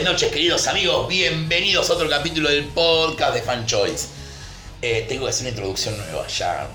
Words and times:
Buenas 0.00 0.14
noches, 0.14 0.32
queridos 0.32 0.66
amigos. 0.66 1.06
Bienvenidos 1.08 1.90
a 1.90 1.92
otro 1.92 2.08
capítulo 2.08 2.48
del 2.48 2.64
podcast 2.64 3.34
de 3.34 3.42
Fan 3.42 3.66
Choice. 3.66 4.06
Eh, 4.80 5.04
tengo 5.06 5.24
que 5.24 5.28
hacer 5.28 5.42
una 5.42 5.50
introducción 5.50 5.94
nueva 5.98 6.26
ya. 6.26 6.70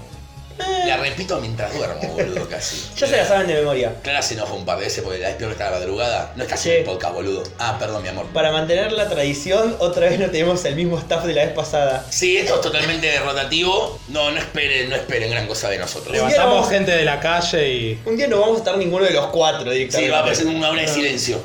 La 0.57 0.97
repito 0.97 1.39
mientras 1.41 1.73
duermo, 1.73 2.01
boludo, 2.13 2.47
casi. 2.47 2.77
Ya 2.97 3.07
se 3.07 3.17
la 3.17 3.25
saben 3.27 3.47
de 3.47 3.55
memoria. 3.55 3.93
Clara 4.03 4.21
se 4.21 4.35
enoja 4.35 4.53
un 4.53 4.63
par 4.65 4.77
de 4.77 4.85
veces 4.85 5.03
porque 5.03 5.19
la 5.19 5.27
despierto 5.29 5.51
hasta 5.53 5.65
la 5.71 5.79
madrugada. 5.79 6.31
No 6.35 6.43
estás 6.43 6.61
Sí. 6.61 6.69
en 6.69 6.77
el 6.77 6.83
podcast, 6.85 7.13
boludo. 7.13 7.43
Ah, 7.59 7.77
perdón, 7.79 8.03
mi 8.03 8.09
amor. 8.09 8.27
Para 8.27 8.51
mantener 8.51 8.91
la 8.93 9.09
tradición, 9.09 9.75
otra 9.79 10.07
vez 10.07 10.19
no 10.19 10.27
tenemos 10.29 10.63
el 10.65 10.75
mismo 10.75 10.97
staff 10.99 11.25
de 11.25 11.33
la 11.33 11.43
vez 11.45 11.53
pasada. 11.53 12.05
Sí, 12.09 12.37
esto 12.37 12.55
es 12.55 12.61
totalmente 12.61 13.19
rotativo. 13.19 13.99
No, 14.07 14.31
no 14.31 14.37
esperen, 14.39 14.89
no 14.89 14.95
esperen 14.95 15.29
gran 15.31 15.47
cosa 15.47 15.69
de 15.69 15.77
nosotros. 15.79 16.07
Sí, 16.07 16.13
Levantamos 16.13 16.53
vamos- 16.55 16.69
gente 16.69 16.91
de 16.91 17.03
la 17.03 17.19
calle 17.19 17.69
y. 17.73 17.99
Un 18.05 18.15
día 18.15 18.27
no 18.27 18.39
vamos 18.39 18.55
a 18.55 18.59
estar 18.59 18.77
ninguno 18.77 19.03
de 19.05 19.11
los 19.11 19.25
cuatro 19.27 19.69
Sí, 19.71 19.77
directamente. 19.77 20.11
va 20.11 20.17
a 20.17 20.21
aparecer 20.21 20.47
una 20.47 20.69
hora 20.69 20.81
de 20.81 20.87
silencio. 20.87 21.41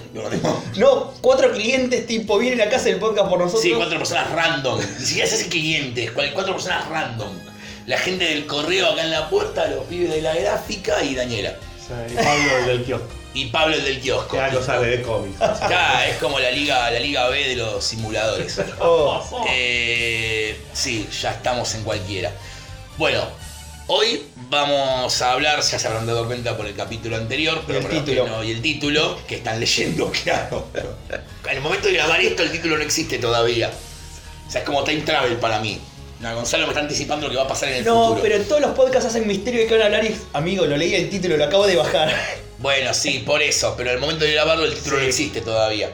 No, 0.77 1.13
cuatro 1.21 1.51
clientes 1.53 2.07
tipo 2.07 2.39
vienen 2.39 2.61
a 2.67 2.71
casa 2.71 2.85
del 2.85 2.97
podcast 2.99 3.29
por 3.29 3.39
nosotros. 3.39 3.63
Sí, 3.63 3.73
cuatro 3.77 3.99
personas 3.99 4.31
random. 4.31 4.81
Ni 4.99 5.07
siquiera 5.07 5.29
se 5.29 5.35
hace 5.37 5.49
clientes, 5.49 6.11
cual- 6.13 6.33
cuatro 6.33 6.53
personas 6.55 6.89
random. 6.89 7.29
La 7.87 7.99
gente 7.99 8.25
del 8.25 8.47
correo 8.47 8.93
acá 8.93 9.03
en 9.03 9.11
la 9.11 9.29
puerta, 9.29 9.67
los 9.69 9.85
pibes 9.87 10.11
de 10.11 10.21
la 10.23 10.35
gráfica 10.35 11.03
y 11.03 11.15
Daniela. 11.15 11.55
Y 12.09 12.15
Pablo 12.15 12.57
el 12.59 12.67
del 12.67 12.85
kiosco. 12.85 13.09
Y 13.35 13.45
Pablo 13.47 13.75
el 13.77 13.85
del 13.85 14.01
kiosco. 14.01 14.37
Que 14.37 14.41
algo 14.43 14.63
sale 14.63 14.87
de 14.97 15.03
cómics. 15.03 15.41
Acá 15.41 16.07
es 16.07 16.17
como 16.19 16.39
la 16.39 16.51
liga, 16.51 16.91
la 16.91 17.01
liga 17.01 17.29
B 17.29 17.49
de 17.49 17.57
los 17.57 17.83
simuladores. 17.85 18.61
Oh, 18.81 19.45
Eh, 19.51 20.57
sí, 20.73 21.09
ya 21.21 21.33
estamos 21.33 21.75
en 21.75 21.83
cualquiera. 21.83 22.33
Bueno, 22.97 23.23
hoy 23.89 24.25
vamos 24.51 25.21
a 25.23 25.33
hablar, 25.33 25.61
ya 25.63 25.79
se 25.79 25.87
habrán 25.89 26.07
dado 26.07 26.27
cuenta 26.27 26.57
por 26.57 26.67
el 26.67 26.75
capítulo 26.77 27.17
anterior, 27.17 27.63
pero 27.67 27.81
Y 27.81 27.83
el 27.83 27.89
por 27.89 28.05
título. 28.05 28.27
no- 28.29 28.45
y 28.45 28.51
el 28.53 28.63
título, 28.63 29.19
que 29.27 29.37
están 29.37 29.59
leyendo, 29.59 30.13
claro. 30.25 30.69
En 31.49 31.57
el 31.57 31.61
momento 31.63 31.89
de 31.89 31.95
grabar 31.95 32.21
esto, 32.21 32.43
el 32.45 32.53
título 32.53 32.77
no 32.77 32.83
existe 32.85 33.19
todavía. 33.19 33.71
O 34.47 34.51
sea, 34.51 34.61
es 34.61 34.67
como 34.67 34.85
time 34.85 35.01
travel 35.03 35.37
para 35.39 35.59
mí. 35.61 35.81
No, 36.21 36.35
Gonzalo 36.35 36.65
me 36.67 36.71
está 36.71 36.81
anticipando 36.83 37.27
lo 37.27 37.31
que 37.33 37.37
va 37.39 37.45
a 37.45 37.49
pasar 37.49 37.71
en 37.71 37.77
el 37.77 37.85
no, 37.85 38.03
futuro. 38.09 38.23
pero 38.23 38.37
en 38.37 38.45
todos 38.45 38.61
los 38.61 38.71
podcasts 38.73 39.09
hacen 39.09 39.27
misterio 39.27 39.61
de 39.63 39.67
que 39.67 39.73
van 39.75 39.83
a 39.83 39.87
hablar 39.87 40.05
y. 40.05 40.15
Amigo, 40.35 40.67
lo 40.67 40.77
leí 40.77 40.95
el 40.95 41.09
título, 41.09 41.37
lo 41.37 41.45
acabo 41.45 41.67
de 41.67 41.77
bajar. 41.77 42.13
Bueno, 42.61 42.93
sí, 42.93 43.23
por 43.25 43.41
eso, 43.41 43.73
pero 43.75 43.89
en 43.89 43.95
el 43.95 44.01
momento 44.03 44.23
de 44.27 44.33
grabarlo 44.33 44.67
el 44.67 44.75
título 44.75 44.97
Sí. 44.97 45.03
no 45.03 45.09
existe 45.09 45.41
todavía. 45.41 45.89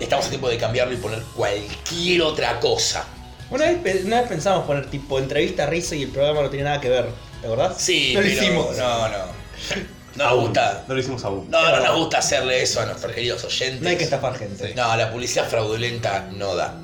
Estamos 0.00 0.26
a 0.26 0.30
tiempo 0.30 0.48
de 0.48 0.58
cambiarlo 0.58 0.94
y 0.94 0.96
poner 0.96 1.20
cualquier 1.36 2.22
otra 2.22 2.58
cosa. 2.58 3.06
Una 3.50 3.66
vez, 3.70 4.04
una 4.04 4.20
vez 4.22 4.28
pensamos 4.28 4.66
poner 4.66 4.90
tipo 4.90 5.20
entrevista, 5.20 5.64
risa 5.66 5.94
y 5.94 6.02
el 6.02 6.08
programa 6.08 6.42
no 6.42 6.50
tiene 6.50 6.64
nada 6.64 6.80
que 6.80 6.88
ver, 6.88 7.06
¿de 7.40 7.48
verdad? 7.48 7.76
Sí, 7.78 8.14
no 8.14 8.20
lo 8.20 8.26
pero 8.26 8.42
hicimos. 8.42 8.76
no, 8.76 9.08
no. 9.10 9.16
No 10.16 10.24
nos 10.28 10.40
gusta. 10.40 10.84
No 10.88 10.94
lo 10.94 11.00
hicimos 11.00 11.24
aún. 11.24 11.48
No, 11.50 11.70
no 11.70 11.80
nos 11.86 11.96
gusta 11.96 12.18
hacerle 12.18 12.60
eso 12.62 12.80
a 12.80 12.86
nuestros 12.86 13.12
queridos 13.12 13.44
oyentes. 13.44 13.80
No 13.80 13.88
hay 13.88 13.96
que 13.96 14.04
estafar 14.04 14.36
gente. 14.36 14.74
No, 14.74 14.94
la 14.96 15.10
publicidad 15.12 15.48
fraudulenta 15.48 16.28
no 16.32 16.56
da. 16.56 16.74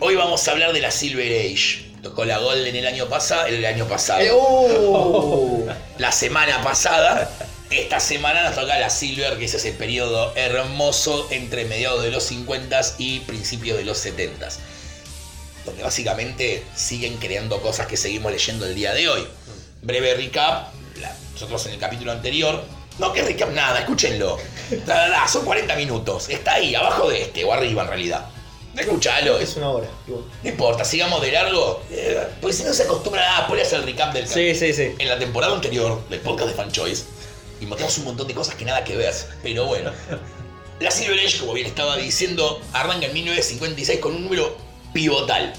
Hoy 0.00 0.14
vamos 0.16 0.46
a 0.48 0.52
hablar 0.52 0.72
de 0.72 0.80
la 0.80 0.90
Silver 0.90 1.30
Age. 1.30 1.90
Tocó 2.02 2.24
la 2.24 2.38
Golden 2.38 2.74
el 2.74 2.86
año 2.86 3.08
pasado, 3.08 3.46
el 3.46 3.64
año 3.64 3.86
pasado. 3.86 4.20
Eh, 4.20 4.30
oh. 4.32 5.64
La 5.98 6.10
semana 6.12 6.62
pasada. 6.62 7.30
Esta 7.70 8.00
semana 8.00 8.42
nos 8.44 8.54
toca 8.56 8.78
la 8.80 8.90
Silver, 8.90 9.38
que 9.38 9.44
es 9.44 9.54
ese 9.54 9.72
periodo 9.72 10.34
hermoso 10.34 11.28
entre 11.30 11.66
mediados 11.66 12.02
de 12.02 12.10
los 12.10 12.24
50 12.24 12.80
y 12.98 13.20
principios 13.20 13.78
de 13.78 13.84
los 13.84 13.96
70 13.98 14.48
Donde 15.66 15.82
básicamente 15.84 16.64
siguen 16.74 17.18
creando 17.18 17.60
cosas 17.62 17.86
que 17.86 17.96
seguimos 17.96 18.32
leyendo 18.32 18.66
el 18.66 18.74
día 18.74 18.92
de 18.94 19.08
hoy. 19.08 19.28
Breve 19.82 20.14
recap. 20.14 20.72
la- 21.00 21.14
nosotros 21.34 21.64
en 21.66 21.74
el 21.74 21.78
capítulo 21.78 22.10
anterior. 22.10 22.64
No, 22.98 23.12
que 23.12 23.22
recap 23.22 23.50
nada, 23.50 23.78
escúchenlo. 23.80 24.38
La, 24.86 24.94
la, 24.96 25.08
la, 25.08 25.28
son 25.28 25.44
40 25.44 25.76
minutos. 25.76 26.28
Está 26.28 26.54
ahí, 26.54 26.74
abajo 26.74 27.08
de 27.08 27.22
este, 27.22 27.44
o 27.44 27.52
arriba 27.52 27.82
en 27.82 27.88
realidad. 27.88 28.26
Escúchalo. 28.76 29.38
es 29.38 29.56
una 29.56 29.70
hora. 29.70 29.88
No 30.06 30.48
importa, 30.48 30.84
sigamos 30.84 31.20
de 31.22 31.32
largo. 31.32 31.82
eh, 31.90 32.18
porque 32.40 32.56
si 32.56 32.62
no 32.64 32.72
se 32.72 32.84
acostumbra 32.84 33.38
a 33.38 33.46
poner 33.46 33.66
el 33.72 33.82
recap 33.82 34.12
del 34.14 34.26
Sí, 34.28 34.54
sí, 34.54 34.72
sí. 34.72 34.94
en 34.98 35.08
la 35.08 35.18
temporada 35.18 35.54
anterior 35.54 36.06
del 36.08 36.20
podcast 36.20 36.48
de 36.50 36.54
Fan 36.54 36.70
Choice 36.72 37.04
y 37.60 37.66
mostramos 37.66 37.98
un 37.98 38.04
montón 38.04 38.26
de 38.28 38.34
cosas 38.34 38.54
que 38.54 38.64
nada 38.64 38.84
que 38.84 38.96
ver. 38.96 39.14
Pero 39.42 39.66
bueno. 39.66 39.90
La 40.80 40.90
Silver 40.90 41.18
Age, 41.20 41.38
como 41.40 41.52
bien 41.52 41.66
estaba 41.66 41.96
diciendo, 41.98 42.58
arranca 42.72 43.04
en 43.06 43.12
1956 43.12 44.00
con 44.00 44.14
un 44.14 44.24
número 44.24 44.56
pivotal. 44.94 45.52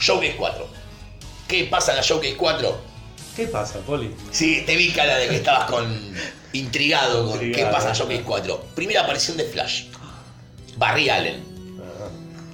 Showcase 0.00 0.34
4. 0.36 0.66
¿Qué 1.46 1.64
pasa 1.70 1.92
en 1.92 1.98
la 1.98 2.02
Showcase 2.02 2.36
4? 2.36 2.80
¿Qué 3.36 3.46
pasa, 3.46 3.78
Poli? 3.86 4.12
Sí, 4.32 4.64
te 4.66 4.74
vi 4.74 4.90
cara 4.90 5.18
de 5.18 5.28
que 5.28 5.36
estabas 5.36 5.70
con 5.70 5.86
intrigado 6.52 7.26
con 7.26 7.34
Intrigado. 7.34 7.54
qué 7.70 7.72
pasa 7.72 7.90
en 7.90 7.94
Showcase 7.94 8.22
4. 8.22 8.64
Primera 8.74 9.02
aparición 9.02 9.36
de 9.36 9.44
Flash. 9.44 9.84
Barry 10.76 11.08
Allen. 11.10 11.44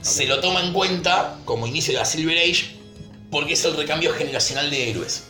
Se 0.07 0.25
lo 0.27 0.39
toma 0.41 0.61
en 0.61 0.73
cuenta 0.73 1.37
como 1.45 1.67
inicio 1.67 1.93
de 1.93 1.99
la 1.99 2.05
Silver 2.05 2.39
Age 2.39 2.77
porque 3.29 3.55
es 3.55 3.65
el 3.65 3.77
recambio 3.77 4.15
generacional 4.15 4.71
de 4.71 4.89
héroes. 4.89 5.25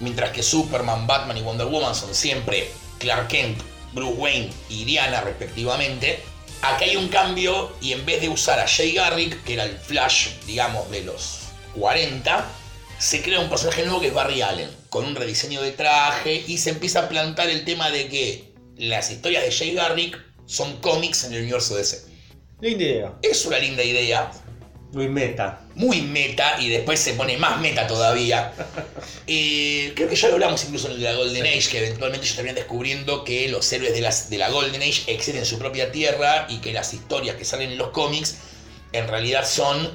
Mientras 0.00 0.30
que 0.32 0.42
Superman, 0.42 1.06
Batman 1.06 1.38
y 1.38 1.42
Wonder 1.42 1.68
Woman 1.68 1.94
son 1.94 2.12
siempre 2.12 2.68
Clark 2.98 3.28
Kent, 3.28 3.62
Bruce 3.92 4.14
Wayne 4.14 4.50
y 4.68 4.84
Diana 4.84 5.20
respectivamente, 5.20 6.18
acá 6.60 6.86
hay 6.86 6.96
un 6.96 7.06
cambio 7.06 7.72
y 7.80 7.92
en 7.92 8.04
vez 8.04 8.20
de 8.20 8.28
usar 8.28 8.58
a 8.58 8.66
Jay 8.66 8.94
Garrick, 8.94 9.44
que 9.44 9.54
era 9.54 9.62
el 9.62 9.78
Flash, 9.78 10.30
digamos, 10.44 10.90
de 10.90 11.04
los 11.04 11.42
40, 11.76 12.44
se 12.98 13.22
crea 13.22 13.38
un 13.38 13.48
personaje 13.48 13.84
nuevo 13.84 14.00
que 14.00 14.08
es 14.08 14.14
Barry 14.14 14.42
Allen, 14.42 14.70
con 14.90 15.04
un 15.04 15.14
rediseño 15.14 15.62
de 15.62 15.70
traje 15.70 16.42
y 16.48 16.58
se 16.58 16.70
empieza 16.70 17.02
a 17.02 17.08
plantar 17.08 17.48
el 17.48 17.64
tema 17.64 17.90
de 17.92 18.08
que 18.08 18.52
las 18.76 19.08
historias 19.12 19.44
de 19.44 19.52
Jay 19.52 19.72
Garrick 19.72 20.20
son 20.46 20.78
cómics 20.78 21.22
en 21.22 21.32
el 21.32 21.42
universo 21.42 21.76
DC. 21.76 22.15
Linda 22.60 22.84
idea. 22.84 23.12
Es 23.22 23.44
una 23.44 23.58
linda 23.58 23.82
idea, 23.82 24.30
Muy 24.92 25.08
meta. 25.08 25.60
muy 25.74 26.00
meta 26.00 26.56
y 26.60 26.68
después 26.70 26.98
se 26.98 27.12
pone 27.14 27.36
más 27.36 27.60
meta 27.60 27.86
todavía. 27.86 28.52
Eh, 29.28 29.92
creo 29.96 30.08
que 30.08 30.14
ya 30.14 30.28
lo 30.28 30.34
hablamos 30.34 30.64
incluso 30.64 30.86
en 30.86 30.94
el 30.94 31.00
de 31.00 31.04
la 31.10 31.16
Golden 31.16 31.44
Age, 31.44 31.68
que 31.68 31.78
eventualmente 31.78 32.24
ellos 32.24 32.36
terminan 32.36 32.54
descubriendo 32.54 33.24
que 33.24 33.48
los 33.48 33.72
héroes 33.72 33.92
de, 33.92 34.00
las, 34.00 34.30
de 34.30 34.38
la 34.38 34.50
Golden 34.50 34.80
Age 34.80 35.02
existen 35.08 35.38
en 35.38 35.46
su 35.46 35.58
propia 35.58 35.90
tierra 35.90 36.46
y 36.48 36.58
que 36.58 36.72
las 36.72 36.94
historias 36.94 37.34
que 37.34 37.44
salen 37.44 37.72
en 37.72 37.78
los 37.78 37.88
cómics 37.90 38.36
en 38.92 39.08
realidad 39.08 39.44
son 39.44 39.90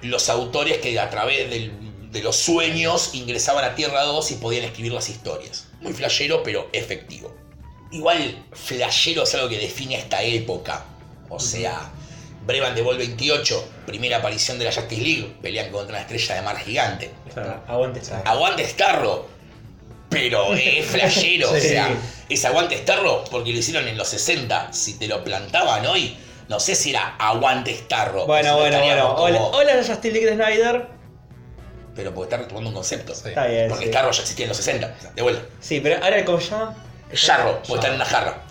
los 0.00 0.30
autores 0.30 0.78
que 0.78 0.98
a 0.98 1.10
través 1.10 1.50
del- 1.50 1.70
de 2.10 2.22
los 2.22 2.36
sueños 2.36 3.10
ingresaban 3.14 3.62
a 3.64 3.74
Tierra 3.74 4.04
2 4.04 4.30
y 4.30 4.34
podían 4.36 4.64
escribir 4.64 4.92
las 4.94 5.10
historias. 5.10 5.66
Muy 5.82 5.92
flashero, 5.92 6.42
pero 6.42 6.68
efectivo. 6.72 7.34
Igual, 7.90 8.46
flashero 8.52 9.24
es 9.24 9.34
algo 9.34 9.50
que 9.50 9.58
define 9.58 9.96
esta 9.96 10.22
época. 10.22 10.86
O 11.32 11.40
sea, 11.40 11.90
Brevan 12.46 12.74
de 12.74 12.82
Vol 12.82 12.98
28, 12.98 13.68
primera 13.86 14.18
aparición 14.18 14.58
de 14.58 14.66
la 14.66 14.72
Justice 14.72 15.00
League, 15.00 15.36
pelean 15.40 15.70
contra 15.70 15.94
una 15.96 16.02
estrella 16.02 16.34
de 16.34 16.42
mar 16.42 16.58
gigante. 16.58 17.10
O 17.28 17.32
sea, 17.32 17.62
Aguante 17.66 18.00
esta. 18.00 18.18
Aguante 18.20 18.68
Starro, 18.68 19.26
pero 20.10 20.52
es 20.52 20.84
flashero, 20.86 21.50
o 21.52 21.56
sea, 21.56 21.88
es 22.28 22.44
aguante 22.44 22.76
Starro 22.76 23.24
porque 23.30 23.50
lo 23.50 23.58
hicieron 23.58 23.88
en 23.88 23.96
los 23.96 24.08
60. 24.08 24.72
Si 24.74 24.98
te 24.98 25.08
lo 25.08 25.24
plantaban 25.24 25.86
hoy, 25.86 26.16
no 26.48 26.60
sé 26.60 26.74
si 26.74 26.90
era 26.90 27.16
aguante 27.16 27.74
Starro. 27.74 28.26
Bueno, 28.26 28.58
bueno, 28.58 28.78
bueno. 28.80 29.14
Hola, 29.14 29.40
hola 29.40 29.72
Justice 29.76 30.10
League 30.12 30.26
de 30.26 30.34
Snyder. 30.34 30.86
Pero 31.94 32.12
porque 32.14 32.34
está 32.34 32.42
retomando 32.42 32.68
un 32.68 32.74
concepto. 32.74 33.12
Está 33.12 33.46
bien. 33.46 33.68
Porque 33.68 33.84
sí. 33.84 33.90
Starro 33.90 34.10
ya 34.10 34.20
existía 34.20 34.44
en 34.44 34.48
los 34.50 34.56
60. 34.58 34.94
De 35.14 35.22
vuelta. 35.22 35.42
Sí, 35.60 35.80
pero 35.80 36.02
ahora 36.02 36.24
cómo 36.26 36.40
se 36.40 36.50
llama? 36.50 36.76
Jarro, 37.14 37.58
porque 37.66 37.74
está 37.74 37.88
en 37.88 37.94
una 37.94 38.04
jarra. 38.04 38.42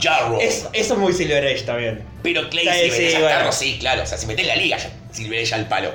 Jarro. 0.00 0.40
Es- 0.40 0.66
eso 0.72 0.94
es 0.94 0.98
muy 1.00 1.12
Silver 1.12 1.44
Age 1.46 1.62
también. 1.62 2.04
Pero 2.22 2.48
Clay, 2.50 2.90
si 2.90 3.04
bueno. 3.10 3.28
Starro, 3.28 3.52
sí, 3.52 3.76
claro. 3.78 4.02
O 4.02 4.06
sea, 4.06 4.18
si 4.18 4.26
metés 4.26 4.46
la 4.46 4.56
liga, 4.56 4.76
ya 4.78 4.90
Silver 5.12 5.44
ya 5.44 5.56
al 5.56 5.68
palo. 5.68 5.92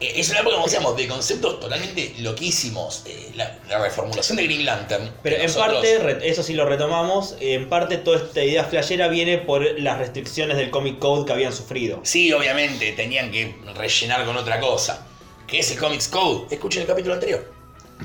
Eh, 0.00 0.12
es 0.16 0.28
una 0.30 0.40
época, 0.40 0.54
como 0.56 0.66
decíamos, 0.66 0.96
de 0.96 1.06
conceptos 1.06 1.60
totalmente 1.60 2.14
loquísimos. 2.18 3.02
Eh, 3.06 3.30
la, 3.36 3.56
la 3.68 3.78
reformulación 3.78 4.36
de 4.36 4.44
Green 4.44 4.64
Lantern. 4.64 5.10
Pero 5.22 5.36
en 5.36 5.42
nosotros- 5.42 5.84
parte, 5.84 6.28
eso 6.28 6.42
sí 6.42 6.54
lo 6.54 6.66
retomamos, 6.66 7.36
en 7.40 7.68
parte 7.68 7.98
toda 7.98 8.16
esta 8.18 8.42
idea 8.42 8.64
flashera 8.64 9.06
viene 9.08 9.38
por 9.38 9.62
las 9.80 9.98
restricciones 9.98 10.56
del 10.56 10.70
Comic 10.70 10.98
Code 10.98 11.26
que 11.26 11.32
habían 11.32 11.52
sufrido. 11.52 12.00
Sí, 12.02 12.32
obviamente, 12.32 12.92
tenían 12.92 13.30
que 13.30 13.54
rellenar 13.76 14.24
con 14.24 14.36
otra 14.36 14.58
cosa. 14.60 15.06
Que 15.46 15.60
es 15.60 15.70
el 15.70 15.78
Comics 15.78 16.08
Code. 16.08 16.46
Escuchen 16.54 16.82
el 16.82 16.88
capítulo 16.88 17.14
anterior. 17.14 17.52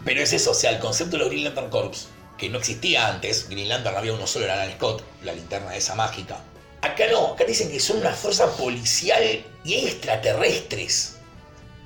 Pero 0.06 0.22
es 0.22 0.32
eso, 0.34 0.52
o 0.52 0.54
sea, 0.54 0.70
el 0.70 0.80
concepto 0.80 1.14
de 1.18 1.24
los 1.24 1.30
Green 1.32 1.46
Lantern 1.46 1.70
Corps, 1.70 2.08
que 2.40 2.50
no 2.50 2.58
existía 2.60 3.08
antes. 3.08 3.50
Green 3.50 3.68
Lantern 3.70 3.98
había 3.98 4.14
uno 4.14 4.26
solo, 4.26 4.46
era 4.46 4.54
Alan 4.56 4.72
Scott, 4.76 5.04
la 5.24 5.34
linterna 5.34 5.76
esa 5.76 5.96
mágica. 5.96 6.40
Acá 6.82 7.06
no, 7.12 7.34
acá 7.34 7.44
dicen 7.46 7.70
que 7.70 7.80
son 7.80 7.98
una 7.98 8.12
fuerza 8.14 8.56
policial 8.56 9.22
y 9.66 9.76
extraterrestres. 9.76 11.18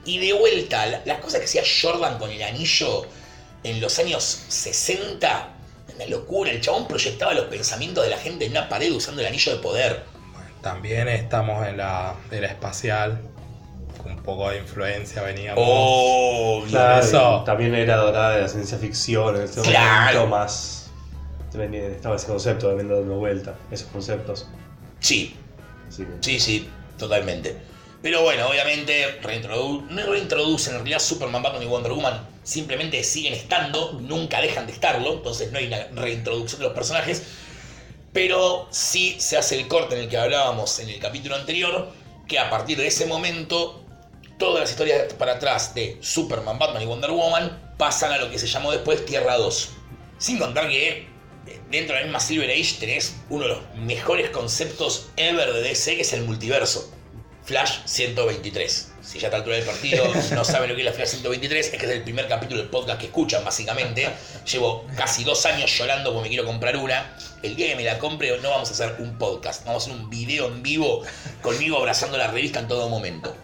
Y 0.05 0.19
de 0.19 0.33
vuelta, 0.33 0.85
la- 0.85 1.01
las 1.05 1.19
cosas 1.19 1.39
que 1.39 1.45
hacía 1.45 1.63
Jordan 1.81 2.17
con 2.19 2.29
el 2.29 2.41
anillo 2.44 3.05
en 3.63 3.79
los 3.81 3.97
años 4.00 4.44
60, 4.50 5.50
una 5.95 6.05
locura. 6.07 6.51
El 6.51 6.61
chabón 6.61 6.88
proyectaba 6.88 7.33
los 7.33 7.45
pensamientos 7.45 8.03
de 8.03 8.09
la 8.11 8.17
gente 8.17 8.45
en 8.45 8.51
una 8.51 8.67
pared 8.69 8.91
usando 8.91 9.21
el 9.21 9.27
anillo 9.27 9.55
de 9.55 9.61
poder. 9.61 10.03
También 10.61 11.07
estamos 11.09 11.65
en 11.67 11.77
la 11.77 12.15
espacial. 12.31 13.21
Poco 14.24 14.50
de 14.50 14.60
influencia 14.60 15.22
veníamos. 15.22 15.62
Oh, 15.66 16.64
claro, 16.70 17.04
eso. 17.04 17.44
también 17.46 17.75
era 17.75 17.98
dorada 17.98 18.36
de 18.36 18.42
la 18.44 18.48
ciencia 18.48 18.78
ficción. 18.78 19.36
En 19.36 19.44
este 19.44 19.62
Claro. 19.62 20.20
momento 20.22 20.28
más. 20.28 20.80
Estaba 21.54 22.16
ese 22.16 22.28
concepto 22.28 22.68
también 22.68 22.90
dando 22.90 23.16
vuelta. 23.16 23.56
Esos 23.70 23.88
conceptos. 23.90 24.48
Sí. 25.00 25.36
Sí, 26.22 26.40
sí, 26.40 26.68
totalmente. 26.98 27.56
Pero 28.02 28.24
bueno, 28.24 28.48
obviamente 28.50 29.22
reintrodu- 29.22 29.88
no 29.90 30.06
reintroducen 30.12 30.74
en 30.74 30.80
realidad 30.80 31.00
Superman, 31.00 31.44
Batman 31.44 31.62
y 31.64 31.68
Wonder 31.68 31.92
Woman. 31.92 32.28
Simplemente 32.44 33.04
siguen 33.04 33.34
estando, 33.34 33.94
nunca 34.02 34.42
dejan 34.42 34.66
de 34.66 34.74
estarlo. 34.74 35.14
Entonces 35.14 35.52
no 35.52 35.60
hay 35.60 35.68
una 35.68 35.84
reintroducción 36.02 36.60
de 36.60 36.66
los 36.68 36.74
personajes. 36.74 37.24
Pero 38.14 38.68
sí 38.72 39.16
se 39.20 39.38
hace 39.38 39.60
el 39.60 39.68
corte 39.68 39.96
en 39.96 40.02
el 40.04 40.10
que 40.10 40.18
hablábamos 40.18 40.80
en 40.80 40.90
el 40.90 41.00
capítulo 41.00 41.36
anterior. 41.36 41.90
Que 42.28 42.40
a 42.40 42.50
partir 42.50 42.78
de 42.78 42.88
ese 42.88 43.06
momento, 43.06 43.82
todas 44.38 44.62
las 44.62 44.71
historias 44.71 45.13
para 45.13 45.33
atrás 45.33 45.74
de 45.75 45.97
Superman, 46.01 46.59
Batman 46.59 46.83
y 46.83 46.85
Wonder 46.85 47.12
Woman 47.12 47.75
pasan 47.77 48.12
a 48.12 48.18
lo 48.18 48.30
que 48.30 48.39
se 48.39 48.47
llamó 48.47 48.71
después 48.71 49.06
Tierra 49.06 49.38
2. 49.38 49.69
Sin 50.18 50.39
contar 50.39 50.69
que 50.69 51.07
eh, 51.47 51.59
dentro 51.69 51.95
de 51.95 52.01
la 52.01 52.06
misma 52.06 52.19
Silver 52.19 52.50
Age 52.50 52.75
tenés 52.80 53.15
uno 53.30 53.44
de 53.44 53.50
los 53.50 53.75
mejores 53.75 54.30
conceptos 54.30 55.09
ever 55.18 55.51
de 55.53 55.62
DC, 55.62 55.95
que 55.95 56.01
es 56.01 56.13
el 56.13 56.24
multiverso. 56.24 56.91
Flash 57.45 57.80
123. 57.85 58.94
Si 59.01 59.19
ya 59.19 59.25
a 59.25 59.27
esta 59.27 59.38
altura 59.38 59.57
del 59.57 59.65
partido 59.65 60.06
no 60.33 60.45
saben 60.45 60.69
lo 60.69 60.75
que 60.75 60.81
es 60.81 60.86
la 60.86 60.94
Flash 60.94 61.09
123, 61.09 61.74
es 61.74 61.77
que 61.77 61.86
es 61.86 61.91
el 61.91 62.03
primer 62.03 62.29
capítulo 62.29 62.62
del 62.62 62.69
podcast 62.69 63.00
que 63.00 63.07
escuchan, 63.07 63.44
básicamente. 63.44 64.09
Llevo 64.50 64.86
casi 64.95 65.25
dos 65.25 65.45
años 65.45 65.69
llorando 65.77 66.13
porque 66.13 66.29
me 66.29 66.36
quiero 66.36 66.45
comprar 66.45 66.77
una. 66.77 67.18
El 67.41 67.57
día 67.57 67.68
que 67.68 67.75
me 67.75 67.83
la 67.83 68.00
compre 68.00 68.38
no 68.39 68.50
vamos 68.50 68.69
a 68.69 68.71
hacer 68.71 68.95
un 69.00 69.18
podcast, 69.18 69.65
vamos 69.65 69.83
a 69.83 69.91
hacer 69.91 70.01
un 70.01 70.09
video 70.09 70.47
en 70.47 70.63
vivo 70.63 71.03
conmigo 71.41 71.77
abrazando 71.77 72.18
la 72.18 72.27
revista 72.27 72.59
en 72.59 72.69
todo 72.69 72.88
momento. 72.88 73.36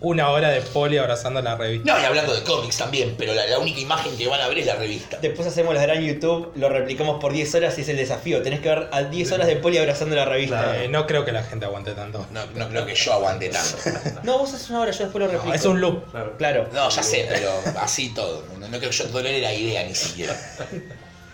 Una 0.00 0.30
hora 0.30 0.50
de 0.50 0.60
poli 0.60 0.96
abrazando 0.96 1.42
la 1.42 1.56
revista. 1.56 1.92
No, 1.92 2.00
y 2.00 2.04
hablando 2.04 2.32
de 2.32 2.44
cómics 2.44 2.76
también, 2.76 3.16
pero 3.18 3.34
la, 3.34 3.46
la 3.46 3.58
única 3.58 3.80
imagen 3.80 4.16
que 4.16 4.28
van 4.28 4.40
a 4.40 4.46
ver 4.46 4.58
es 4.58 4.66
la 4.66 4.76
revista. 4.76 5.18
Después 5.20 5.48
hacemos 5.48 5.74
la 5.74 5.82
gran 5.82 6.00
YouTube, 6.00 6.52
lo 6.54 6.68
replicamos 6.68 7.20
por 7.20 7.32
10 7.32 7.52
horas 7.56 7.76
y 7.78 7.80
es 7.80 7.88
el 7.88 7.96
desafío. 7.96 8.40
Tenés 8.42 8.60
que 8.60 8.68
ver 8.68 8.88
a 8.92 9.02
10 9.02 9.32
horas 9.32 9.48
de 9.48 9.56
poli 9.56 9.76
abrazando 9.78 10.14
la 10.14 10.24
revista. 10.24 10.62
Claro. 10.62 10.80
Eh, 10.80 10.88
no 10.88 11.04
creo 11.06 11.24
que 11.24 11.32
la 11.32 11.42
gente 11.42 11.64
aguante 11.66 11.92
tanto. 11.94 12.24
No, 12.30 12.46
no 12.54 12.68
creo 12.68 12.86
que 12.86 12.94
yo 12.94 13.12
aguante 13.12 13.48
tanto. 13.48 13.76
No, 14.22 14.38
vos 14.38 14.54
haces 14.54 14.70
una 14.70 14.80
hora, 14.82 14.90
yo 14.92 15.04
después 15.04 15.20
lo 15.20 15.26
No, 15.26 15.32
replico. 15.38 15.54
es 15.56 15.64
un 15.64 15.80
loop. 15.80 16.10
Claro. 16.12 16.36
Claro. 16.38 16.68
No, 16.72 16.88
ya 16.90 17.02
sé, 17.02 17.26
pero 17.28 17.50
así 17.80 18.10
todo. 18.14 18.44
No, 18.58 18.68
no 18.68 18.78
creo 18.78 18.90
que 18.90 18.96
yo 18.96 19.04
tolere 19.06 19.40
la 19.40 19.52
idea 19.52 19.82
ni 19.84 19.94
siquiera. 19.96 20.36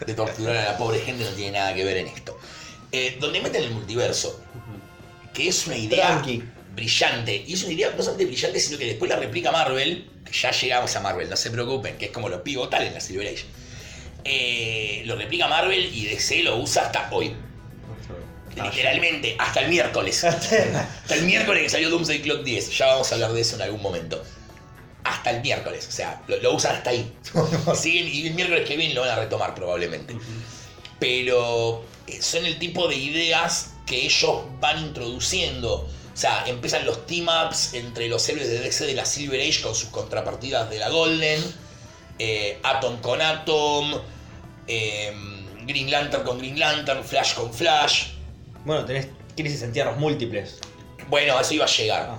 De 0.07 0.15
torturar 0.15 0.57
a 0.57 0.65
la 0.73 0.77
pobre 0.79 1.01
gente 1.01 1.23
no 1.25 1.31
tiene 1.31 1.59
nada 1.59 1.75
que 1.75 1.85
ver 1.85 1.99
en 1.99 2.07
esto. 2.09 2.39
Eh, 2.93 3.17
donde 3.21 3.41
meten 3.41 3.63
el 3.65 3.71
multiverso, 3.73 4.41
que 5.33 5.49
es 5.49 5.67
una 5.67 5.77
idea 5.77 6.07
Tranqui. 6.09 6.43
Brillante. 6.75 7.45
Y 7.47 7.55
es 7.55 7.63
una 7.63 7.73
idea 7.73 7.91
no 7.91 8.03
solamente 8.03 8.27
brillante, 8.27 8.61
sino 8.61 8.79
que 8.79 8.87
después 8.87 9.11
la 9.11 9.17
replica 9.17 9.51
Marvel. 9.51 10.11
Que 10.25 10.33
ya 10.33 10.51
llegamos 10.51 10.95
a 10.97 11.01
Marvel, 11.01 11.29
no 11.29 11.37
se 11.37 11.51
preocupen, 11.51 11.97
que 11.99 12.07
es 12.07 12.11
como 12.11 12.29
lo 12.29 12.43
pivotal 12.43 12.85
en 12.85 12.95
la 12.95 13.01
Silver 13.01 13.27
Age. 13.27 13.45
Eh, 14.25 15.03
lo 15.05 15.17
replica 15.17 15.47
Marvel 15.49 15.95
y 15.95 16.07
DC 16.07 16.43
lo 16.43 16.57
usa 16.57 16.87
hasta 16.87 17.09
hoy. 17.13 17.35
Literalmente, 18.57 19.37
hasta 19.39 19.61
el 19.61 19.69
miércoles. 19.69 20.23
Hasta 20.25 21.15
el 21.15 21.23
miércoles 21.25 21.65
que 21.65 21.69
salió 21.69 21.91
Doomsday 21.91 22.23
Clock 22.23 22.45
10. 22.45 22.79
Ya 22.79 22.87
vamos 22.87 23.11
a 23.11 23.17
hablar 23.17 23.33
de 23.33 23.41
eso 23.41 23.57
en 23.57 23.63
algún 23.63 23.83
momento. 23.83 24.23
Hasta 25.03 25.31
el 25.31 25.43
miércoles. 25.43 25.87
O 25.89 25.93
sea, 25.93 26.23
lo, 26.29 26.37
lo 26.37 26.55
usan 26.55 26.77
hasta 26.77 26.91
ahí. 26.91 27.13
Siguen, 27.75 28.07
y 28.09 28.29
el 28.29 28.35
miércoles 28.35 28.67
que 28.67 28.77
viene 28.77 28.95
lo 28.95 29.01
van 29.01 29.11
a 29.11 29.17
retomar 29.17 29.55
probablemente. 29.55 30.17
Pero 31.01 31.85
eh, 32.07 32.23
son 32.23 32.47
el 32.47 32.59
tipo 32.59 32.87
de 32.87 32.95
ideas 32.95 33.73
que 33.87 34.07
ellos 34.07 34.43
van 34.61 34.79
introduciendo. 34.79 35.89
O 36.15 36.17
sea, 36.17 36.45
empiezan 36.47 36.87
los 36.87 37.07
team-ups 37.07 37.75
entre 37.75 38.09
los 38.09 38.27
héroes 38.29 38.49
de 38.49 38.61
DC 38.61 38.87
de 38.87 38.95
la 38.95 39.05
Silver 39.05 39.41
Age 39.41 39.63
con 39.63 39.75
sus 39.75 39.89
contrapartidas 39.89 40.71
de 40.71 40.79
la 40.79 40.89
Golden. 40.89 41.43
eh, 42.21 42.59
Atom 42.63 43.01
con 43.01 43.21
Atom. 43.21 44.01
eh, 44.69 45.13
Green 45.67 45.91
Lantern 45.91 46.23
con 46.25 46.39
Green 46.39 46.59
Lantern. 46.59 47.03
Flash 47.05 47.35
con 47.35 47.53
Flash. 47.53 48.09
Bueno, 48.65 48.85
tenés 48.85 49.09
crisis 49.37 49.63
en 49.63 49.73
tierras 49.73 49.97
múltiples. 49.99 50.59
Bueno, 51.09 51.39
eso 51.41 51.53
iba 51.55 51.65
a 51.65 51.69
llegar. 51.69 52.09
Ah. 52.13 52.19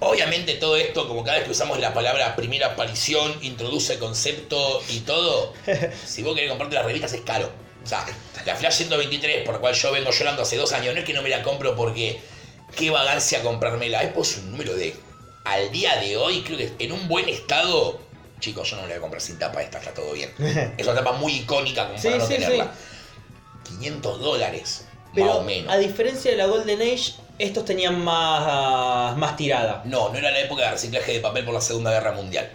Obviamente 0.00 0.54
todo 0.54 0.76
esto, 0.76 1.08
como 1.08 1.24
cada 1.24 1.38
vez 1.38 1.46
que 1.46 1.50
usamos 1.50 1.80
la 1.80 1.92
palabra 1.92 2.36
primera 2.36 2.68
aparición, 2.68 3.36
introduce 3.42 3.98
concepto 3.98 4.80
y 4.90 5.00
todo, 5.00 5.52
si 6.06 6.22
vos 6.22 6.36
querés 6.36 6.50
comprarte 6.50 6.76
las 6.76 6.84
revistas 6.84 7.12
es 7.14 7.22
caro. 7.22 7.50
O 7.82 7.86
sea, 7.86 8.06
la 8.46 8.54
Flash 8.54 8.74
123, 8.74 9.44
por 9.44 9.54
la 9.54 9.60
cual 9.60 9.74
yo 9.74 9.90
vengo 9.90 10.12
llorando 10.12 10.42
hace 10.42 10.56
dos 10.56 10.72
años, 10.72 10.94
no 10.94 11.00
es 11.00 11.06
que 11.06 11.14
no 11.14 11.22
me 11.22 11.28
la 11.30 11.42
compro 11.42 11.74
porque 11.74 12.20
qué 12.76 12.90
vagancia 12.90 13.42
comprármela, 13.42 14.02
es 14.02 14.12
pues 14.12 14.38
un 14.38 14.50
número 14.52 14.74
de... 14.74 14.94
Al 15.44 15.70
día 15.72 15.96
de 15.96 16.16
hoy, 16.16 16.42
creo 16.42 16.58
que 16.58 16.72
en 16.78 16.92
un 16.92 17.08
buen 17.08 17.28
estado, 17.28 18.00
chicos, 18.38 18.68
yo 18.70 18.76
no 18.76 18.82
la 18.82 18.88
voy 18.88 18.96
a 18.98 19.00
comprar 19.00 19.22
sin 19.22 19.38
tapa 19.38 19.62
esta, 19.62 19.78
está 19.78 19.94
todo 19.94 20.12
bien. 20.12 20.30
Es 20.76 20.86
una 20.86 20.96
tapa 20.96 21.12
muy 21.12 21.32
icónica 21.32 21.86
como 21.86 21.98
Sí, 21.98 22.08
para 22.08 22.18
no 22.18 22.26
sí, 22.26 22.34
tenerla. 22.34 22.72
500 23.64 24.20
dólares, 24.20 24.86
más 25.14 25.36
o 25.36 25.42
menos. 25.42 25.72
a 25.72 25.78
diferencia 25.78 26.30
de 26.30 26.36
la 26.36 26.46
Golden 26.46 26.80
Age, 26.80 27.14
estos 27.38 27.64
tenían 27.64 28.02
más, 28.02 29.16
más 29.16 29.36
tirada. 29.36 29.82
No, 29.84 30.10
no 30.10 30.18
era 30.18 30.30
la 30.30 30.40
época 30.40 30.64
de 30.64 30.70
reciclaje 30.72 31.12
de 31.12 31.20
papel 31.20 31.44
por 31.44 31.54
la 31.54 31.60
Segunda 31.60 31.90
Guerra 31.90 32.12
Mundial. 32.12 32.50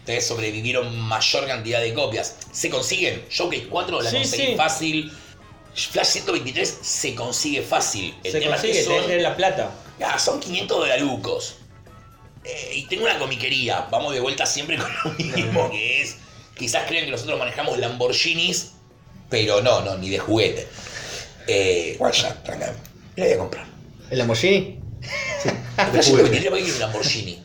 Ustedes 0.00 0.26
sobrevivieron 0.26 0.96
mayor 1.00 1.46
cantidad 1.46 1.80
de 1.80 1.92
copias. 1.92 2.36
Se 2.52 2.70
consiguen. 2.70 3.24
Showcase 3.28 3.66
4 3.68 4.02
la 4.02 4.10
conseguí 4.10 4.56
fácil. 4.56 5.12
Flash 5.76 6.06
123 6.06 6.78
se 6.80 7.14
consigue 7.14 7.62
fácil. 7.62 8.14
El 8.24 8.32
Se 8.32 8.40
tema 8.40 8.52
consigue, 8.52 8.72
es 8.72 8.78
que 8.78 8.84
tenés 8.84 9.00
son, 9.00 9.06
tener 9.08 9.22
la 9.22 9.36
plata. 9.36 9.70
Ah, 10.02 10.18
son 10.18 10.40
500 10.40 10.78
dolarucos. 10.78 11.56
Eh, 12.44 12.72
y 12.76 12.86
tengo 12.86 13.04
una 13.04 13.18
comiquería. 13.18 13.86
Vamos 13.90 14.14
de 14.14 14.20
vuelta 14.20 14.46
siempre 14.46 14.78
con 14.78 14.90
lo 15.04 15.10
mismo, 15.12 15.70
que 15.70 16.02
es... 16.02 16.16
Quizás 16.56 16.86
creen 16.86 17.04
que 17.04 17.10
nosotros 17.10 17.38
manejamos 17.38 17.78
Lamborghinis, 17.78 18.72
pero 19.28 19.60
no, 19.60 19.82
no, 19.82 19.98
ni 19.98 20.08
de 20.08 20.18
juguete. 20.18 20.66
Eh, 21.46 21.92
igual 21.94 22.12
ya, 22.12 22.42
tranca, 22.42 22.74
la 23.16 23.24
voy 23.24 23.32
a 23.34 23.38
comprar. 23.38 23.66
¿El 24.10 24.18
Lamborghini? 24.18 24.80
Flash 25.76 26.06
123 26.06 26.44
¿para 26.44 26.56
qué 26.56 26.62
quiere 26.62 26.74
un 26.74 26.80
Lamborghini? 26.80 27.42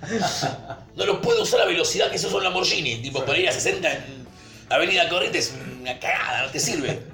No 0.96 1.06
lo 1.06 1.22
puedo 1.22 1.44
usar 1.44 1.62
a 1.62 1.66
velocidad 1.66 2.10
que 2.10 2.16
eso 2.16 2.30
es 2.30 2.34
un 2.34 2.44
Lamborghini. 2.44 3.02
Tipo, 3.02 3.26
para 3.26 3.38
ir 3.38 3.50
a 3.50 3.52
60 3.52 3.92
en 3.92 4.28
Avenida 4.70 5.10
Corrientes, 5.10 5.54
una 5.80 6.00
cagada, 6.00 6.46
no 6.46 6.52
te 6.52 6.60
sirve. 6.60 7.11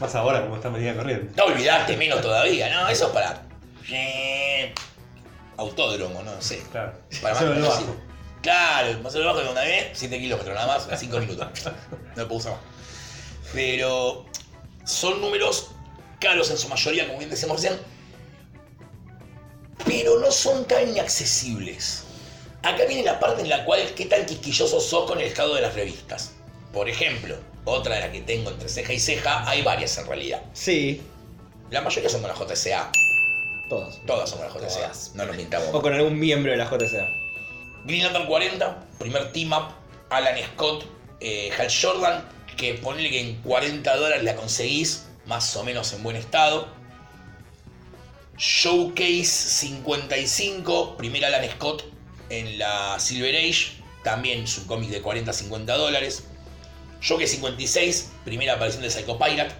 Más 0.00 0.14
ahora 0.14 0.42
como 0.42 0.56
está 0.56 0.68
medida 0.70 0.94
corriente. 0.94 1.32
No 1.36 1.44
olvidaste, 1.44 1.96
menos 1.96 2.20
todavía, 2.20 2.68
¿no? 2.70 2.88
Eso 2.88 3.06
es 3.06 3.12
para. 3.12 3.42
eh, 3.90 4.74
Autódromo, 5.56 6.22
no 6.22 6.40
sé. 6.42 6.62
Claro. 6.70 6.92
Para 7.22 7.34
más 7.34 7.42
así. 7.42 7.84
bajo. 7.84 7.96
Claro, 8.42 8.98
más 9.00 9.14
menos 9.14 9.26
bajo 9.26 9.38
de 9.38 9.44
donde 9.46 9.64
viene, 9.66 9.90
7 9.94 10.18
kilómetros 10.18 10.54
nada 10.54 10.66
más, 10.66 10.86
a 10.88 10.96
5 10.96 11.18
minutos. 11.20 11.48
No 11.64 12.22
lo 12.22 12.28
puedo 12.28 12.38
usar 12.40 12.52
más. 12.52 12.60
Pero 13.52 14.26
son 14.84 15.20
números 15.20 15.70
caros 16.20 16.50
en 16.50 16.58
su 16.58 16.68
mayoría, 16.68 17.06
como 17.06 17.18
bien 17.18 17.30
decíamos 17.30 17.62
recién, 17.62 17.80
pero 19.84 20.18
no 20.20 20.30
son 20.30 20.64
tan 20.66 20.88
inaccesibles. 20.88 22.04
Acá 22.62 22.84
viene 22.86 23.04
la 23.04 23.18
parte 23.20 23.42
en 23.42 23.48
la 23.48 23.64
cual 23.64 23.80
qué 23.94 24.06
tan 24.06 24.26
quisquilloso 24.26 24.80
sos 24.80 25.06
con 25.06 25.18
el 25.20 25.26
estado 25.26 25.54
de 25.54 25.62
las 25.62 25.74
revistas. 25.74 26.32
Por 26.72 26.88
ejemplo, 26.88 27.36
otra 27.66 27.96
de 27.96 28.00
las 28.00 28.10
que 28.10 28.22
tengo 28.22 28.50
entre 28.50 28.68
ceja 28.70 28.92
y 28.94 28.98
ceja, 28.98 29.46
hay 29.48 29.62
varias 29.62 29.98
en 29.98 30.06
realidad. 30.06 30.42
Sí, 30.54 31.02
La 31.70 31.82
mayoría 31.82 32.08
son 32.08 32.22
con 32.22 32.30
la 32.30 32.36
JCA, 32.36 32.90
todas. 33.68 33.98
todas 34.06 34.30
son 34.30 34.38
con 34.38 34.48
la 34.48 34.54
JCA, 34.54 34.68
Todas. 34.68 35.12
no 35.14 35.26
nos 35.26 35.36
mintamos. 35.36 35.68
O 35.74 35.82
con 35.82 35.92
algún 35.92 36.18
miembro 36.18 36.52
de 36.52 36.56
la 36.58 36.64
JCA. 36.64 37.06
Green 37.84 38.02
Lantern 38.04 38.26
40, 38.26 38.86
primer 38.98 39.32
team 39.32 39.52
up, 39.52 39.68
Alan 40.10 40.36
Scott, 40.54 40.84
eh, 41.20 41.50
Hal 41.58 41.68
Jordan, 41.70 42.24
que 42.56 42.74
ponle 42.74 43.10
que 43.10 43.20
en 43.20 43.42
40 43.42 43.96
dólares 43.96 44.24
la 44.24 44.34
conseguís, 44.36 45.06
más 45.26 45.54
o 45.56 45.62
menos 45.64 45.92
en 45.92 46.02
buen 46.02 46.16
estado. 46.16 46.68
Showcase 48.38 49.24
55, 49.24 50.96
primer 50.96 51.24
Alan 51.24 51.48
Scott 51.52 51.84
en 52.28 52.58
la 52.58 52.98
Silver 52.98 53.34
Age, 53.34 53.72
también 54.04 54.44
es 54.44 54.58
un 54.58 54.64
cómic 54.66 54.90
de 54.90 55.00
40 55.00 55.30
a 55.30 55.34
50 55.34 55.76
dólares. 55.76 56.24
Showcase 57.00 57.32
56, 57.32 58.10
primera 58.24 58.54
aparición 58.54 58.82
de 58.82 58.90
Psycho 58.90 59.18
Pirate. 59.18 59.54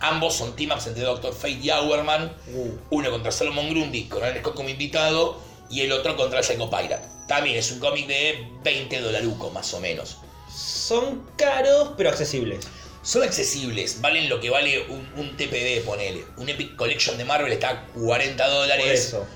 Ambos 0.00 0.34
son 0.34 0.56
team 0.56 0.70
ups 0.72 0.86
entre 0.86 1.02
Doctor 1.04 1.34
Fate 1.34 1.58
y 1.62 1.70
Hourman. 1.70 2.32
Uh, 2.54 2.70
Uno 2.90 3.10
contra 3.10 3.30
Solomon 3.30 3.68
Grundy 3.70 4.04
con 4.04 4.22
Alan 4.22 4.38
Scott 4.40 4.54
como 4.54 4.68
invitado 4.70 5.38
y 5.68 5.82
el 5.82 5.92
otro 5.92 6.16
contra 6.16 6.42
Psycho 6.42 6.70
Pirate. 6.70 7.04
También 7.28 7.56
es 7.56 7.70
un 7.70 7.78
cómic 7.80 8.06
de 8.06 8.48
20 8.64 9.00
dolarucos 9.00 9.52
más 9.52 9.72
o 9.74 9.80
menos. 9.80 10.16
son 10.52 11.26
caros, 11.36 11.90
pero 11.96 12.10
accesibles. 12.10 12.66
Son 13.02 13.22
accesibles, 13.22 14.00
valen 14.02 14.28
lo 14.28 14.40
que 14.40 14.50
vale 14.50 14.82
un, 14.88 15.08
un 15.16 15.36
TPB, 15.36 15.84
ponele. 15.86 16.24
Un 16.36 16.48
Epic 16.50 16.76
Collection 16.76 17.16
de 17.16 17.24
Marvel 17.24 17.50
está 17.52 17.70
a 17.70 17.86
40 17.86 18.44
Por 18.44 18.52
dólares. 18.52 19.00
eso. 19.06 19.26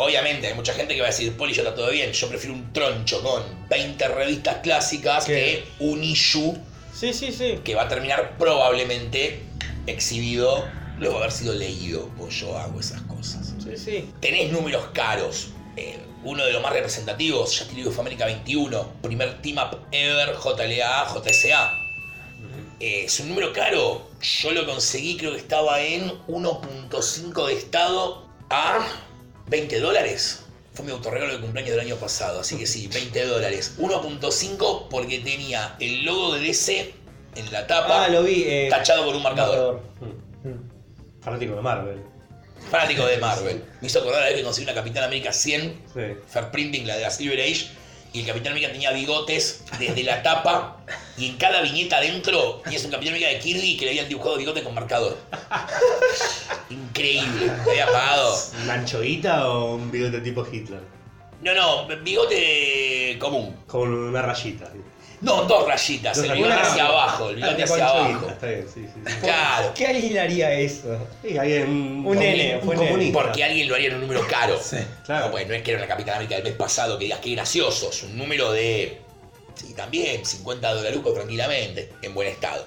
Obviamente, 0.00 0.46
hay 0.46 0.54
mucha 0.54 0.72
gente 0.74 0.94
que 0.94 1.00
va 1.00 1.08
a 1.08 1.10
decir, 1.10 1.36
Poli, 1.36 1.52
ya 1.52 1.62
está 1.62 1.74
todo 1.74 1.90
bien. 1.90 2.12
Yo 2.12 2.28
prefiero 2.28 2.54
un 2.54 2.72
troncho 2.72 3.20
con 3.20 3.42
20 3.68 4.08
revistas 4.08 4.58
clásicas 4.62 5.24
¿Qué? 5.24 5.32
que 5.78 5.84
un 5.84 6.04
issue 6.04 6.56
Sí, 6.94 7.12
sí, 7.12 7.32
sí. 7.32 7.58
que 7.64 7.74
va 7.74 7.82
a 7.82 7.88
terminar 7.88 8.36
probablemente 8.38 9.42
exhibido 9.88 10.64
luego 10.98 11.16
de 11.16 11.24
haber 11.24 11.32
sido 11.32 11.52
leído. 11.54 12.08
Pues 12.16 12.34
yo 12.40 12.56
hago 12.56 12.78
esas 12.78 13.02
cosas. 13.02 13.52
Sí, 13.62 13.76
sí. 13.76 14.10
Tenés 14.20 14.52
números 14.52 14.84
caros. 14.92 15.48
Eh, 15.76 15.98
uno 16.22 16.44
de 16.44 16.52
los 16.52 16.62
más 16.62 16.72
representativos, 16.72 17.50
Justice 17.50 17.74
League 17.74 17.88
of 17.88 17.98
America 17.98 18.24
21, 18.24 18.92
primer 19.02 19.42
team 19.42 19.58
up 19.58 19.80
ever, 19.90 20.34
JLA, 20.36 21.06
JSA. 21.12 21.72
Eh, 22.80 23.04
es 23.06 23.18
un 23.18 23.30
número 23.30 23.52
caro. 23.52 24.08
Yo 24.20 24.52
lo 24.52 24.64
conseguí, 24.64 25.16
creo 25.16 25.32
que 25.32 25.38
estaba 25.38 25.80
en 25.82 26.08
1.5 26.28 27.46
de 27.46 27.52
estado 27.54 28.28
a 28.50 28.86
20 29.48 29.80
dólares. 29.80 30.44
Fue 30.74 30.84
mi 30.84 30.92
autorregalo 30.92 31.32
de 31.32 31.40
cumpleaños 31.40 31.72
del 31.72 31.80
año 31.80 31.96
pasado, 31.96 32.40
así 32.40 32.56
que 32.56 32.66
sí, 32.66 32.86
20 32.92 33.26
dólares. 33.26 33.74
1.5 33.78 34.88
porque 34.88 35.18
tenía 35.18 35.76
el 35.80 36.04
logo 36.04 36.34
de 36.34 36.40
DC 36.40 36.94
en 37.36 37.52
la 37.52 37.66
tapa, 37.66 38.04
Ah, 38.04 38.08
lo 38.08 38.22
vi. 38.22 38.44
eh, 38.46 38.68
tachado 38.70 39.04
por 39.04 39.14
un 39.14 39.22
marcador. 39.22 39.82
Mm. 40.44 41.22
Fanático 41.22 41.54
de 41.56 41.60
Marvel. 41.62 42.00
Fanático 42.70 43.06
de 43.06 43.16
Marvel. 43.18 43.64
Me 43.80 43.86
hizo 43.86 43.98
acordar 44.00 44.20
la 44.22 44.26
vez 44.28 44.36
que 44.36 44.42
conseguí 44.42 44.64
una 44.64 44.74
Capitán 44.74 45.04
América 45.04 45.32
100 45.32 45.82
Sí. 45.92 46.00
Fair 46.28 46.50
Printing, 46.50 46.86
la 46.86 46.96
de 46.96 47.02
la 47.02 47.10
Silver 47.10 47.40
Age, 47.40 47.68
y 48.12 48.20
el 48.20 48.26
Capitán 48.26 48.52
América 48.52 48.72
tenía 48.72 48.92
bigotes 48.92 49.64
desde 49.78 50.02
la 50.02 50.22
tapa, 50.22 50.78
y 51.16 51.30
en 51.30 51.36
cada 51.36 51.62
viñeta 51.62 51.98
adentro 51.98 52.60
tenías 52.64 52.84
un 52.84 52.90
Capitán 52.90 53.14
América 53.14 53.30
de 53.30 53.38
Kirby 53.40 53.76
que 53.76 53.84
le 53.84 53.90
habían 53.90 54.08
dibujado 54.08 54.36
bigote 54.36 54.62
con 54.62 54.74
marcador. 54.74 55.16
Increíble, 56.70 57.52
me 57.64 57.70
había 57.70 57.86
pagado. 57.86 58.38
¿Una 58.64 58.74
anchoita 58.74 59.48
o 59.48 59.74
un 59.74 59.90
bigote 59.90 60.20
tipo 60.20 60.46
Hitler? 60.50 60.80
No, 61.42 61.54
no, 61.54 61.86
bigote 62.02 63.16
común. 63.20 63.56
Con 63.66 63.92
una 63.92 64.22
rayita. 64.22 64.70
No, 65.20 65.42
dos 65.44 65.66
rayitas, 65.66 66.16
el 66.18 66.32
bigote 66.32 66.52
hacia 66.54 66.86
abajo, 66.86 67.30
el 67.30 67.36
bigote 67.36 67.62
hacia 67.64 67.88
abajo. 67.88 68.28
Está 68.28 68.46
bien, 68.46 68.66
sí, 68.72 68.86
sí. 68.94 69.00
sí. 69.04 69.12
Claro, 69.20 69.72
¿Qué 69.74 69.86
alguien 69.86 70.18
haría 70.18 70.52
eso? 70.52 70.96
Sí, 71.22 71.36
alguien, 71.36 71.68
un, 71.68 72.06
Un 72.06 72.18
nene, 72.18 72.56
un 72.58 72.62
fue 72.62 72.76
nene. 72.76 72.88
comunista. 72.88 73.22
porque 73.22 73.44
alguien 73.44 73.68
lo 73.68 73.74
haría 73.74 73.88
en 73.88 73.94
un 73.96 74.00
número 74.02 74.26
caro. 74.28 74.58
Sí. 74.62 74.76
Claro. 75.04 75.26
No, 75.26 75.30
pues 75.32 75.48
no 75.48 75.54
es 75.54 75.62
que 75.62 75.70
era 75.72 75.80
una 75.80 75.88
Capitán 75.88 76.14
América 76.14 76.36
del 76.36 76.44
mes 76.44 76.52
pasado 76.54 76.98
que 76.98 77.04
digas 77.04 77.18
que 77.20 77.30
gracioso, 77.32 77.90
es 77.90 78.02
un 78.04 78.16
número 78.16 78.52
de. 78.52 79.00
Sí, 79.56 79.74
también, 79.74 80.24
50 80.24 80.72
dólares 80.74 81.00
tranquilamente, 81.02 81.92
en 82.02 82.14
buen 82.14 82.28
estado. 82.28 82.64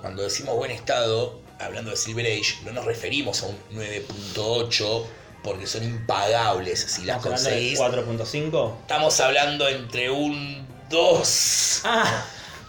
Cuando 0.00 0.24
decimos 0.24 0.56
buen 0.56 0.72
estado, 0.72 1.38
hablando 1.60 1.92
de 1.92 1.96
Silver 1.96 2.26
Age, 2.26 2.56
no 2.64 2.72
nos 2.72 2.84
referimos 2.84 3.40
a 3.44 3.46
un 3.46 3.56
9.8 3.72 5.04
porque 5.44 5.66
son 5.66 5.84
impagables 5.84 6.80
si 6.80 7.04
las 7.04 7.18
¿Estamos 7.18 7.46
hablando 7.46 7.50
de 7.50 7.76
conseguís. 7.76 8.52
4.5? 8.52 8.80
Estamos 8.80 9.20
hablando 9.20 9.68
entre 9.68 10.10
un 10.10 10.66
2. 10.92 11.80
Ah, 11.84 12.24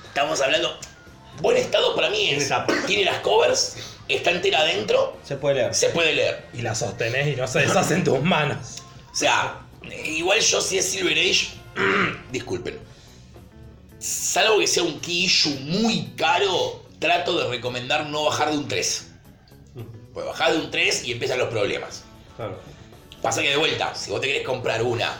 Estamos 0.08 0.42
hablando. 0.42 0.80
Buen 1.42 1.58
estado 1.58 1.96
para 1.96 2.10
mí 2.10 2.18
Tiene 2.18 2.38
es. 2.38 2.54
Tiene 2.88 3.06
las 3.06 3.20
covers, 3.20 3.76
está 4.08 4.32
entera 4.32 4.60
adentro, 4.60 5.18
se 5.24 5.36
puede 5.36 5.56
leer. 5.56 5.76
se 5.76 5.90
puede 5.90 6.14
leer. 6.14 6.48
Y 6.54 6.62
la 6.62 6.74
sostenés 6.74 7.28
y 7.28 7.36
no 7.36 7.48
se 7.48 7.60
deshace 7.60 7.96
en 7.96 8.04
tus 8.04 8.22
manos. 8.22 8.82
O 9.12 9.16
sea, 9.16 9.60
igual 10.06 10.40
yo 10.40 10.62
si 10.62 10.78
es 10.78 10.90
Silver 10.90 11.18
Age, 11.18 11.50
disculpen. 12.32 12.80
Salvo 14.00 14.60
que 14.60 14.68
sea 14.68 14.84
un 14.84 15.00
key 15.00 15.26
issue 15.26 15.56
muy 15.62 16.14
caro, 16.16 16.86
trato 17.00 17.38
de 17.38 17.50
recomendar 17.50 18.06
no 18.06 18.26
bajar 18.26 18.52
de 18.52 18.58
un 18.58 18.68
3. 18.68 19.08
Pues 20.14 20.26
bajar 20.26 20.54
de 20.54 20.60
un 20.60 20.72
3 20.72 21.06
y 21.06 21.12
empiezan 21.14 21.40
los 21.40 21.50
problemas. 21.50 22.04
Claro. 22.38 22.60
Pasa 23.22 23.42
que 23.42 23.50
de 23.50 23.58
vuelta, 23.58 23.96
si 23.96 24.12
vos 24.12 24.22
te 24.22 24.28
querés 24.28 24.46
comprar 24.46 24.82
una 24.84 25.18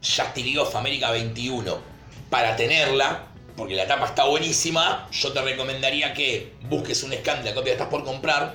Justice 0.00 0.42
League 0.42 0.58
of 0.58 0.74
America 0.76 1.10
21 1.10 1.95
para 2.30 2.56
tenerla, 2.56 3.26
porque 3.56 3.74
la 3.74 3.86
tapa 3.86 4.06
está 4.06 4.24
buenísima, 4.24 5.08
yo 5.12 5.32
te 5.32 5.40
recomendaría 5.42 6.12
que 6.12 6.52
busques 6.68 7.02
un 7.02 7.12
scan 7.12 7.42
de 7.42 7.50
la 7.50 7.54
copia 7.54 7.72
que 7.72 7.72
estás 7.72 7.88
por 7.88 8.04
comprar 8.04 8.54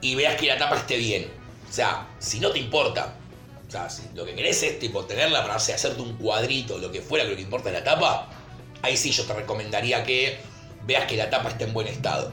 y 0.00 0.14
veas 0.14 0.36
que 0.36 0.46
la 0.46 0.58
tapa 0.58 0.76
esté 0.76 0.96
bien. 0.96 1.30
O 1.68 1.72
sea, 1.72 2.08
si 2.18 2.40
no 2.40 2.50
te 2.50 2.58
importa, 2.58 3.14
o 3.66 3.70
sea, 3.70 3.88
si 3.88 4.02
lo 4.14 4.24
que 4.24 4.34
querés 4.34 4.62
es 4.62 4.78
tipo 4.78 5.04
tenerla 5.04 5.42
para 5.42 5.56
hacerte 5.56 6.00
un 6.00 6.16
cuadrito, 6.16 6.78
lo 6.78 6.90
que 6.92 7.00
fuera, 7.00 7.24
que 7.24 7.30
lo 7.30 7.36
que 7.36 7.42
importa 7.42 7.68
es 7.70 7.74
la 7.74 7.84
tapa, 7.84 8.28
ahí 8.82 8.96
sí 8.96 9.10
yo 9.10 9.24
te 9.24 9.32
recomendaría 9.32 10.04
que 10.04 10.38
veas 10.86 11.06
que 11.06 11.16
la 11.16 11.30
tapa 11.30 11.50
esté 11.50 11.64
en 11.64 11.72
buen 11.72 11.86
estado. 11.86 12.30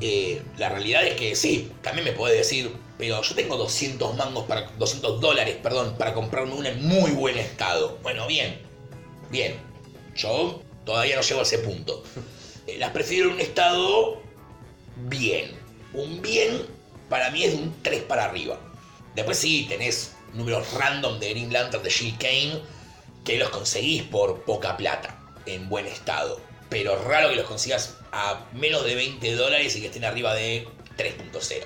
Eh, 0.00 0.42
la 0.58 0.68
realidad 0.68 1.04
es 1.06 1.14
que 1.14 1.34
sí, 1.34 1.72
también 1.82 2.04
me 2.04 2.12
puede 2.12 2.36
decir, 2.36 2.70
pero 2.98 3.20
yo 3.22 3.34
tengo 3.34 3.56
200 3.56 4.14
mangos 4.16 4.44
para 4.44 4.70
200 4.78 5.20
dólares, 5.20 5.56
perdón, 5.62 5.96
para 5.98 6.14
comprarme 6.14 6.54
una 6.54 6.68
en 6.68 6.86
muy 6.86 7.10
buen 7.12 7.38
estado. 7.38 7.98
Bueno, 8.02 8.26
bien, 8.26 8.60
bien. 9.30 9.56
Yo 10.14 10.62
todavía 10.84 11.16
no 11.16 11.22
llego 11.22 11.40
a 11.40 11.42
ese 11.42 11.58
punto. 11.58 12.02
Eh, 12.66 12.78
las 12.78 12.90
prefiero 12.90 13.28
en 13.28 13.34
un 13.34 13.40
estado 13.40 14.20
bien. 15.08 15.52
Un 15.92 16.20
bien 16.20 16.66
para 17.08 17.30
mí 17.30 17.44
es 17.44 17.52
de 17.52 17.58
un 17.58 17.82
3 17.82 18.02
para 18.02 18.24
arriba. 18.24 18.58
Después 19.14 19.38
sí, 19.38 19.66
tenés 19.68 20.16
números 20.34 20.72
random 20.74 21.20
de 21.20 21.30
Green 21.30 21.52
Lantern 21.52 21.82
de 21.82 21.90
Jill 21.90 22.16
Kane 22.18 22.60
que 23.24 23.38
los 23.38 23.50
conseguís 23.50 24.02
por 24.04 24.42
poca 24.42 24.76
plata, 24.76 25.18
en 25.46 25.68
buen 25.68 25.86
estado. 25.86 26.40
Pero 26.68 27.00
raro 27.04 27.30
que 27.30 27.36
los 27.36 27.46
consigas 27.46 27.96
a 28.12 28.46
menos 28.52 28.84
de 28.84 28.94
20 28.94 29.34
dólares 29.34 29.76
y 29.76 29.80
que 29.80 29.86
estén 29.86 30.04
arriba 30.04 30.34
de 30.34 30.66
3.0. 30.96 31.64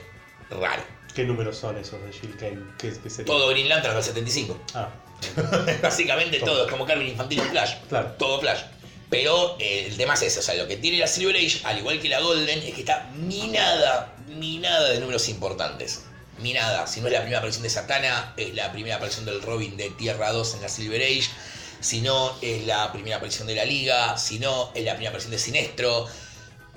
Raro. 0.51 0.83
¿Qué 1.15 1.25
números 1.25 1.57
son 1.57 1.77
esos 1.77 2.01
de 2.03 2.13
Jill 2.13 2.37
Kane? 2.37 2.63
¿Qué, 2.79 2.93
qué? 2.93 3.25
Todo 3.25 3.49
Green 3.49 3.69
Lantern 3.69 3.95
del 3.95 4.05
75. 4.05 4.59
Ah, 4.75 4.91
Básicamente 5.83 6.39
Todo. 6.39 6.51
todo, 6.51 6.65
es 6.65 6.71
como 6.71 6.87
Carmen 6.87 7.09
Infantil 7.09 7.41
en 7.41 7.49
Flash. 7.51 7.75
Claro. 7.89 8.15
Todo 8.19 8.41
Flash. 8.41 8.61
Pero 9.11 9.57
eh, 9.59 9.87
el 9.89 9.97
tema 9.97 10.15
es 10.15 10.23
ese, 10.23 10.39
o 10.39 10.43
sea, 10.43 10.55
lo 10.55 10.69
que 10.69 10.77
tiene 10.77 10.99
la 10.99 11.09
Silver 11.09 11.35
Age, 11.35 11.61
al 11.65 11.79
igual 11.79 12.01
que 12.01 12.09
la 12.09 12.21
Golden, 12.21 12.61
es 12.61 12.75
que 12.75 12.81
está 12.81 13.11
minada, 13.17 14.15
minada 14.29 14.91
de 14.91 15.01
números 15.01 15.29
importantes. 15.29 16.03
Minada. 16.39 16.87
Si 16.87 17.01
no 17.01 17.09
es 17.09 17.13
la 17.13 17.21
primera 17.21 17.39
aparición 17.39 17.65
de 17.65 17.71
Satana, 17.71 18.33
es 18.37 18.55
la 18.55 18.71
primera 18.73 18.97
aparición 18.97 19.27
del 19.27 19.43
Robin 19.43 19.77
de 19.77 19.91
Tierra 19.91 20.31
2 20.33 20.55
en 20.55 20.63
la 20.63 20.69
Silver 20.69 21.03
Age. 21.03 21.29
Si 21.81 22.01
no, 22.03 22.37
es 22.41 22.65
la 22.67 22.93
primera 22.93 23.17
aparición 23.17 23.49
de 23.49 23.57
la 23.57 23.65
Liga. 23.65 24.17
Si 24.17 24.39
no, 24.39 24.71
es 24.75 24.85
la 24.85 24.93
primera 24.93 25.11
aparición 25.11 25.33
de 25.33 25.39
Sinestro. 25.39 26.07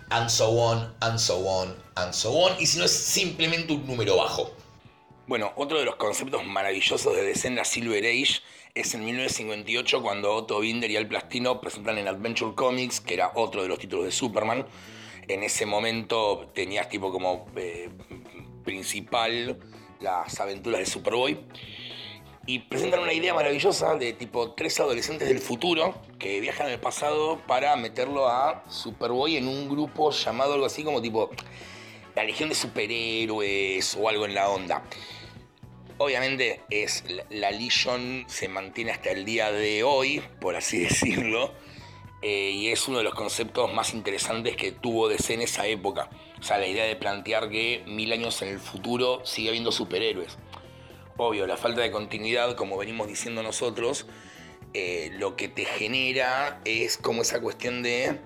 And 0.10 0.30
so 0.30 0.50
on, 0.50 0.94
and 1.02 1.20
so 1.20 1.38
on, 1.48 1.76
and 1.96 2.14
so 2.14 2.32
on. 2.34 2.60
Y 2.60 2.66
si 2.66 2.78
no, 2.78 2.86
es 2.86 2.92
simplemente 2.92 3.74
un 3.74 3.86
número 3.86 4.18
bajo. 4.18 4.54
Bueno, 5.25 5.53
otro 5.56 5.80
de 5.80 5.86
los 5.86 5.96
conceptos 5.96 6.46
maravillosos 6.46 7.15
de 7.15 7.24
DC 7.24 7.48
en 7.48 7.56
la 7.56 7.63
Silver 7.63 8.03
Age 8.03 8.42
es 8.75 8.94
en 8.94 9.06
1958 9.06 10.01
cuando 10.01 10.36
Otto 10.36 10.60
Binder 10.60 10.92
y 10.92 10.98
Al 10.98 11.08
Plastino 11.08 11.62
presentan 11.62 11.98
en 11.98 12.10
Adventure 12.10 12.53
Comics, 12.56 13.00
que 13.00 13.13
era 13.13 13.32
otro 13.36 13.62
de 13.62 13.70
los 13.70 13.80
títulos 13.80 14.03
de 14.03 14.12
Superman. 14.12 14.65
En 15.30 15.44
ese 15.44 15.65
momento 15.65 16.51
tenías 16.53 16.89
tipo 16.89 17.10
como 17.10 17.46
eh, 17.56 17.89
principal 18.65 19.58
las 20.01 20.38
aventuras 20.42 20.82
de 20.82 20.86
Superboy. 20.88 21.39
Y 22.46 22.60
presentan 22.60 23.00
una 23.00 23.13
idea 23.13 23.34
maravillosa 23.34 23.96
de 23.96 24.12
tipo 24.12 24.51
tres 24.51 24.77
adolescentes 24.82 25.30
del 25.30 25.39
futuro 25.39 25.96
que 26.20 26.42
viajan 26.42 26.68
al 26.68 26.82
pasado 26.82 27.39
para 27.48 27.77
meterlo 27.77 28.27
a 28.27 28.65
Superboy 28.70 29.38
en 29.38 29.48
un 29.48 29.70
grupo 29.70 30.12
llamado 30.12 30.56
algo 30.56 30.65
así 30.65 30.84
como 30.84 31.01
tipo 31.01 31.30
la 32.15 32.24
Legión 32.24 32.50
de 32.50 32.55
Superhéroes 32.55 33.96
o 34.00 34.10
algo 34.10 34.25
en 34.25 34.34
la 34.36 34.50
onda. 34.50 34.84
Obviamente 35.98 36.62
es 36.70 37.03
la- 37.29 37.51
Legion 37.51 38.25
se 38.27 38.48
mantiene 38.48 38.91
hasta 38.91 39.12
el 39.12 39.25
día 39.25 39.51
de 39.51 39.84
hoy, 39.84 40.22
por 40.41 40.55
así 40.55 40.79
decirlo, 40.84 41.53
eh, 42.22 42.51
y 42.51 42.70
es 42.70 42.88
uno 42.88 43.00
de 43.00 43.03
los 43.03 43.13
conceptos 43.13 43.74
más 43.74 43.93
interesantes 43.93 44.55
que 44.55 44.72
tuvo 44.72 45.08
DC 45.10 45.34
en 45.34 45.41
esa 45.41 45.67
época. 45.67 46.10
O 46.39 46.43
sea, 46.43 46.58
la 46.58 46.67
idea 46.67 46.86
de 46.86 46.96
plantear 46.96 47.50
que 47.50 47.84
mil 47.86 48.12
años 48.12 48.41
en 48.41 48.50
el 48.50 48.60
futuro 48.60 49.22
sigue 49.25 49.50
habiendo 49.50 49.72
superhéroes. 49.72 50.38
Obvio, 51.17 51.46
la 51.46 51.58
falta 51.58 51.82
de 51.82 51.91
continuidad, 51.91 52.55
como 52.55 52.77
venimos 52.77 53.08
diciendo 53.08 53.43
nosotros, 53.43 54.08
eh, 54.74 55.12
lo 55.13 55.36
que 55.36 55.48
te 55.48 55.65
genera 55.65 56.60
es 56.65 56.98
como 56.98 57.22
esa 57.22 57.39
cuestión 57.39 57.84
de, 57.84 58.20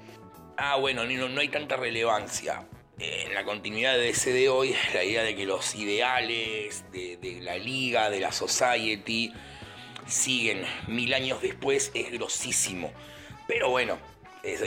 ah, 0.55 0.77
bueno, 0.77 1.03
no, 1.03 1.27
no 1.27 1.41
hay 1.41 1.49
tanta 1.49 1.75
relevancia. 1.75 2.65
En 2.99 3.35
la 3.35 3.43
continuidad 3.43 3.95
de 3.95 4.09
ese 4.09 4.33
de 4.33 4.49
hoy, 4.49 4.75
la 4.95 5.03
idea 5.03 5.21
de 5.21 5.35
que 5.35 5.45
los 5.45 5.75
ideales 5.75 6.83
de, 6.91 7.39
la 7.43 7.55
liga, 7.55 8.09
de 8.09 8.19
la 8.19 8.31
society, 8.31 9.31
siguen 10.07 10.65
mil 10.87 11.13
años 11.13 11.39
después 11.39 11.91
es 11.93 12.11
grosísimo. 12.11 12.91
Pero 13.47 13.69
bueno, 13.69 13.99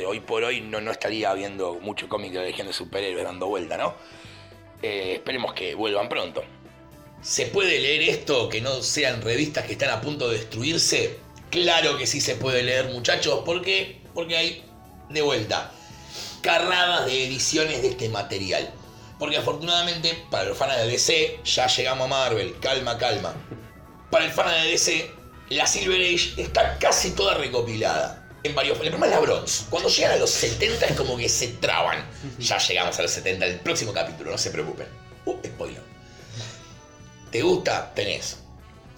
hoy 0.07 0.21
por 0.21 0.45
hoy 0.45 0.61
no, 0.61 0.81
no 0.81 0.93
estaría 0.93 1.35
viendo 1.35 1.81
mucho 1.81 2.09
cómic 2.09 2.31
de 2.31 2.39
la 2.39 2.45
Legión 2.45 2.69
de 2.69 2.73
Superhéroes 2.73 3.25
dando 3.25 3.49
vuelta, 3.49 3.77
¿no? 3.77 3.97
Eh, 4.81 5.15
esperemos 5.15 5.53
que 5.53 5.75
vuelvan 5.75 6.09
pronto. 6.09 6.45
¿Se 7.23 7.47
puede 7.47 7.81
leer 7.81 8.03
esto 8.03 8.49
que 8.49 8.61
no 8.61 8.81
sean 8.81 9.23
revistas 9.23 9.67
que 9.67 9.73
están 9.73 9.91
a 9.91 10.01
punto 10.01 10.29
de 10.29 10.39
destruirse? 10.39 11.19
Claro 11.51 11.99
que 11.99 12.07
sí 12.07 12.21
se 12.21 12.37
puede 12.37 12.63
leer, 12.63 12.91
muchachos. 12.91 13.43
¿Por 13.45 13.61
qué? 13.61 13.99
Porque 14.15 14.37
hay, 14.37 14.65
de 15.09 15.21
vuelta, 15.21 15.75
carradas 16.41 17.07
de 17.07 17.27
ediciones 17.27 17.83
de 17.83 17.89
este 17.89 18.09
material. 18.09 18.73
Porque 19.19 19.37
afortunadamente, 19.37 20.25
para 20.31 20.45
los 20.45 20.57
fans 20.57 20.77
de 20.77 20.87
DC, 20.87 21.41
ya 21.45 21.67
llegamos 21.67 22.07
a 22.07 22.09
Marvel. 22.09 22.59
Calma, 22.61 22.97
calma. 22.97 23.35
Para 24.11 24.25
el 24.25 24.33
fan 24.33 24.49
de 24.63 24.71
DC, 24.71 25.11
la 25.51 25.67
Silver 25.67 26.01
Age 26.01 26.41
está 26.41 26.79
casi 26.79 27.11
toda 27.11 27.35
recopilada. 27.35 28.17
En 28.43 28.55
varios. 28.55 28.81
El 28.81 28.89
problema 28.89 29.07
es 29.07 29.13
la 29.13 29.21
Bronze. 29.21 29.65
Cuando 29.69 29.91
llegan 29.91 30.13
a 30.13 30.17
los 30.17 30.31
70 30.31 30.87
es 30.87 30.97
como 30.97 31.19
que 31.19 31.29
se 31.29 31.49
traban. 31.49 32.03
Ya 32.39 32.57
llegamos 32.57 32.99
a 32.99 33.03
los 33.03 33.11
70 33.11 33.45
el 33.45 33.61
próximo 33.61 33.93
capítulo, 33.93 34.31
no 34.31 34.39
se 34.39 34.51
preocupen. 34.51 34.87
Uh, 35.27 35.37
spoiler. 35.45 35.83
¿Te 37.31 37.43
gusta? 37.43 37.93
Tenés 37.95 38.39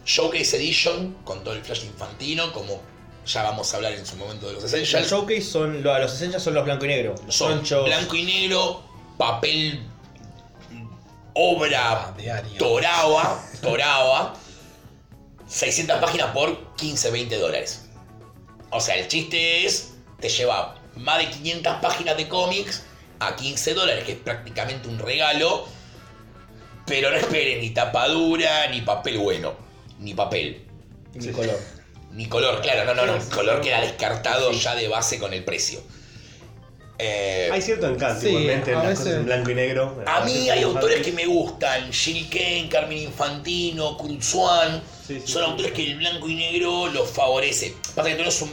Showcase 0.04 0.56
Edition 0.56 1.14
con 1.24 1.44
todo 1.44 1.54
el 1.54 1.62
flash 1.62 1.84
infantino 1.84 2.52
como 2.52 2.80
Ya 3.26 3.42
vamos 3.44 3.72
a 3.72 3.76
hablar 3.76 3.92
en 3.92 4.04
su 4.04 4.16
momento 4.16 4.46
de 4.48 4.54
los 4.54 4.62
Los 4.64 4.72
Essentials. 4.72 5.08
showcase 5.08 5.42
son, 5.42 5.82
lo- 5.82 5.96
los 5.98 6.12
essentials 6.12 6.42
son 6.42 6.54
los 6.54 6.64
blanco 6.64 6.84
y 6.84 6.88
negro. 6.88 7.14
Los 7.24 7.36
Son 7.36 7.52
anchos. 7.52 7.84
blanco 7.84 8.16
y 8.16 8.24
negro, 8.24 8.82
papel, 9.16 9.80
obra 11.34 12.14
Ah. 12.14 12.42
Toraba, 12.58 13.42
Toraba, 13.62 14.34
600 15.46 15.98
páginas 16.00 16.28
por 16.32 16.74
15, 16.76 17.10
20 17.10 17.38
dólares. 17.38 17.86
O 18.70 18.80
sea, 18.80 18.96
el 18.96 19.06
chiste 19.08 19.64
es, 19.66 19.94
te 20.20 20.28
lleva 20.28 20.74
más 20.96 21.18
de 21.18 21.30
500 21.30 21.76
páginas 21.80 22.16
de 22.16 22.28
cómics 22.28 22.82
a 23.20 23.36
15 23.36 23.74
dólares, 23.74 24.04
que 24.04 24.12
es 24.12 24.18
prácticamente 24.18 24.88
un 24.88 24.98
regalo. 24.98 25.66
Pero 26.86 27.10
no 27.10 27.16
esperen 27.16 27.60
ni 27.60 27.70
tapadura, 27.70 28.66
ni 28.68 28.80
papel 28.80 29.18
bueno, 29.18 29.54
ni 30.00 30.14
papel. 30.14 30.64
Mi 31.14 31.28
color. 31.28 31.58
Ni 32.12 32.26
color, 32.26 32.60
claro, 32.60 32.84
no, 32.84 32.94
no, 32.94 33.06
no. 33.06 33.20
Sí, 33.20 33.26
sí, 33.28 33.34
color 33.34 33.56
sí. 33.62 33.68
queda 33.68 33.80
descartado 33.80 34.52
ya 34.52 34.74
de 34.74 34.88
base 34.88 35.18
con 35.18 35.32
el 35.32 35.44
precio. 35.44 35.80
Eh, 36.98 37.48
Hay 37.50 37.60
cierto 37.62 37.88
encanto 37.88 38.20
Sí, 38.20 38.28
igualmente 38.28 38.70
en 38.72 38.76
a 38.76 38.80
las 38.80 38.88
veces- 38.90 39.04
cosas 39.04 39.18
en 39.20 39.24
blanco 39.24 39.50
y 39.50 39.54
negro. 39.54 40.02
a 40.06 40.20
mí 40.24 40.50
hay 40.50 40.62
autores 40.62 41.02
que 41.04 41.10
me 41.12 41.26
gustan, 41.26 41.92
Jill 41.92 42.28
Kane, 42.28 42.68
Carmen 42.70 42.98
Infantino, 42.98 43.96
Kurzwan, 43.96 44.82
Sí, 45.06 45.18
sí, 45.20 45.32
son 45.32 45.42
sí. 45.44 45.50
autores 45.50 45.72
que 45.72 45.84
el 45.84 45.96
blanco 45.96 46.28
y 46.28 46.34
negro 46.34 46.86
los 46.88 47.10
favorece. 47.10 47.74
Pasa 47.94 48.08
que 48.10 48.14
tú 48.16 48.22
no 48.22 48.28
es 48.28 48.42
un... 48.42 48.52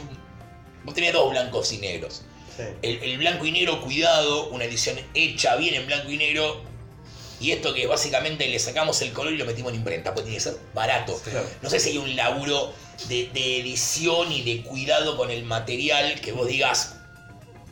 Vos 0.84 0.94
tenés 0.94 1.12
dos 1.12 1.30
blancos 1.30 1.72
y 1.72 1.78
negros. 1.78 2.22
El, 2.82 3.02
el 3.02 3.16
blanco 3.18 3.46
y 3.46 3.52
negro 3.52 3.80
cuidado, 3.80 4.48
una 4.50 4.64
edición 4.64 4.98
hecha 5.14 5.56
bien 5.56 5.74
en 5.74 5.86
blanco 5.86 6.10
y 6.10 6.16
negro, 6.18 6.62
y 7.40 7.52
esto 7.52 7.72
que 7.72 7.86
básicamente 7.86 8.46
le 8.48 8.58
sacamos 8.58 9.00
el 9.02 9.12
color 9.12 9.32
y 9.32 9.38
lo 9.38 9.46
metimos 9.46 9.72
en 9.72 9.78
imprenta, 9.78 10.12
pues 10.12 10.24
tiene 10.24 10.36
que 10.36 10.44
ser 10.44 10.56
barato. 10.74 11.18
Claro. 11.24 11.48
No 11.62 11.70
sé 11.70 11.80
si 11.80 11.90
hay 11.90 11.98
un 11.98 12.14
laburo 12.14 12.72
de, 13.08 13.30
de 13.32 13.60
edición 13.60 14.30
y 14.30 14.42
de 14.42 14.62
cuidado 14.62 15.16
con 15.16 15.30
el 15.30 15.44
material 15.44 16.20
que 16.20 16.32
vos 16.32 16.46
digas, 16.46 16.96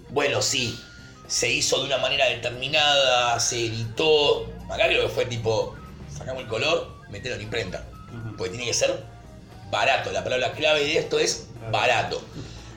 bueno, 0.09 0.41
sí, 0.41 0.79
se 1.27 1.51
hizo 1.51 1.79
de 1.81 1.85
una 1.85 1.99
manera 1.99 2.27
determinada, 2.27 3.39
se 3.39 3.67
editó. 3.67 4.51
Acá 4.71 4.87
creo 4.87 5.03
que 5.03 5.09
fue 5.11 5.27
tipo, 5.27 5.77
sacamos 6.17 6.43
el 6.43 6.49
color, 6.49 6.97
metelo 7.11 7.35
en 7.35 7.43
imprenta. 7.43 7.87
Ujú. 8.09 8.37
Porque 8.37 8.51
tiene 8.51 8.65
que 8.65 8.75
ser 8.75 9.05
barato. 9.71 10.11
La 10.13 10.25
palabra 10.25 10.53
clave 10.53 10.81
de 10.81 10.99
esto 10.99 11.19
es 11.19 11.49
barato. 11.71 12.23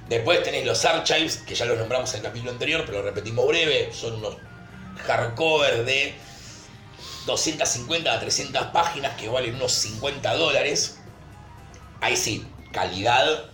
Después 0.10 0.44
tenés 0.44 0.66
los 0.66 0.84
archives, 0.84 1.38
que 1.38 1.56
ya 1.56 1.64
los 1.64 1.78
nombramos 1.78 2.12
en 2.12 2.18
el 2.18 2.24
capítulo 2.24 2.52
anterior, 2.52 2.84
pero 2.86 2.98
lo 2.98 3.06
repetimos 3.06 3.48
breve. 3.48 3.92
Son 3.94 4.16
unos 4.16 4.36
hardcovers 5.08 5.86
de 5.86 6.14
250 7.26 8.12
a 8.12 8.20
300 8.20 8.68
páginas 8.68 9.16
que 9.20 9.30
valen 9.30 9.56
unos 9.56 9.72
50 9.74 10.34
dólares. 10.36 10.98
Ahí 12.02 12.16
sí, 12.16 12.46
calidad 12.72 13.46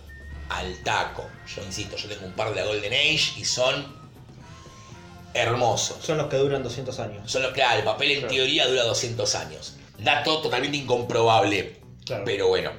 al 0.48 0.82
taco. 0.82 1.26
Yo 1.54 1.62
insisto, 1.64 1.96
yo 1.96 2.08
tengo 2.08 2.26
un 2.26 2.32
par 2.32 2.50
de 2.50 2.56
la 2.56 2.66
Golden 2.66 2.92
Age 2.92 3.38
y 3.38 3.44
son 3.44 3.96
hermosos. 5.34 5.98
Son 6.04 6.16
los 6.18 6.28
que 6.28 6.36
duran 6.36 6.62
200 6.62 6.98
años. 7.00 7.30
Son 7.30 7.42
los 7.42 7.52
claro, 7.52 7.78
el 7.78 7.84
papel 7.84 8.10
en 8.12 8.18
Claro. 8.20 8.34
teoría 8.34 8.66
dura 8.66 8.84
200 8.84 9.34
años. 9.34 9.74
Dato 9.98 10.40
totalmente 10.40 10.76
incomprobable. 10.78 11.80
Claro. 12.04 12.24
Pero 12.24 12.48
bueno. 12.48 12.70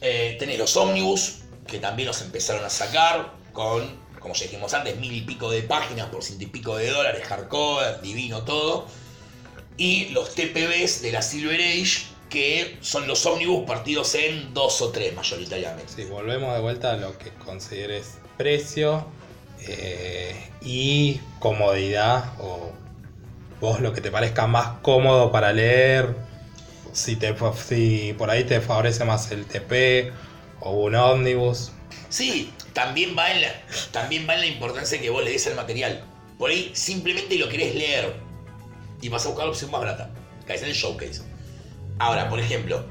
Eh, 0.00 0.36
tenés 0.38 0.58
los 0.58 0.76
ómnibus, 0.76 1.36
que 1.66 1.78
también 1.78 2.08
los 2.08 2.20
empezaron 2.20 2.62
a 2.64 2.68
sacar 2.68 3.32
con, 3.52 3.98
como 4.20 4.34
ya 4.34 4.42
dijimos 4.44 4.74
antes, 4.74 4.96
mil 4.98 5.12
y 5.12 5.22
pico 5.22 5.50
de 5.50 5.62
páginas 5.62 6.08
por 6.08 6.22
ciento 6.22 6.44
y 6.44 6.48
pico 6.48 6.76
de 6.76 6.90
dólares, 6.90 7.26
hardcover, 7.26 8.00
divino 8.02 8.42
todo. 8.42 8.86
Y 9.76 10.06
los 10.10 10.34
TPBs 10.34 11.02
de 11.02 11.12
la 11.12 11.22
Silver 11.22 11.60
Age, 11.60 12.06
que 12.30 12.76
son 12.80 13.06
los 13.06 13.26
ómnibus 13.26 13.66
partidos 13.66 14.14
en 14.14 14.54
dos 14.54 14.80
o 14.82 14.90
tres 14.90 15.14
mayoritariamente. 15.14 15.92
Si 15.94 16.04
volvemos 16.04 16.54
de 16.54 16.60
vuelta 16.60 16.92
a 16.92 16.96
lo 16.96 17.16
que 17.18 17.30
consideres 17.30 18.18
precio 18.36 19.06
eh, 19.60 20.34
y 20.62 21.20
comodidad 21.38 22.32
o 22.40 22.72
vos 23.60 23.80
lo 23.80 23.92
que 23.92 24.00
te 24.00 24.10
parezca 24.10 24.46
más 24.46 24.78
cómodo 24.82 25.32
para 25.32 25.52
leer, 25.52 26.14
si, 26.92 27.16
te, 27.16 27.34
si 27.66 28.14
por 28.16 28.30
ahí 28.30 28.44
te 28.44 28.60
favorece 28.60 29.04
más 29.04 29.30
el 29.30 29.46
TP 29.46 30.12
o 30.60 30.72
un 30.72 30.94
ómnibus. 30.94 31.72
Sí, 32.08 32.52
también 32.72 33.16
va, 33.16 33.30
en 33.32 33.42
la, 33.42 33.48
también 33.90 34.26
va 34.28 34.34
en 34.34 34.40
la 34.40 34.46
importancia 34.46 35.00
que 35.00 35.10
vos 35.10 35.24
le 35.24 35.32
des 35.32 35.46
al 35.46 35.56
material. 35.56 36.04
Por 36.38 36.50
ahí 36.50 36.70
simplemente 36.74 37.36
lo 37.36 37.48
querés 37.48 37.74
leer 37.74 38.14
y 39.04 39.10
vas 39.10 39.26
a 39.26 39.28
buscar 39.28 39.44
la 39.44 39.50
opción 39.50 39.70
más 39.70 39.82
barata. 39.82 40.08
Caes 40.46 40.62
en 40.62 40.68
el 40.68 40.74
showcase. 40.74 41.20
Ahora, 41.98 42.30
por 42.30 42.40
ejemplo, 42.40 42.82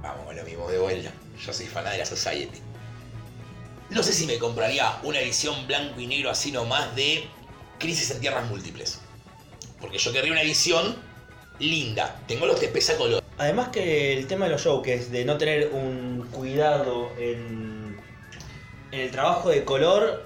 vamos 0.00 0.24
con 0.24 0.36
lo 0.36 0.44
mismo 0.44 0.70
de 0.70 0.78
vuelta. 0.78 1.12
Yo 1.44 1.52
soy 1.52 1.66
fan 1.66 1.84
de 1.84 1.98
la 1.98 2.06
Society. 2.06 2.60
No 3.90 4.04
sé 4.04 4.12
si 4.12 4.24
me 4.26 4.38
compraría 4.38 5.00
una 5.02 5.18
edición 5.18 5.66
blanco 5.66 6.00
y 6.00 6.06
negro 6.06 6.30
así 6.30 6.52
nomás 6.52 6.94
de 6.94 7.24
Crisis 7.80 8.12
en 8.12 8.20
Tierras 8.20 8.48
Múltiples. 8.48 9.00
Porque 9.80 9.98
yo 9.98 10.12
querría 10.12 10.30
una 10.30 10.42
edición 10.42 10.96
linda. 11.58 12.22
Tengo 12.28 12.46
los 12.46 12.60
TPs 12.60 12.90
a 12.90 12.96
color. 12.96 13.24
Además 13.36 13.70
que 13.70 14.16
el 14.16 14.28
tema 14.28 14.44
de 14.44 14.52
los 14.52 14.62
showcase, 14.62 15.08
de 15.10 15.24
no 15.24 15.38
tener 15.38 15.70
un 15.72 16.28
cuidado 16.30 17.10
en, 17.18 18.00
en 18.92 19.00
el 19.00 19.10
trabajo 19.10 19.50
de 19.50 19.64
color, 19.64 20.24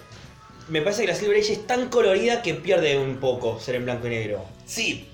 me 0.69 0.83
parece 0.83 1.07
que 1.07 1.09
la 1.09 1.15
Silver 1.15 1.39
Age 1.39 1.55
es 1.55 1.67
tan 1.67 1.89
colorida 1.89 2.43
que 2.43 2.53
pierde 2.53 2.99
un 2.99 3.17
poco 3.17 3.59
ser 3.59 3.77
en 3.77 3.87
blanco 3.87 4.09
y 4.09 4.11
negro. 4.11 4.56
Sí, 4.67 5.09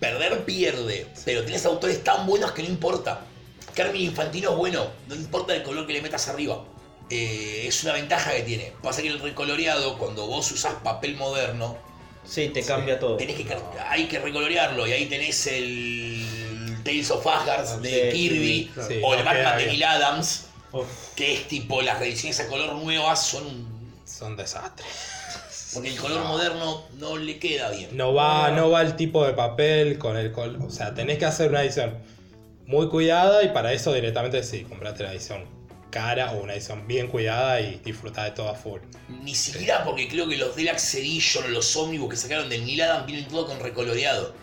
perder 0.00 0.44
pierde, 0.44 1.06
pero 1.24 1.42
tienes 1.44 1.64
autores 1.66 2.02
tan 2.02 2.26
buenos 2.26 2.52
que 2.52 2.62
no 2.62 2.68
importa. 2.68 3.20
Carmen 3.74 4.00
Infantino 4.02 4.50
es 4.52 4.56
bueno, 4.56 4.86
no 5.08 5.14
importa 5.14 5.54
el 5.54 5.62
color 5.62 5.86
que 5.86 5.92
le 5.92 6.02
metas 6.02 6.28
arriba. 6.28 6.64
Eh, 7.10 7.64
es 7.66 7.82
una 7.84 7.92
ventaja 7.92 8.32
que 8.32 8.42
tiene. 8.42 8.72
Pasa 8.82 9.02
que 9.02 9.08
el 9.08 9.20
recoloreado, 9.20 9.98
cuando 9.98 10.26
vos 10.26 10.50
usás 10.52 10.74
papel 10.82 11.16
moderno, 11.16 11.76
Sí, 12.26 12.48
te 12.48 12.62
cambia 12.64 12.98
todo. 12.98 13.16
tenés 13.18 13.36
que, 13.36 13.46
hay 13.86 14.06
que 14.08 14.18
recolorearlo 14.18 14.86
y 14.86 14.92
ahí 14.92 15.06
tenés 15.06 15.46
el 15.48 16.78
Tales 16.82 17.10
of 17.10 17.26
Asgard 17.26 17.80
de 17.82 18.10
Sí, 18.12 18.16
Kirby 18.16 18.72
sí, 18.88 19.00
o 19.02 19.14
el 19.14 19.22
Batman 19.24 19.58
de. 19.58 19.66
Neil 19.66 19.84
Adams, 19.84 20.46
Uf, 20.72 20.86
que 21.14 21.34
es 21.34 21.48
tipo 21.48 21.82
las 21.82 21.98
reediciones 21.98 22.40
a 22.40 22.46
color 22.48 22.74
nuevas 22.76 23.26
son 23.26 23.46
un- 23.46 23.94
Son 24.06 24.36
desastres. 24.36 24.86
Porque 25.74 25.90
el 25.90 25.96
color 25.96 26.24
moderno 26.24 26.84
no 26.98 27.16
le 27.16 27.38
queda 27.38 27.70
bien. 27.70 27.96
No 27.96 28.14
va, 28.14 28.50
no 28.50 28.70
va 28.70 28.82
el 28.82 28.96
tipo 28.96 29.26
de 29.26 29.32
papel 29.32 29.98
con 29.98 30.16
el 30.16 30.32
col 30.32 30.58
O 30.64 30.70
sea, 30.70 30.94
tenés 30.94 31.18
que 31.18 31.26
hacer 31.26 31.50
una 31.50 31.62
edición 31.62 31.98
muy 32.66 32.88
cuidada 32.88 33.42
y 33.42 33.48
para 33.48 33.72
eso 33.72 33.92
directamente 33.92 34.42
sí, 34.42 34.62
comprate 34.62 35.02
la 35.02 35.12
edición 35.12 35.44
cara 35.90 36.32
o 36.32 36.42
una 36.42 36.54
edición 36.54 36.88
bien 36.88 37.06
cuidada 37.06 37.60
y 37.60 37.80
disfrutar 37.84 38.24
de 38.24 38.30
todo 38.32 38.48
a 38.48 38.54
full. 38.54 38.80
Ni 39.22 39.34
siquiera 39.34 39.84
porque 39.84 40.08
creo 40.08 40.28
que 40.28 40.36
los 40.36 40.56
Deluxe 40.56 40.96
Edition 40.96 41.44
o 41.44 41.48
los 41.48 41.76
ómnibus 41.76 42.10
que 42.10 42.16
sacaron 42.16 42.48
del 42.48 42.66
Neil 42.66 42.82
vienen 43.06 43.28
todo 43.28 43.46
con 43.46 43.60
recoloreado. 43.60 44.34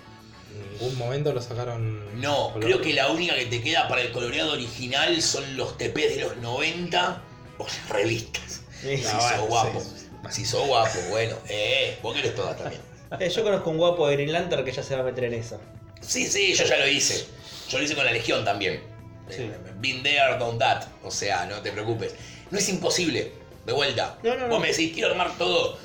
En 0.54 0.80
ningún 0.80 0.98
momento 0.98 1.34
lo 1.34 1.42
sacaron. 1.42 2.22
No, 2.22 2.54
color. 2.54 2.66
creo 2.66 2.82
que 2.82 2.94
la 2.94 3.10
única 3.10 3.36
que 3.36 3.48
te 3.48 3.62
queda 3.62 3.88
para 3.90 4.02
el 4.02 4.12
coloreado 4.12 4.54
original 4.54 5.22
son 5.22 5.58
los 5.58 5.78
TP 5.78 5.96
de 5.96 6.22
los 6.22 6.38
90 6.38 7.22
o 7.58 7.66
las 7.66 7.90
revistas. 7.90 8.62
Sí. 8.82 9.04
Guapo. 9.48 9.80
sí, 9.82 9.90
sí. 9.98 10.06
Si 10.30 10.46
sos 10.46 10.68
guapo, 10.68 11.00
bueno. 11.10 11.36
Eh, 11.50 11.98
vos 12.02 12.16
querés 12.16 12.36
todas 12.36 12.58
también. 12.58 12.82
Eh, 13.20 13.30
yo 13.30 13.44
conozco 13.44 13.70
un 13.70 13.78
guapo 13.78 14.08
de 14.08 14.16
Green 14.16 14.32
Lantern 14.32 14.64
que 14.64 14.72
ya 14.72 14.84
se 14.84 14.96
va 14.96 15.02
a 15.02 15.04
meter 15.04 15.26
en 15.26 15.34
esa. 15.34 15.58
Sí, 16.00 16.28
sí, 16.28 16.54
yo 16.54 16.64
ya 16.66 16.78
lo 16.78 16.88
hice. 16.88 17.26
Yo 17.70 17.78
lo 17.78 17.84
hice 17.84 17.96
con 17.96 18.06
la 18.06 18.12
Legión 18.12 18.46
también. 18.46 18.82
Sí. 19.30 19.44
Eh, 19.44 19.58
Been 19.78 20.04
there, 20.04 20.38
done 20.40 20.58
that. 20.60 20.86
O 21.04 21.12
sea, 21.12 21.46
no 21.46 21.62
te 21.62 21.72
preocupes. 21.72 22.14
No 22.50 22.58
es 22.58 22.70
imposible. 22.70 23.34
De 23.66 23.74
vuelta. 23.74 24.18
No, 24.24 24.36
no, 24.36 24.42
no. 24.42 24.48
Vos 24.48 24.62
me 24.62 24.70
decís, 24.70 24.94
quiero 24.94 25.10
armar 25.10 25.38
todo. 25.38 25.78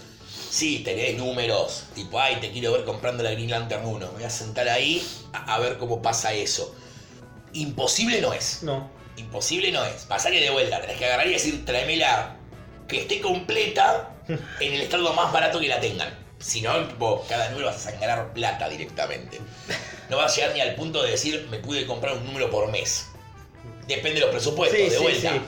Sí, 0.50 0.80
tenés 0.84 1.16
números. 1.16 1.84
Tipo, 1.94 2.20
ay, 2.20 2.36
te 2.36 2.50
quiero 2.50 2.72
ver 2.72 2.84
comprando 2.84 3.22
la 3.22 3.32
Green 3.32 3.50
Lantern 3.50 3.84
1. 3.84 4.06
Me 4.06 4.12
voy 4.12 4.24
a 4.24 4.30
sentar 4.30 4.68
ahí 4.68 5.06
a, 5.32 5.54
a 5.54 5.58
ver 5.58 5.78
cómo 5.78 6.00
pasa 6.00 6.32
eso. 6.32 6.74
Imposible 7.52 8.20
no 8.20 8.32
es. 8.32 8.62
No. 8.62 8.90
Imposible 9.16 9.72
no 9.72 9.84
es. 9.84 10.04
Pasa 10.04 10.30
que 10.30 10.40
de 10.40 10.50
vuelta, 10.50 10.80
tenés 10.80 10.98
que 10.98 11.06
agarrar 11.06 11.26
y 11.26 11.32
decir, 11.32 11.64
tráemela 11.64 12.36
que 12.88 13.02
esté 13.02 13.20
completa 13.20 14.12
en 14.28 14.72
el 14.74 14.80
estado 14.80 15.12
más 15.12 15.32
barato 15.32 15.60
que 15.60 15.68
la 15.68 15.80
tengan. 15.80 16.08
Si 16.38 16.60
no, 16.60 16.86
tipo, 16.86 17.24
cada 17.28 17.48
número 17.50 17.68
vas 17.68 17.76
a 17.76 17.90
sangrar 17.90 18.32
plata 18.34 18.68
directamente. 18.68 19.40
No 20.10 20.18
vas 20.18 20.32
a 20.32 20.36
llegar 20.36 20.52
ni 20.54 20.60
al 20.60 20.74
punto 20.74 21.02
de 21.02 21.12
decir, 21.12 21.46
me 21.50 21.58
pude 21.58 21.86
comprar 21.86 22.14
un 22.14 22.24
número 22.26 22.50
por 22.50 22.70
mes. 22.70 23.06
Depende 23.86 24.14
de 24.14 24.20
los 24.20 24.30
presupuestos, 24.30 24.78
Sí, 24.78 24.88
de 24.90 24.98
vuelta. 24.98 25.32
sí. 25.32 25.40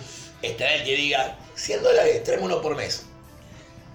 Estará 0.42 0.74
el 0.74 0.84
que 0.84 0.94
diga, 0.96 1.36
100 1.56 1.82
dólares, 1.82 2.24
tráeme 2.24 2.44
uno 2.44 2.62
por 2.62 2.74
mes. 2.76 3.04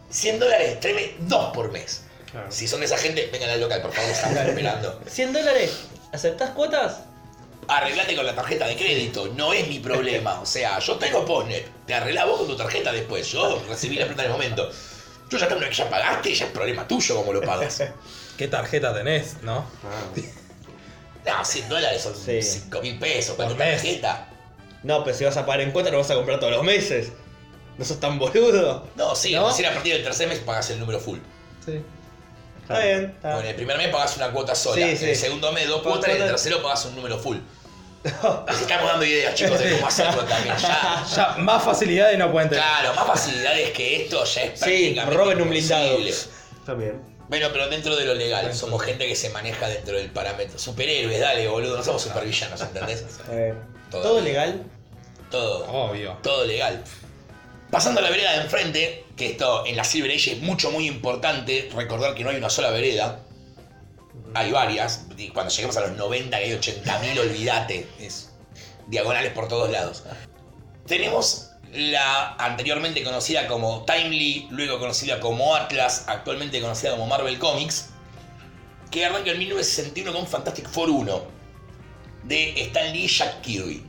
100 0.10 0.40
dólares, 0.40 0.80
tráeme 0.80 1.16
dos 1.20 1.54
por 1.54 1.72
mes. 1.72 2.04
claro. 2.32 2.52
Si 2.52 2.68
son 2.68 2.82
de 2.82 2.86
esa 2.86 2.98
gente, 2.98 3.28
vengan 3.32 3.50
al 3.50 3.62
local, 3.62 3.82
por 3.82 3.92
favor, 3.94 4.12
estamos 4.12 4.38
esperando. 4.38 5.02
100 5.08 5.34
dólares. 5.34 5.72
¿Aceptás 6.12 6.52
cuotas? 6.52 7.00
arreglate 7.66 8.14
con 8.14 8.26
la 8.26 8.36
tarjeta 8.36 8.68
de 8.68 8.76
crédito, 8.76 9.28
no 9.38 9.54
es 9.54 9.66
mi 9.70 9.80
problema. 9.80 10.42
O 10.42 10.46
sea, 10.46 10.80
yo 10.80 10.98
tengo 10.98 11.26
Postnet, 11.26 11.66
te 11.86 11.94
arreglás 11.94 12.26
vos 12.28 12.40
con 12.40 12.48
tu 12.48 12.56
tarjeta 12.56 12.92
después, 12.92 13.28
yo 13.32 13.62
recibí 13.70 13.96
la 13.98 14.06
plata 14.08 14.24
en 14.24 14.28
el 14.28 14.32
momento. 14.34 14.70
Yo 15.30 15.38
ya 15.38 15.48
tengo 15.48 15.62
que 15.62 15.74
ya 15.74 15.90
pagaste, 15.90 16.34
ya 16.34 16.46
es 16.46 16.52
problema 16.52 16.88
tuyo 16.88 17.16
cómo 17.16 17.34
lo 17.34 17.42
pagas. 17.42 17.84
¿Qué 18.38 18.48
tarjeta 18.48 18.94
tenés, 18.94 19.38
no? 19.42 19.66
Ah, 19.84 20.20
No, 21.40 21.46
100 21.46 21.70
dólares 21.70 22.02
son 22.02 22.16
Sí. 22.16 22.42
5 22.42 22.82
mil 22.82 23.00
pesos, 23.00 23.38
mes. 23.38 23.58
tarjeta. 23.58 24.30
No, 24.84 25.04
pero 25.04 25.16
si 25.18 25.24
vas 25.24 25.38
a 25.38 25.46
pagar 25.46 25.62
en 25.62 25.72
cuota 25.72 25.90
lo 25.92 25.98
vas 26.00 26.12
a 26.12 26.16
comprar 26.16 26.40
todos 26.40 26.52
los 26.54 26.64
meses. 26.64 27.12
¿No 27.78 27.86
sos 27.86 28.00
tan 28.00 28.20
boludo? 28.20 28.88
No, 28.96 29.16
sí, 29.16 29.34
¿No? 29.34 29.48
recién 29.48 29.70
a 29.70 29.74
partir 29.74 29.94
del 29.94 30.04
tercer 30.04 30.28
mes 30.28 30.40
pagas 30.40 30.70
el 30.70 30.80
número 30.80 31.00
full. 31.00 31.18
Sí. 31.66 31.82
Está 32.62 32.80
bien. 32.80 33.06
está. 33.16 33.30
Bueno, 33.30 33.42
en 33.42 33.48
el 33.48 33.56
primer 33.56 33.78
mes 33.78 33.88
pagas 33.90 34.16
una 34.18 34.32
cuota 34.32 34.54
sola, 34.56 34.76
Sí, 34.96 35.04
en 35.04 35.10
el 35.10 35.16
segundo 35.16 35.52
mes 35.52 35.68
dos 35.68 35.82
Cuota 35.82 36.00
cuotas 36.00 36.10
y 36.10 36.16
en 36.18 36.22
el 36.24 36.28
tercero 36.30 36.62
pagas 36.62 36.86
un 36.86 36.96
número 36.96 37.18
full. 37.18 37.38
Les 38.04 38.62
estamos 38.62 38.88
dando 38.90 39.06
ideas, 39.06 39.34
chicos, 39.36 39.60
de 39.60 39.76
cómo 39.76 39.88
hacerlo 39.88 40.24
también. 40.26 40.56
Ya, 40.58 41.06
Ya, 41.16 41.36
más 41.38 41.64
facilidades 41.64 42.18
no 42.18 42.32
pueden 42.32 42.50
tener. 42.50 42.64
claro, 42.64 42.94
más 42.96 43.08
facilidades 43.08 43.72
que 43.72 44.04
esto 44.04 44.24
ya 44.26 44.44
es 44.44 44.60
Sí, 44.60 44.66
prácticamente 44.66 45.16
roben 45.16 45.42
un 45.42 45.50
blindado. 45.50 45.98
También. 46.66 47.02
Bueno, 47.30 47.48
pero 47.54 47.70
dentro 47.70 47.96
de 47.96 48.06
lo 48.06 48.14
legal, 48.14 48.54
somos 48.54 48.82
gente 48.84 49.08
que 49.08 49.16
se 49.16 49.30
maneja 49.30 49.68
dentro 49.70 49.96
del 49.98 50.12
parámetro. 50.12 50.60
Superhéroes, 50.60 51.20
dale, 51.20 51.48
boludo, 51.48 51.78
no 51.78 51.84
somos 51.84 52.02
supervillanos, 52.02 52.60
¿entendés? 52.62 53.06
Bien. 53.32 53.58
Todo. 53.90 54.02
¿Todo 54.02 54.22
legal? 54.22 54.64
Todo. 55.32 55.66
Obvio. 55.68 56.18
todo 56.22 56.46
legal. 56.46 56.84
Pasando 57.72 58.02
a 58.02 58.04
la 58.04 58.10
vereda 58.12 58.34
de 58.34 58.42
enfrente, 58.42 59.06
que 59.18 59.32
esto 59.32 59.66
en 59.66 59.76
la 59.76 59.84
Silver 59.84 60.12
Age 60.12 60.34
es 60.34 60.40
mucho, 60.42 60.70
muy 60.70 60.86
importante 60.88 61.70
recordar 61.76 62.14
que 62.14 62.24
no 62.24 62.30
hay 62.30 62.36
una 62.36 62.50
sola 62.50 62.70
vereda. 62.70 63.20
Hay 64.34 64.52
varias. 64.52 65.06
Y 65.18 65.30
Cuando 65.30 65.52
lleguemos 65.52 65.78
a 65.78 65.82
los 65.82 65.98
90, 65.98 66.38
que 66.38 66.44
hay 66.44 66.52
80.000, 66.52 67.20
olvídate. 67.20 67.88
Es 68.00 68.34
diagonales 68.88 69.32
por 69.34 69.48
todos 69.48 69.70
lados. 69.72 70.04
Tenemos 70.88 71.52
la 71.74 72.36
anteriormente 72.36 73.04
conocida 73.04 73.48
como 73.48 73.84
Timely, 73.86 74.48
luego 74.52 74.80
conocida 74.80 75.20
como 75.20 75.56
Atlas, 75.56 76.06
actualmente 76.08 76.62
conocida 76.62 76.92
como 76.92 77.08
Marvel 77.08 77.40
Comics, 77.40 77.90
que 78.92 79.06
arranca 79.06 79.32
en 79.32 79.40
1961 79.40 80.14
con 80.14 80.28
Fantastic 80.28 80.70
Four 80.70 80.90
1 80.90 81.24
de 82.24 82.62
Stan 82.62 82.94
Lee 82.94 83.06
y 83.06 83.08
Jack 83.08 83.42
Kirby. 83.42 83.84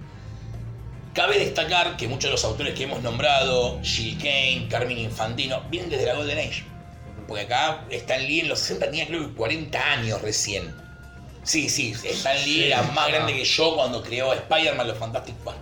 Cabe 1.13 1.39
destacar 1.39 1.97
que 1.97 2.09
muchos 2.09 2.25
de 2.25 2.31
los 2.31 2.45
autores 2.45 2.75
que 2.75 2.85
hemos 2.85 3.03
nombrado, 3.03 3.81
Jill 3.83 4.19
Kane, 4.19 4.67
Carmine 4.69 5.03
Infantino, 5.03 5.63
vienen 5.71 5.91
desde 5.91 6.07
la 6.07 6.15
Golden 6.15 6.39
Age. 6.39 6.65
Porque 7.27 7.43
acá 7.45 7.85
Stan 7.91 8.21
Lee 8.23 8.41
en 8.41 8.49
los 8.49 8.59
60 8.61 8.87
tenía 8.87 9.07
creo 9.07 9.29
que 9.29 9.35
40 9.35 9.93
años 9.93 10.21
recién. 10.23 10.75
Sí, 11.43 11.69
sí, 11.69 11.95
Stan 12.05 12.37
Lee 12.45 12.65
era 12.65 12.83
más 12.83 13.09
grande 13.09 13.35
que 13.35 13.45
yo 13.45 13.75
cuando 13.77 14.03
creó 14.03 14.33
Spider-Man, 14.33 14.87
los 14.89 14.99
Fantastic 14.99 15.35
Four. 15.45 15.55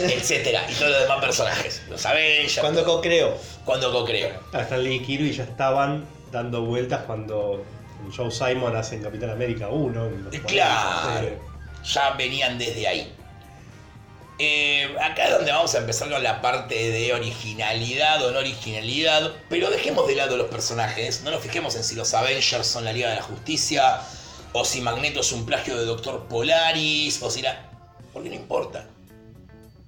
Etcétera, 0.00 0.66
y 0.68 0.74
todos 0.74 0.90
los 0.90 1.00
demás 1.02 1.20
personajes. 1.20 1.82
Los 1.88 2.04
Avengers. 2.04 2.58
Cuando 2.58 2.84
co-creo. 2.84 3.36
Cuando 3.64 3.92
co-creo. 3.92 4.30
Ah, 4.52 4.62
Stan 4.62 4.82
Lee 4.82 4.96
y 4.96 5.00
Kirby 5.00 5.32
ya 5.32 5.44
estaban 5.44 6.04
dando 6.32 6.62
vueltas 6.62 7.02
cuando 7.06 7.64
Joe 8.16 8.30
Simon 8.30 8.74
hace 8.76 8.96
en 8.96 9.02
Capitán 9.02 9.30
América 9.30 9.68
1. 9.68 10.06
en 10.06 10.24
los 10.24 10.34
Eh, 10.34 10.40
40. 10.40 10.46
claro. 10.46 11.28
Ya 11.84 12.10
venían 12.10 12.58
desde 12.58 12.86
ahí. 12.88 13.12
Eh, 14.42 14.96
acá 15.02 15.26
es 15.26 15.32
donde 15.32 15.52
vamos 15.52 15.74
a 15.74 15.78
empezar 15.78 16.08
con 16.08 16.22
la 16.22 16.40
parte 16.40 16.74
de 16.74 17.12
originalidad 17.12 18.24
o 18.24 18.30
no 18.32 18.38
originalidad, 18.38 19.32
pero 19.50 19.68
dejemos 19.68 20.08
de 20.08 20.14
lado 20.14 20.38
los 20.38 20.46
personajes, 20.46 21.20
no 21.20 21.30
nos 21.30 21.42
fijemos 21.42 21.76
en 21.76 21.84
si 21.84 21.94
los 21.94 22.14
Avengers 22.14 22.66
son 22.66 22.86
la 22.86 22.94
Liga 22.94 23.10
de 23.10 23.16
la 23.16 23.22
Justicia, 23.22 24.00
o 24.54 24.64
si 24.64 24.80
Magneto 24.80 25.20
es 25.20 25.30
un 25.32 25.44
plagio 25.44 25.76
de 25.76 25.84
Doctor 25.84 26.26
Polaris, 26.26 27.20
o 27.20 27.30
si 27.30 27.42
la... 27.42 27.68
Porque 28.14 28.30
no 28.30 28.34
importa. 28.34 28.86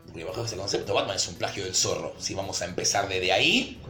Porque 0.05 0.23
bajo 0.23 0.45
ese 0.45 0.59
concepto 0.59 0.93
Batman 0.93 1.17
es 1.17 1.27
un 1.29 1.37
plagio 1.37 1.65
del 1.65 1.75
zorro. 1.75 2.15
Si 2.19 2.35
vamos 2.35 2.61
a 2.61 2.67
empezar 2.67 3.09
desde 3.09 3.33
ahí, 3.33 3.81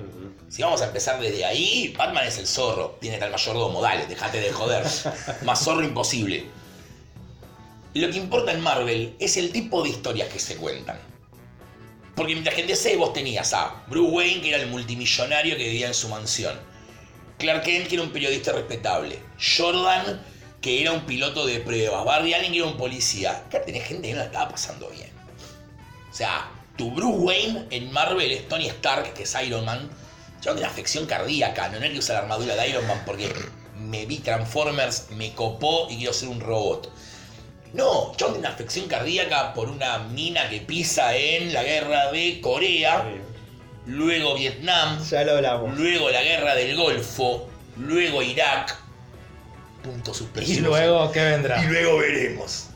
si 0.49 0.63
vamos 0.63 0.81
a 0.81 0.87
empezar 0.87 1.21
desde 1.21 1.45
ahí, 1.45 1.93
Batman 1.99 2.25
es 2.25 2.39
el 2.39 2.47
zorro. 2.47 2.99
Tiene 3.01 3.19
tal 3.19 3.33
mayordomo, 3.33 3.83
dale, 3.83 4.07
déjate 4.07 4.39
de 4.39 4.53
joder. 4.53 4.85
Más 5.43 5.65
zorro 5.65 5.83
imposible. 5.83 6.62
Lo 7.95 8.11
que 8.11 8.17
importa 8.17 8.53
en 8.53 8.61
Marvel 8.61 9.15
es 9.19 9.37
el 9.37 9.53
tipo 9.53 9.83
de 9.83 9.91
historias 9.91 10.29
que 10.33 10.39
se 10.39 10.57
cuentan. 10.57 10.99
Porque 12.15 12.33
mientras 12.33 12.55
que 12.55 12.63
en 12.63 12.67
DC 12.67 12.97
vos 12.97 13.13
tenías 13.13 13.53
a 13.53 13.85
Bruce 13.89 14.11
Wayne, 14.11 14.41
que 14.41 14.49
era 14.51 14.63
el 14.63 14.69
multimillonario 14.69 15.57
que 15.57 15.65
vivía 15.65 15.89
en 15.89 15.95
su 15.95 16.09
mansión. 16.09 16.59
Clark 17.39 17.65
Kent, 17.65 17.89
que 17.89 17.95
era 17.97 18.05
un 18.05 18.13
periodista 18.13 18.53
respetable. 18.53 19.19
Jordan, 19.39 20.23
que 20.61 20.81
era 20.81 20.93
un 20.93 21.05
piloto 21.05 21.47
de 21.47 21.61
pruebas. 21.61 22.05
Barry 22.05 22.35
Allen, 22.35 22.53
que 22.53 22.59
era 22.59 22.67
un 22.67 22.77
policía. 22.77 23.43
Acá 23.47 23.63
tenés 23.63 23.85
gente 23.85 24.09
que 24.09 24.15
no 24.15 24.21
la 24.21 24.27
estaba 24.27 24.51
pasando 24.51 24.89
bien. 24.91 25.11
O 26.11 26.15
sea, 26.15 26.51
tu 26.77 26.91
Bruce 26.91 27.19
Wayne 27.19 27.67
en 27.71 27.93
Marvel 27.93 28.31
es 28.31 28.49
Tony 28.49 28.69
Stark, 28.69 29.15
que 29.15 29.25
es 29.25 29.37
Iron 29.45 29.65
Man. 29.65 29.91
Yo 30.41 30.51
tengo 30.51 30.61
una 30.61 30.69
afección 30.69 31.07
cardíaca, 31.07 31.69
no 31.69 31.79
es 31.79 31.91
que 31.91 31.99
usa 31.99 32.15
la 32.15 32.21
armadura 32.23 32.57
de 32.57 32.69
Iron 32.69 32.87
Man 32.87 33.03
porque 33.07 33.33
me 33.79 34.07
vi 34.07 34.19
Transformers, 34.19 35.11
me 35.11 35.33
copó 35.35 35.89
y 35.91 35.97
quiero 35.99 36.13
ser 36.13 36.29
un 36.29 36.41
robot. 36.41 36.93
No, 37.73 38.13
yo 38.17 38.27
tengo 38.27 38.39
una 38.39 38.51
afección 38.51 38.87
cardíaca 38.87 39.55
por 39.55 39.69
una 39.71 39.99
mina 39.99 40.49
que 40.51 40.61
pisa 40.61 41.17
en 41.17 41.53
la 41.55 41.63
guerra 41.63 42.13
de 42.13 42.41
Corea, 42.43 43.03
luego 43.87 44.35
Vietnam, 44.35 45.03
Ya 45.09 45.25
lo 45.25 45.33
hablamos. 45.33 45.77
luego 45.79 46.11
la 46.11 46.23
guerra 46.23 46.55
del 46.55 46.77
Golfo, 46.77 47.49
luego 47.79 48.23
Irak. 48.23 48.79
Punto 49.83 50.11
Y 50.11 50.15
suspensivo. 50.15 50.69
luego, 50.69 51.11
¿qué 51.13 51.23
vendrá? 51.25 51.63
Y 51.65 51.67
luego 51.67 51.99
veremos. 51.99 52.67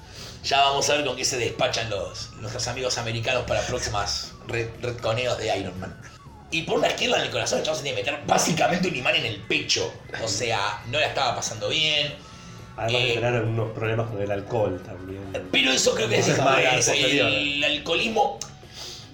Ya 0.45 0.61
vamos 0.63 0.89
a 0.91 0.95
ver 0.97 1.05
con 1.05 1.17
qué 1.17 1.25
se 1.25 1.37
despachan 1.39 1.91
los, 1.91 2.33
nuestros 2.35 2.67
amigos 2.69 2.99
americanos 2.99 3.45
para 3.47 3.61
próximas 3.63 4.33
red- 4.47 4.71
retconeos 4.81 5.37
de 5.39 5.57
Iron 5.59 5.79
Man. 5.79 6.01
Y 6.51 6.63
por 6.63 6.79
una 6.79 6.89
izquierda 6.89 7.19
en 7.19 7.25
el 7.25 7.31
corazón, 7.31 7.59
el 7.59 7.65
chabón 7.65 7.79
se 7.79 7.83
tiene 7.85 8.01
que 8.03 8.11
meter 8.13 8.25
básicamente 8.27 8.89
un 8.89 8.97
imán 8.97 9.17
en 9.17 9.27
el 9.27 9.43
pecho. 9.43 9.93
O 10.23 10.29
sea, 10.29 10.83
no 10.87 10.99
la 11.01 11.07
estaba 11.09 11.35
pasando 11.35 11.69
bien. 11.69 12.15
Además 12.77 13.03
Eh, 13.03 13.07
de 13.07 13.15
tener 13.15 13.43
unos 13.43 13.73
problemas 13.73 14.11
con 14.11 14.21
el 14.21 14.31
alcohol 14.31 14.83
también. 14.85 15.23
Pero 15.51 15.73
eso 15.73 15.95
creo 15.95 16.09
que 16.09 16.19
es 16.19 16.39
más. 16.39 16.89
El 16.89 17.65
alcoholismo. 17.65 18.39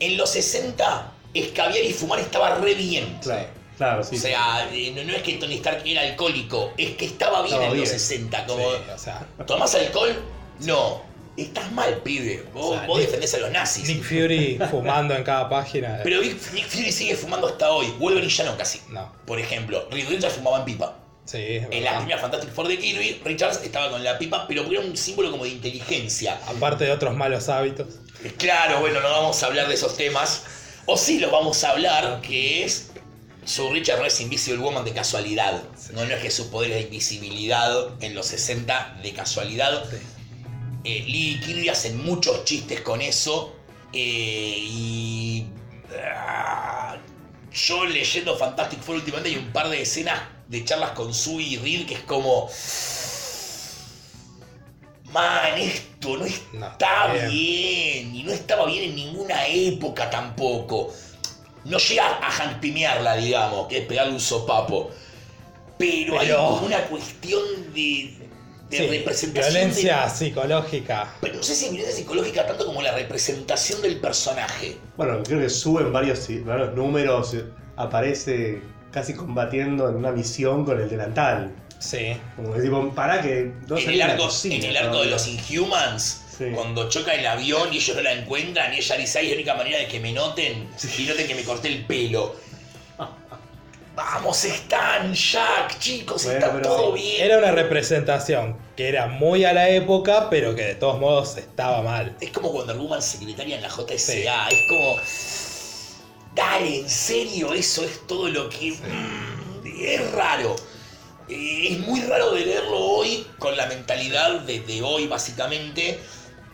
En 0.00 0.16
los 0.16 0.30
60, 0.30 1.12
escabiar 1.32 1.84
y 1.84 1.92
fumar 1.92 2.18
estaba 2.18 2.56
re 2.56 2.74
bien. 2.74 3.18
Claro, 3.22 3.46
claro, 3.78 4.02
sí. 4.02 4.16
O 4.16 4.18
sea, 4.18 4.68
eh, 4.72 4.92
no, 4.96 5.04
no 5.04 5.12
es 5.14 5.22
que 5.22 5.34
Tony 5.34 5.54
Stark 5.56 5.82
era 5.84 6.00
alcohólico, 6.02 6.72
es 6.76 6.96
que 6.96 7.04
estaba 7.04 7.42
bien 7.42 7.54
Estaba 7.54 7.64
en 7.72 7.78
los 7.80 7.88
bien. 7.88 8.00
60. 8.00 8.38
Sí, 8.40 8.44
Como, 8.48 8.64
o 8.66 8.98
sea, 8.98 9.26
¿Tomás 9.46 9.74
alcohol? 9.76 10.20
No. 10.60 11.02
Estás 11.36 11.70
mal, 11.72 11.96
pibe. 12.02 12.44
Vos, 12.52 12.72
O 12.72 12.78
sea, 12.78 12.86
vos 12.86 12.98
Nick- 12.98 13.06
defendés 13.06 13.34
a 13.34 13.38
los 13.38 13.50
nazis. 13.52 13.88
Nick 13.88 14.02
Fury 14.02 14.58
fumando 14.70 15.14
en 15.14 15.22
cada 15.24 15.48
página. 15.48 16.00
Pero 16.02 16.20
Nick 16.20 16.52
Nick 16.52 16.66
Fury 16.68 16.92
sigue 16.92 17.14
fumando 17.16 17.46
hasta 17.46 17.70
hoy. 17.70 17.86
Wolverine 17.98 18.28
ya 18.30 18.44
no 18.44 18.56
casi. 18.58 18.80
No, 18.90 19.10
Por 19.24 19.38
ejemplo, 19.38 19.88
Reed 19.90 20.08
Richards 20.08 20.34
fumaba 20.34 20.58
en 20.58 20.64
pipa. 20.66 20.98
Sí, 21.24 21.38
es 21.38 21.66
En 21.70 21.84
la 21.84 21.98
primera 21.98 22.18
Fantastic 22.20 22.50
Four 22.52 22.68
de 22.68 22.78
Kirby, 22.78 23.20
Richards 23.24 23.60
estaba 23.62 23.90
con 23.90 24.02
la 24.04 24.18
pipa, 24.18 24.46
pero 24.46 24.64
era 24.70 24.80
un 24.80 24.96
símbolo 24.96 25.30
como 25.30 25.44
de 25.44 25.50
inteligencia. 25.50 26.40
Aparte 26.46 26.84
de 26.84 26.92
otros 26.92 27.14
malos 27.16 27.48
hábitos. 27.48 27.86
Claro, 28.38 28.80
bueno, 28.80 29.00
no 29.00 29.10
vamos 29.10 29.42
a 29.42 29.46
hablar 29.46 29.68
de 29.68 29.74
esos 29.74 29.96
temas. 29.96 30.44
O 30.86 30.96
sí 30.96 31.18
lo 31.18 31.30
vamos 31.30 31.62
a 31.64 31.70
hablar, 31.70 32.20
que 32.22 32.64
es. 32.64 32.88
Su 33.44 33.70
Richard 33.70 33.98
no 33.98 34.06
es 34.06 34.20
Invisible 34.20 34.60
Woman 34.62 34.84
de 34.84 34.92
casualidad. 34.92 35.62
No, 35.92 36.04
no 36.04 36.14
es 36.14 36.22
que 36.22 36.30
su 36.30 36.48
poder 36.50 36.70
es 36.70 36.76
de 36.76 36.82
invisibilidad 36.82 37.88
en 38.00 38.14
los 38.14 38.26
60 38.26 39.00
de 39.02 39.12
casualidad. 39.12 39.84
Sí. 39.90 39.96
Eh, 40.84 41.04
Lee 41.06 41.32
y 41.32 41.40
Kirby 41.40 41.68
hacen 41.68 42.04
muchos 42.04 42.44
chistes 42.44 42.80
con 42.82 43.00
eso. 43.00 43.56
eh, 43.92 44.56
y. 44.58 45.46
ah, 46.16 46.96
yo 47.52 47.84
leyendo 47.84 48.36
Fantastic 48.36 48.80
Four 48.80 48.96
últimamente 48.96 49.28
hay 49.30 49.36
un 49.36 49.52
par 49.52 49.68
de 49.68 49.82
escenas 49.82 50.20
de 50.52 50.64
charlas 50.66 50.90
con 50.90 51.12
Sue 51.14 51.42
y 51.42 51.56
Reed 51.56 51.86
que 51.86 51.94
es 51.94 52.00
como. 52.02 52.48
Man, 55.12 55.58
esto 55.58 56.16
no 56.16 56.24
No, 56.54 56.66
está 56.68 57.12
bien. 57.12 57.30
bien. 57.30 58.14
Y 58.16 58.22
no 58.22 58.32
estaba 58.32 58.66
bien 58.66 58.84
en 58.90 58.94
ninguna 58.96 59.46
época 59.46 60.08
tampoco. 60.10 60.92
No 61.64 61.78
llega 61.78 62.06
a 62.18 62.42
hanpimearla, 62.44 63.16
digamos, 63.16 63.66
que 63.68 63.78
es 63.78 63.86
pegarle 63.86 64.12
un 64.12 64.20
sopapo. 64.20 64.90
Pero, 65.78 66.18
hay 66.18 66.28
Pero- 66.28 66.38
como 66.48 66.66
una 66.66 66.82
cuestión 66.86 67.42
de, 67.74 68.14
de 68.70 68.76
Sí, 68.78 68.86
representación. 68.86 69.54
violencia 69.54 70.04
de- 70.04 70.10
psicológica. 70.10 71.14
pero 71.20 71.34
no 71.36 71.42
sé 71.42 71.54
si 71.54 71.68
violencia 71.70 71.94
psicológica 71.96 72.46
tanto 72.46 72.64
como 72.66 72.80
la 72.82 72.92
representación 72.92 73.82
del 73.82 74.00
personaje. 74.00 74.76
Bueno, 74.96 75.22
creo 75.22 75.40
que 75.40 75.50
suben 75.50 75.92
varios, 75.92 76.26
varios 76.44 76.74
números, 76.74 77.36
aparece 77.82 78.60
casi 78.90 79.14
combatiendo 79.14 79.88
en 79.88 79.96
una 79.96 80.12
misión 80.12 80.64
con 80.64 80.80
el 80.80 80.88
delantal. 80.88 81.50
Sí. 81.78 82.16
Como 82.36 82.54
que 82.54 82.60
tipo, 82.60 82.90
para 82.90 83.20
que 83.20 83.50
no 83.68 83.76
en 83.76 83.82
el 83.84 83.92
de 83.92 83.96
la 83.96 84.04
arco, 84.12 84.24
cocina 84.24 84.54
en 84.54 84.64
el 84.64 84.76
arco 84.76 85.00
de 85.00 85.06
los 85.06 85.26
Inhumans, 85.26 86.18
Sí. 86.38 86.44
cuando 86.54 86.88
choca 86.88 87.12
el 87.14 87.26
avión 87.26 87.72
y 87.72 87.76
ellos 87.76 87.94
no 87.96 88.02
la 88.02 88.12
encuentran, 88.12 88.72
y 88.72 88.78
ella 88.78 88.96
dice, 88.96 89.18
"Ay, 89.18 89.26
es 89.26 89.30
la 89.32 89.36
única 89.36 89.54
manera 89.54 89.78
de 89.78 89.86
que 89.88 90.00
me 90.00 90.12
noten 90.12 90.68
y 90.98 91.02
noten 91.04 91.26
que 91.26 91.34
me 91.34 91.42
corté 91.44 91.68
el 91.68 91.84
pelo. 91.84 92.34
Vamos, 93.94 94.44
están, 94.44 95.12
Jack, 95.12 95.78
chicos, 95.78 96.24
Bueno, 96.24 96.38
está 96.38 96.52
pero 96.54 96.62
todo 96.68 96.96
sí. 96.96 97.02
bien. 97.02 97.26
Era 97.26 97.38
una 97.38 97.52
representación 97.52 98.56
que 98.76 98.88
era 98.88 99.06
muy 99.08 99.44
a 99.44 99.52
la 99.52 99.68
época, 99.68 100.30
pero 100.30 100.54
que 100.54 100.62
de 100.62 100.74
todos 100.76 100.98
modos 100.98 101.36
estaba 101.36 101.82
mal. 101.82 102.16
Es 102.20 102.30
como 102.30 102.50
cuando 102.52 102.74
Woman 102.76 103.02
secretaria 103.02 103.56
en 103.56 103.62
la 103.62 103.68
JSA, 103.68 104.12
Sí. 104.12 104.24
es 104.54 104.68
como. 104.68 104.96
Dale, 106.34 106.80
en 106.80 106.88
serio, 106.88 107.52
eso 107.52 107.84
es 107.84 108.06
todo 108.06 108.28
lo 108.28 108.48
que. 108.48 108.72
mm, 108.72 109.66
es 109.84 110.10
raro. 110.12 110.56
Eh, 111.28 111.68
es 111.72 111.78
muy 111.80 112.00
raro 112.02 112.32
de 112.32 112.44
leerlo 112.46 112.78
hoy 112.78 113.26
con 113.38 113.56
la 113.56 113.66
mentalidad 113.66 114.40
de, 114.40 114.60
de 114.60 114.82
hoy, 114.82 115.06
básicamente. 115.06 115.98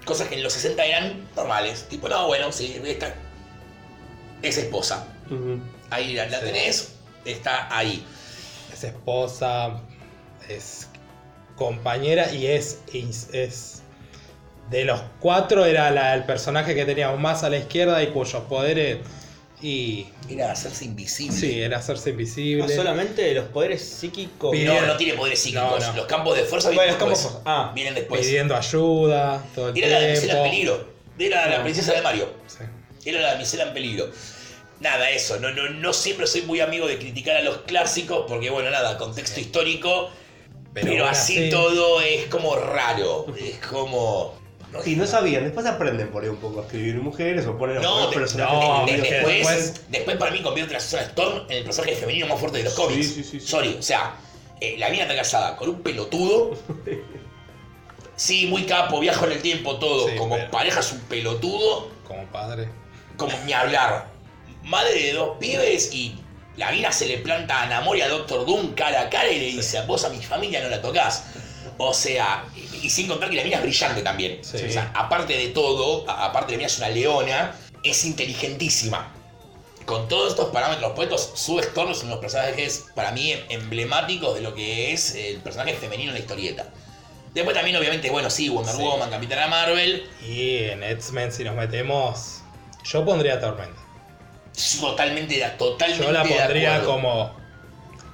Cosas 0.04 0.28
que 0.28 0.36
en 0.36 0.42
los 0.42 0.52
60 0.54 0.84
eran 0.84 1.28
normales. 1.36 1.86
Tipo, 1.88 2.08
no, 2.08 2.26
bueno, 2.26 2.50
sí, 2.52 2.80
está. 2.84 3.14
es 4.42 4.56
esposa. 4.58 5.06
Ahí 5.90 6.14
la, 6.14 6.26
la 6.26 6.38
Sí. 6.40 6.44
tenés, 6.46 6.92
está 7.24 7.68
ahí. 7.76 8.04
Es 8.72 8.84
esposa, 8.84 9.80
es 10.48 10.88
compañera 11.56 12.32
y 12.32 12.46
es, 12.46 12.80
es, 12.92 13.28
es- 13.32 13.82
de 14.70 14.84
los 14.84 15.00
cuatro 15.20 15.64
era 15.64 15.90
la- 15.90 16.14
el 16.14 16.24
personaje 16.24 16.74
que 16.74 16.84
teníamos 16.84 17.18
más 17.18 17.42
a 17.42 17.50
la 17.50 17.56
izquierda 17.58 18.02
y 18.02 18.08
cuyos 18.08 18.42
poderes 18.44 18.98
y 19.60 20.06
Era 20.28 20.52
hacerse 20.52 20.84
invisible. 20.84 21.36
sí, 21.36 21.60
era 21.60 21.78
hacerse 21.78 22.10
invisible. 22.10 22.64
Ah, 22.64 22.68
solamente 22.74 23.32
los 23.34 23.46
poderes 23.46 23.82
psíquicos. 23.82 24.56
No, 24.56 24.86
no 24.86 24.96
tiene 24.96 25.14
poderes 25.14 25.40
psíquicos. 25.40 25.80
No, 25.80 25.86
no. 25.92 25.96
Los 25.96 26.06
campos 26.06 26.36
de 26.36 26.44
fuerza 26.44 26.68
Bueno, 26.68 26.82
vienen 26.82 26.98
los 26.98 27.02
campos 27.02 27.22
después. 27.22 27.42
Ah. 27.44 27.72
vienen 27.74 27.94
después. 27.94 28.20
pidiendo 28.20 28.56
ayuda 28.56 29.44
todo 29.54 29.68
el 29.70 29.78
Era 29.78 29.88
la 29.88 30.06
damisela 30.06 30.36
en 30.36 30.50
peligro. 30.50 30.88
Era 31.18 31.48
la 31.48 31.62
princesa 31.62 31.92
de 31.92 32.02
Mario. 32.02 32.28
Sí. 32.46 32.64
Era 33.04 33.20
la 33.20 33.32
damisela 33.32 33.64
en 33.64 33.74
peligro. 33.74 34.10
Nada, 34.80 35.10
eso. 35.10 35.40
No, 35.40 35.50
no, 35.50 35.68
no 35.70 35.92
siempre 35.92 36.26
soy 36.26 36.42
muy 36.42 36.60
amigo 36.60 36.86
de 36.86 36.98
criticar 36.98 37.36
a 37.36 37.42
los 37.42 37.58
clásicos 37.58 38.26
porque, 38.28 38.50
bueno, 38.50 38.70
nada, 38.70 38.96
contexto 38.96 39.40
histórico. 39.40 40.10
Pero, 40.72 41.06
así 41.06 41.50
todo 41.50 42.00
es 42.00 42.26
como 42.26 42.54
raro. 42.54 43.26
Es 43.36 43.58
como. 43.66 44.38
Y 44.84 44.96
no 44.96 45.06
sabían, 45.06 45.44
después 45.44 45.64
aprenden 45.66 46.08
por 46.08 46.22
ahí 46.22 46.28
un 46.28 46.36
poco 46.36 46.60
a 46.60 46.64
escribir 46.64 46.96
mujeres 46.96 47.46
o 47.46 47.56
ponen 47.56 47.78
a 47.78 47.80
No, 47.80 47.94
poner 47.94 48.10
de- 48.10 48.16
personajes 48.16 48.54
no, 48.68 48.86
De- 48.86 48.96
después, 48.98 49.34
después- 49.36 49.82
después 49.88 50.16
para 50.18 50.30
mí 50.30 50.42
convierte 50.42 50.76
a 50.76 50.80
Susan 50.80 51.04
Storm 51.04 51.46
en 51.48 51.56
el 51.58 51.64
personaje 51.64 51.94
femenino 51.96 52.26
más 52.26 52.38
fuerte 52.38 52.58
de 52.58 52.64
los 52.64 52.74
Sí, 52.74 52.80
cómics. 52.82 53.06
sí, 53.06 53.24
sí, 53.24 53.40
sí. 53.40 53.40
Sorry, 53.40 53.76
o 53.78 53.82
sea, 53.82 54.16
eh, 54.60 54.76
la 54.78 54.90
mina 54.90 55.04
está 55.04 55.16
casada 55.16 55.56
con 55.56 55.68
un 55.70 55.80
pelotudo. 55.82 56.50
Sí, 58.16 58.46
muy 58.48 58.64
capo, 58.64 58.98
viajo 58.98 59.26
en 59.26 59.32
el 59.32 59.42
tiempo, 59.42 59.78
todo. 59.78 60.08
Sí, 60.08 60.16
Como 60.16 60.34
pero- 60.36 60.50
pareja 60.50 60.80
es 60.80 60.92
un 60.92 61.00
pelotudo. 61.02 61.88
como 62.06 62.24
padre. 62.26 62.68
Como 63.16 63.32
ni 63.44 63.52
hablar. 63.52 64.08
Madre 64.64 65.00
de 65.02 65.12
dos 65.12 65.36
pibes 65.38 65.92
y 65.94 66.16
la 66.56 66.72
mina 66.72 66.90
se 66.90 67.06
le 67.06 67.18
planta 67.18 67.62
a 67.62 67.66
Namor 67.66 67.96
y 67.96 68.00
a 68.00 68.08
Doctor 68.08 68.44
Doom 68.44 68.74
cara 68.74 69.02
a 69.02 69.08
cara 69.10 69.30
y 69.30 69.38
le 69.38 69.46
dice, 69.46 69.80
vos 69.86 70.04
a 70.04 70.08
mi 70.08 70.20
familia 70.22 70.60
no 70.62 70.68
la 70.68 70.82
tocas. 70.82 71.26
O 71.76 71.94
sea, 71.94 72.44
y, 72.82 72.90
sin 72.90 73.08
contar 73.08 73.30
que 73.30 73.36
la 73.36 73.44
mina 73.44 73.56
es 73.56 73.62
brillante 73.62 74.02
también. 74.02 74.38
Sí. 74.42 74.56
O 74.68 74.70
sea, 74.72 74.90
aparte 74.94 75.36
de 75.36 75.48
todo, 75.48 76.08
aparte 76.10 76.46
de 76.46 76.52
la 76.52 76.58
mina 76.58 76.66
es 76.66 76.78
una 76.78 76.88
leona, 76.88 77.54
es 77.82 78.04
inteligentísima. 78.04 79.12
Con 79.86 80.06
todos 80.08 80.30
estos 80.32 80.50
parámetros 80.50 80.92
puestos, 80.92 81.30
Sue 81.34 81.62
Storm 81.62 81.92
es 81.92 81.98
uno 82.00 82.08
de 82.08 82.14
los 82.16 82.20
personajes 82.20 82.86
para 82.94 83.10
mí 83.12 83.32
emblemáticos 83.48 84.34
de 84.34 84.42
lo 84.42 84.54
que 84.54 84.92
es 84.92 85.14
el 85.14 85.38
personaje 85.38 85.72
femenino 85.74 86.10
en 86.10 86.14
la 86.14 86.20
historieta. 86.20 86.66
Después 87.32 87.54
también, 87.56 87.76
obviamente, 87.76 88.10
bueno, 88.10 88.28
sí, 88.30 88.48
Wonder 88.48 88.74
Sí. 88.74 88.82
Woman, 88.82 89.10
Capitana 89.10 89.46
Marvel, 89.46 90.06
Y 90.26 90.56
en 90.64 90.82
X-Men 90.82 91.32
si 91.32 91.44
nos 91.44 91.54
metemos, 91.54 92.40
yo 92.84 93.04
pondría 93.04 93.40
Tormenta. 93.40 93.80
totalmente, 94.80 95.40
totalmente 95.58 96.04
Yo 96.04 96.12
la 96.12 96.24
pondría 96.24 96.84
como, 96.84 97.34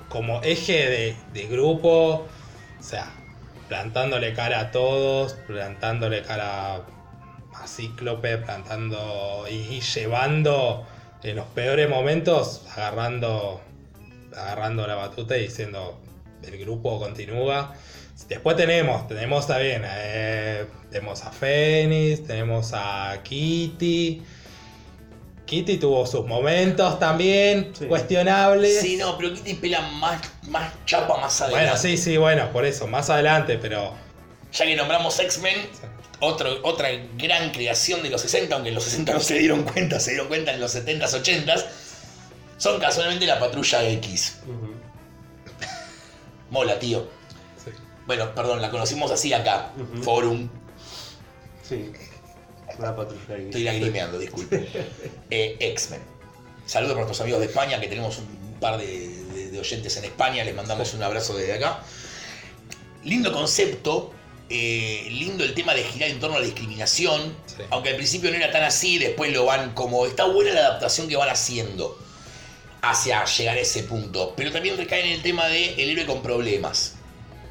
como 0.09 0.43
eje 0.43 0.89
de, 0.89 1.17
de 1.33 1.47
grupo, 1.47 2.27
o 2.79 2.83
sea, 2.83 3.13
plantándole 3.69 4.33
cara 4.35 4.61
a 4.61 4.71
todos, 4.71 5.35
plantándole 5.47 6.23
cara 6.23 6.77
a 6.77 7.67
Cíclope, 7.67 8.39
plantando 8.39 9.47
y, 9.51 9.81
llevando 9.81 10.87
en 11.23 11.37
los 11.37 11.47
peores 11.47 11.89
momentos, 11.89 12.63
agarrando, 12.75 13.61
agarrando 14.37 14.87
la 14.87 14.95
batuta 14.95 15.37
y 15.37 15.43
diciendo 15.43 16.01
el 16.43 16.59
grupo 16.59 16.99
continúa. 16.99 17.75
Después 18.29 18.57
tenemos, 18.57 19.09
tenemos 19.09 19.47
también, 19.47 19.83
eh, 19.85 20.67
tenemos 20.91 21.25
a 21.25 21.31
Fénix, 21.31 22.25
tenemos 22.27 22.73
a 22.75 23.21
Kitty. 23.23 24.23
Kitty 25.55 25.77
tuvo 25.79 26.05
sus 26.07 26.27
momentos 26.27 26.99
también, 26.99 27.73
Sí. 27.79 27.87
cuestionables. 27.87 28.81
Sí, 28.81 28.97
no, 28.97 29.17
pero 29.17 29.33
Kitty 29.35 29.55
pela 29.55 29.81
más, 29.83 30.21
más 30.49 30.73
chapa 30.87 31.17
más 31.19 31.41
adelante. 31.41 31.65
Bueno, 31.67 31.81
sí, 31.81 31.97
sí, 31.97 32.17
bueno, 32.17 32.51
por 32.53 32.65
eso, 32.65 32.87
más 32.89 33.09
adelante, 33.11 33.59
pero. 33.59 33.93
Ya 34.53 34.65
que 34.65 34.75
nombramos 34.77 35.19
X-Men, 35.21 35.69
otro- 36.21 36.59
otra 36.63 36.89
gran 37.17 37.51
creación 37.53 38.03
de 38.03 38.11
los 38.11 38.21
60, 38.21 38.55
aunque 38.55 38.71
en 38.71 38.75
los 38.75 38.85
60 38.85 39.13
no 39.13 39.21
se 39.21 39.39
dieron 39.39 39.63
cuenta, 39.65 40.01
se 40.01 40.11
dieron 40.11 40.27
cuenta 40.29 40.53
en 40.53 40.61
los 40.61 40.75
70s, 40.75 41.13
80s, 41.15 41.65
son 42.59 42.81
casualmente 42.81 43.25
la 43.27 43.39
Patrulla 43.39 43.89
X. 43.91 44.39
Mola, 46.51 46.79
tío. 46.79 47.09
sí. 47.65 47.71
Bueno, 48.07 48.35
perdón, 48.35 48.61
la 48.61 48.71
conocimos 48.71 49.11
así 49.11 49.33
acá. 49.33 49.71
Forum. 50.03 50.49
Sí. 51.63 51.91
Una 52.79 52.95
patrulla. 52.97 53.37
Estoy 53.37 53.63
lagrimeando, 53.65 54.19
disculpe. 54.19 54.69
Eh, 55.31 55.57
X-Men. 55.61 56.01
Saludos 56.67 56.95
para 56.95 57.05
nuestros 57.07 57.21
amigos 57.23 57.41
de 57.41 57.47
España, 57.47 57.81
que 57.81 57.89
tenemos 57.89 58.19
un 58.19 58.57
par 58.61 58.79
de, 58.79 58.87
de- 59.09 59.51
de 59.51 59.59
oyentes 59.61 59.97
en 59.97 60.05
España, 60.05 60.45
les 60.45 60.55
mandamos 60.55 60.93
un 60.95 61.03
abrazo 61.03 61.37
desde 61.37 61.55
acá. 61.55 61.81
Lindo 63.05 63.33
concepto, 63.33 64.13
eh, 64.49 65.07
lindo 65.11 65.45
el 65.45 65.55
tema 65.55 65.75
de 65.75 65.85
girar 65.85 66.11
en 66.11 66.21
torno 66.21 66.37
a 66.37 66.41
la 66.41 66.45
discriminación, 66.47 67.35
Sí. 67.47 67.63
aunque 67.71 67.91
al 67.91 67.97
principio 67.97 68.31
no 68.31 68.37
era 68.37 68.51
tan 68.51 68.63
así, 68.65 68.99
después 68.99 69.33
lo 69.33 69.45
van 69.45 69.75
como... 69.75 70.07
Está 70.07 70.25
buena 70.27 70.53
la 70.53 70.61
adaptación 70.61 71.09
que 71.09 71.17
van 71.17 71.29
haciendo 71.29 71.99
hacia 72.83 73.25
llegar 73.25 73.57
a 73.57 73.61
ese 73.61 73.83
punto, 73.85 74.35
pero 74.37 74.51
también 74.53 74.77
recae 74.77 75.05
en 75.07 75.13
el 75.13 75.23
tema 75.23 75.47
de 75.47 75.75
el 75.83 75.91
héroe 75.91 76.07
con 76.07 76.23
problemas. 76.23 76.95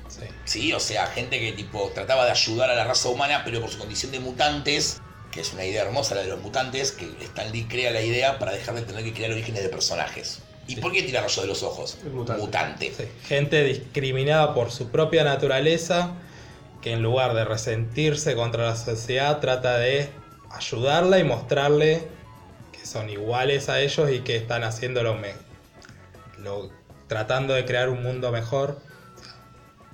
sí. 0.09 0.25
Sí, 0.45 0.73
o 0.73 0.79
sea, 0.79 1.07
gente 1.07 1.39
que 1.39 1.53
tipo 1.53 1.91
trataba 1.93 2.25
de 2.25 2.31
ayudar 2.31 2.69
a 2.69 2.75
la 2.75 2.83
raza 2.85 3.09
humana, 3.09 3.41
pero 3.45 3.61
por 3.61 3.69
su 3.71 3.77
condición 3.79 4.11
de 4.11 4.19
mutantes, 4.19 4.99
que 5.33 5.41
es 5.41 5.51
una 5.53 5.65
idea 5.65 5.83
hermosa 5.83 6.15
la 6.15 6.21
de 6.21 6.27
los 6.27 6.39
mutantes, 6.41 6.91
que 6.91 7.05
Stan 7.21 7.51
Lee 7.51 7.65
crea 7.67 7.91
la 7.91 8.01
idea 8.01 8.37
para 8.39 8.51
dejar 8.51 8.75
de 8.75 8.81
tener 8.83 9.03
que 9.03 9.13
crear 9.13 9.31
orígenes 9.31 9.63
de 9.63 9.69
personajes. 9.69 10.39
¿Y 10.67 10.75
Sí. 10.75 10.81
por 10.81 10.91
qué 10.91 11.03
tira 11.03 11.21
rayo 11.21 11.41
de 11.41 11.47
los 11.47 11.63
ojos? 11.63 11.97
Mutante. 12.13 12.93
Sí, 12.95 13.03
Gente 13.27 13.63
discriminada 13.63 14.53
por 14.53 14.71
su 14.71 14.89
propia 14.89 15.23
naturaleza, 15.23 16.11
que 16.81 16.91
en 16.93 17.01
lugar 17.01 17.33
de 17.33 17.45
resentirse 17.45 18.35
contra 18.35 18.67
la 18.67 18.75
sociedad, 18.75 19.39
trata 19.39 19.77
de 19.77 20.09
ayudarla 20.51 21.17
y 21.19 21.23
mostrarle 21.23 22.03
que 22.71 22.85
son 22.85 23.09
iguales 23.09 23.69
a 23.69 23.81
ellos 23.81 24.09
y 24.11 24.19
que 24.19 24.35
están 24.35 24.63
haciendo 24.63 25.01
lo, 25.03 25.17
lo- 26.37 26.69
tratando 27.07 27.53
de 27.53 27.65
crear 27.65 27.89
un 27.89 28.03
mundo 28.03 28.31
mejor. 28.31 28.79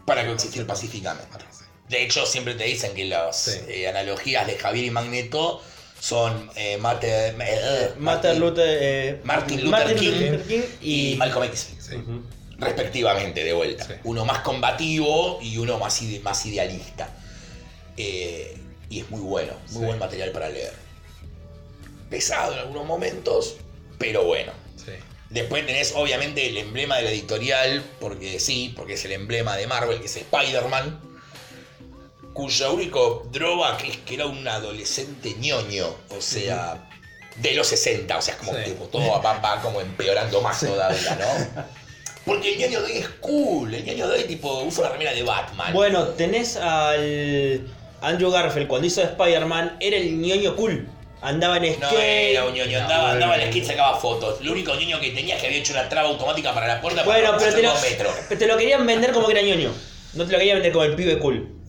Para 0.05 0.25
coexistir 0.25 0.65
pacíficamente. 0.67 1.27
De 1.89 2.03
hecho, 2.03 2.25
siempre 2.25 2.53
te 2.53 2.63
dicen 2.65 2.93
que 2.93 3.05
las 3.05 3.35
Sí. 3.43 3.59
eh, 3.67 3.87
analogías 3.87 4.45
de 4.47 4.55
Javier 4.57 4.85
y 4.85 4.91
Magneto 4.91 5.61
son 5.99 6.49
eh, 6.55 6.77
Mate- 6.77 7.33
eh, 7.39 7.89
Martin 7.97 8.39
Luther, 8.39 8.77
eh, 8.81 9.19
Martin 9.23 9.63
Luther 9.65 9.95
King 9.95 10.11
Luther 10.11 10.43
King 10.47 10.61
y 10.81 11.13
y, 11.13 11.15
Malcolm 11.17 11.45
X. 11.45 11.69
Sí. 11.79 11.95
Respectivamente, 12.57 13.43
de 13.43 13.53
vuelta. 13.53 13.85
Sí. 13.85 13.93
Uno 14.03 14.23
más 14.25 14.39
combativo 14.39 15.39
y 15.41 15.57
uno 15.57 15.77
más, 15.79 16.01
ide- 16.01 16.19
más 16.21 16.45
idealista. 16.45 17.09
Eh, 17.97 18.55
y 18.89 18.99
es 19.01 19.09
muy 19.09 19.21
bueno, 19.21 19.53
muy 19.71 19.79
Sí. 19.81 19.85
buen 19.85 19.99
material 19.99 20.31
para 20.31 20.49
leer. 20.49 20.73
Pesado 22.09 22.53
en 22.53 22.59
algunos 22.59 22.85
momentos, 22.85 23.55
pero 23.97 24.23
bueno. 24.25 24.51
Sí. 24.77 24.91
Después 25.29 25.65
tenés 25.65 25.93
obviamente 25.95 26.47
el 26.47 26.57
emblema 26.57 26.97
de 26.97 27.03
la 27.03 27.11
editorial, 27.11 27.83
porque 27.99 28.39
sí, 28.39 28.73
porque 28.75 28.93
es 28.93 29.05
el 29.05 29.11
emblema 29.11 29.55
de 29.57 29.67
Marvel, 29.67 29.99
que 29.99 30.05
es 30.07 30.15
Spider-Man, 30.15 30.99
cuyo 32.39 32.73
único 32.73 33.27
drawback 33.33 33.83
es 33.83 33.97
que 33.97 34.15
era 34.15 34.25
un 34.25 34.47
adolescente 34.47 35.35
ñoño, 35.39 35.87
o 36.09 36.21
sea, 36.21 36.87
de 37.35 37.51
los 37.53 37.67
60, 37.67 38.17
o 38.17 38.21
sea, 38.21 38.37
como 38.37 38.53
Sí. 38.53 38.59
que 38.63 38.71
todo 38.89 39.21
va, 39.21 39.39
va 39.39 39.61
como 39.61 39.81
empeorando 39.81 40.39
más 40.41 40.61
todavía, 40.61 41.15
¿no? 41.19 41.63
Porque 42.25 42.53
el 42.53 42.59
ñoño 42.59 42.79
de 42.81 42.85
hoy 42.93 42.97
es 42.99 43.09
cool, 43.19 43.73
el 43.73 43.83
ñoño 43.83 44.07
de 44.07 44.19
hoy 44.19 44.23
tipo 44.23 44.61
usa 44.61 44.83
una 44.83 44.91
remera 44.93 45.13
de 45.13 45.23
Batman. 45.23 45.73
Bueno, 45.73 46.07
tenés 46.09 46.55
al 46.55 47.67
Andrew 48.01 48.31
Garfield 48.31 48.67
cuando 48.69 48.87
hizo 48.87 49.01
Spider-Man, 49.01 49.75
era 49.81 49.97
el 49.97 50.17
ñoño 50.17 50.55
cool. 50.55 50.87
Andaba 51.21 51.57
en 51.57 51.73
skate. 51.73 51.91
no 51.91 51.99
era 51.99 52.45
un 52.45 52.53
ñoño, 52.53 52.77
No, 52.77 52.83
andaba, 52.85 53.11
andaba 53.11 53.35
en 53.37 53.51
skate, 53.51 53.65
sacaba 53.65 53.97
fotos. 53.99 54.39
Lo 54.41 54.53
único 54.53 54.73
ñoño 54.75 55.01
que 55.01 55.09
tenía 55.11 55.35
es 55.35 55.41
que 55.41 55.47
había 55.47 55.59
hecho 55.59 55.73
una 55.73 55.89
traba 55.89 56.07
automática 56.07 56.53
para 56.53 56.67
la 56.67 56.79
puerta 56.79 57.03
Bueno, 57.03 57.31
para 57.31 57.39
pero 57.39 57.53
te, 57.53 57.63
lo, 57.63 57.73
pero 58.29 58.39
te 58.39 58.47
lo 58.47 58.55
querían 58.55 58.87
vender 58.87 59.11
como 59.11 59.27
que 59.27 59.33
era 59.33 59.41
ñoño. 59.41 59.73
No 60.13 60.25
te 60.25 60.31
lo 60.31 60.37
querían 60.37 60.57
vender 60.57 60.71
como 60.71 60.85
el 60.85 60.95
pibe 60.95 61.19
cool. 61.19 61.59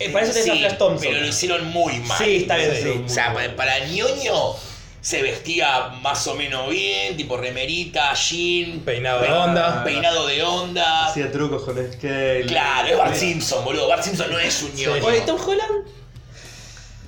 Eh, 0.00 0.10
para 0.10 0.26
eso 0.26 0.32
Sí, 0.34 0.50
Flash 0.50 0.76
Thompson. 0.78 1.08
Pero 1.08 1.20
lo 1.20 1.26
hicieron 1.26 1.64
muy 1.66 1.98
mal. 2.00 2.18
Sí, 2.18 2.36
está 2.36 2.56
bien, 2.56 2.72
Sí. 2.74 2.82
sí. 2.82 3.02
O 3.04 3.08
sea, 3.08 3.32
pa- 3.34 3.56
para 3.56 3.78
ñoño 3.86 4.54
se 5.00 5.22
vestía 5.22 5.88
más 6.02 6.26
o 6.26 6.34
menos 6.34 6.68
bien, 6.68 7.16
tipo 7.16 7.36
remerita, 7.36 8.12
jean, 8.14 8.80
Peinado 8.80 9.22
de 9.22 9.28
onda. 9.30 9.84
peinado 9.84 10.26
de 10.26 10.42
onda. 10.42 11.06
Hacía 11.06 11.30
trucos 11.32 11.62
con 11.64 11.76
skate. 11.76 12.46
Claro, 12.46 12.88
es 12.88 12.98
Bart 12.98 13.14
Simpson, 13.14 13.64
boludo. 13.64 13.88
Bart 13.88 14.02
Simpson 14.02 14.30
no 14.30 14.38
es 14.38 14.62
un 14.62 14.74
ñoño. 14.74 15.04
Oye, 15.04 15.20
Tom 15.22 15.38
Holland. 15.40 15.86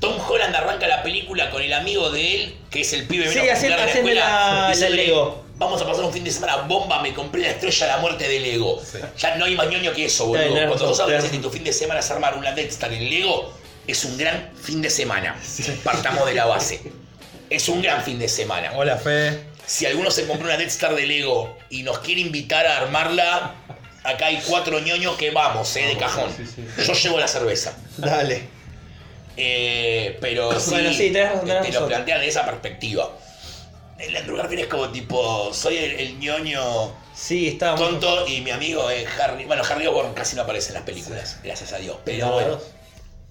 Tom 0.00 0.14
Holland 0.18 0.54
arranca 0.56 0.86
la 0.88 1.02
película 1.02 1.50
con 1.50 1.60
el 1.62 1.72
amigo 1.74 2.08
de 2.10 2.34
él, 2.36 2.54
que 2.70 2.80
es 2.80 2.92
el 2.94 3.06
pibe 3.06 3.28
Sí, 3.28 3.38
menos 3.40 3.52
haciendo- 3.52 3.76
popular 3.76 3.86
de 3.86 3.92
la 3.92 3.98
escuela, 3.98 4.70
la- 4.70 4.88
la 4.88 4.88
Lego. 4.96 5.44
Vamos 5.60 5.82
a 5.82 5.86
pasar 5.86 6.04
un 6.06 6.12
fin 6.12 6.24
de 6.24 6.30
semana 6.30 6.56
bomba, 6.62 7.02
me 7.02 7.12
compré 7.12 7.42
la 7.42 7.50
estrella 7.50 7.86
de 7.86 7.92
la 7.92 7.98
muerte 7.98 8.26
de 8.26 8.40
Lego. 8.40 8.80
Sí. 8.82 8.96
Ya 9.18 9.36
no 9.36 9.44
hay 9.44 9.54
más 9.54 9.68
ñoño 9.68 9.92
que 9.92 10.06
eso, 10.06 10.24
boludo. 10.24 10.54
Cuando 10.68 10.86
vos 10.86 10.96
sabes 10.96 11.22
que 11.24 11.36
tu 11.36 11.50
fin 11.50 11.62
de 11.62 11.72
semana 11.74 12.00
es 12.00 12.10
armar 12.10 12.34
una 12.38 12.52
Death 12.52 12.70
Star 12.70 12.90
en 12.90 13.10
Lego, 13.10 13.52
es 13.86 14.02
un 14.06 14.16
gran 14.16 14.48
fin 14.58 14.80
de 14.80 14.88
semana. 14.88 15.36
Partamos 15.84 16.24
de 16.24 16.32
la 16.32 16.46
base. 16.46 16.80
Es 17.50 17.68
un 17.68 17.82
gran 17.82 18.02
fin 18.02 18.18
de 18.18 18.26
semana. 18.26 18.72
Hola, 18.74 18.96
Fe. 18.96 19.38
Si 19.66 19.84
alguno 19.84 20.10
se 20.10 20.26
compró 20.26 20.46
una 20.46 20.56
Death 20.56 20.70
Star 20.70 20.94
de 20.94 21.04
Lego 21.04 21.58
y 21.68 21.82
nos 21.82 21.98
quiere 21.98 22.22
invitar 22.22 22.66
a 22.66 22.78
armarla, 22.78 23.54
acá 24.02 24.26
hay 24.28 24.42
cuatro 24.48 24.80
ñoños 24.80 25.18
que 25.18 25.30
vamos, 25.30 25.76
eh, 25.76 25.88
de 25.88 25.98
cajón. 25.98 26.30
sí, 26.34 26.46
sí. 26.46 26.84
Yo 26.86 26.94
llevo 26.94 27.20
la 27.20 27.28
cerveza. 27.28 27.76
Dale. 27.98 28.48
Eh, 29.36 30.16
pero 30.22 30.58
sí, 30.58 30.70
Bueno, 30.70 30.90
sí, 30.90 31.10
tenés 31.10 31.42
te 31.66 31.72
lo 31.72 31.86
plantean 31.86 32.20
de 32.20 32.28
esa 32.28 32.46
perspectiva. 32.46 33.10
El 34.00 34.16
Andrew 34.16 34.36
Garfield 34.36 34.62
es 34.62 34.68
como 34.68 34.88
tipo, 34.90 35.52
soy 35.52 35.76
el, 35.76 35.92
el 36.00 36.18
ñoño 36.18 36.92
Sí, 37.14 37.48
está 37.48 37.74
muy- 37.76 37.84
tonto 37.84 38.26
y 38.26 38.40
mi 38.40 38.50
amigo 38.50 38.88
es 38.90 39.06
Harry. 39.20 39.44
Bueno, 39.44 39.62
Harry 39.68 39.86
Osborn 39.86 40.14
casi 40.14 40.36
no 40.36 40.42
aparece 40.42 40.68
en 40.68 40.74
las 40.74 40.84
películas, 40.84 41.36
gracias 41.44 41.72
a 41.72 41.78
Dios. 41.78 41.96
Pero 42.04 42.26
No, 42.26 42.32
bueno. 42.32 42.58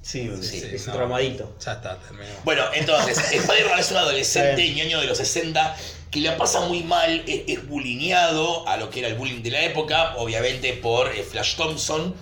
Sí, 0.01 0.29
Sí. 0.41 0.63
Es 0.71 0.87
un 0.87 0.93
traumadito. 0.93 1.55
Ya 1.63 1.73
está, 1.73 1.97
terminó. 1.99 2.29
Bueno, 2.43 2.63
entonces, 2.73 3.17
Spider-Man 3.33 3.79
es 3.79 3.91
un 3.91 3.97
adolescente 3.97 4.69
ñoño 4.73 5.01
de 5.01 5.07
los 5.07 5.17
60 5.17 5.75
que 6.11 6.21
la 6.21 6.37
pasa 6.37 6.61
muy 6.61 6.83
mal, 6.83 7.23
es, 7.27 7.41
es 7.47 7.67
bulineado 7.67 8.67
a 8.67 8.77
lo 8.77 8.89
que 8.89 8.99
era 8.99 9.09
el 9.09 9.15
bullying 9.15 9.41
de 9.43 9.51
la 9.51 9.61
época, 9.63 10.15
obviamente 10.17 10.73
por 10.73 11.09
eh, 11.15 11.23
Flash 11.23 11.55
Thompson. 11.55 12.15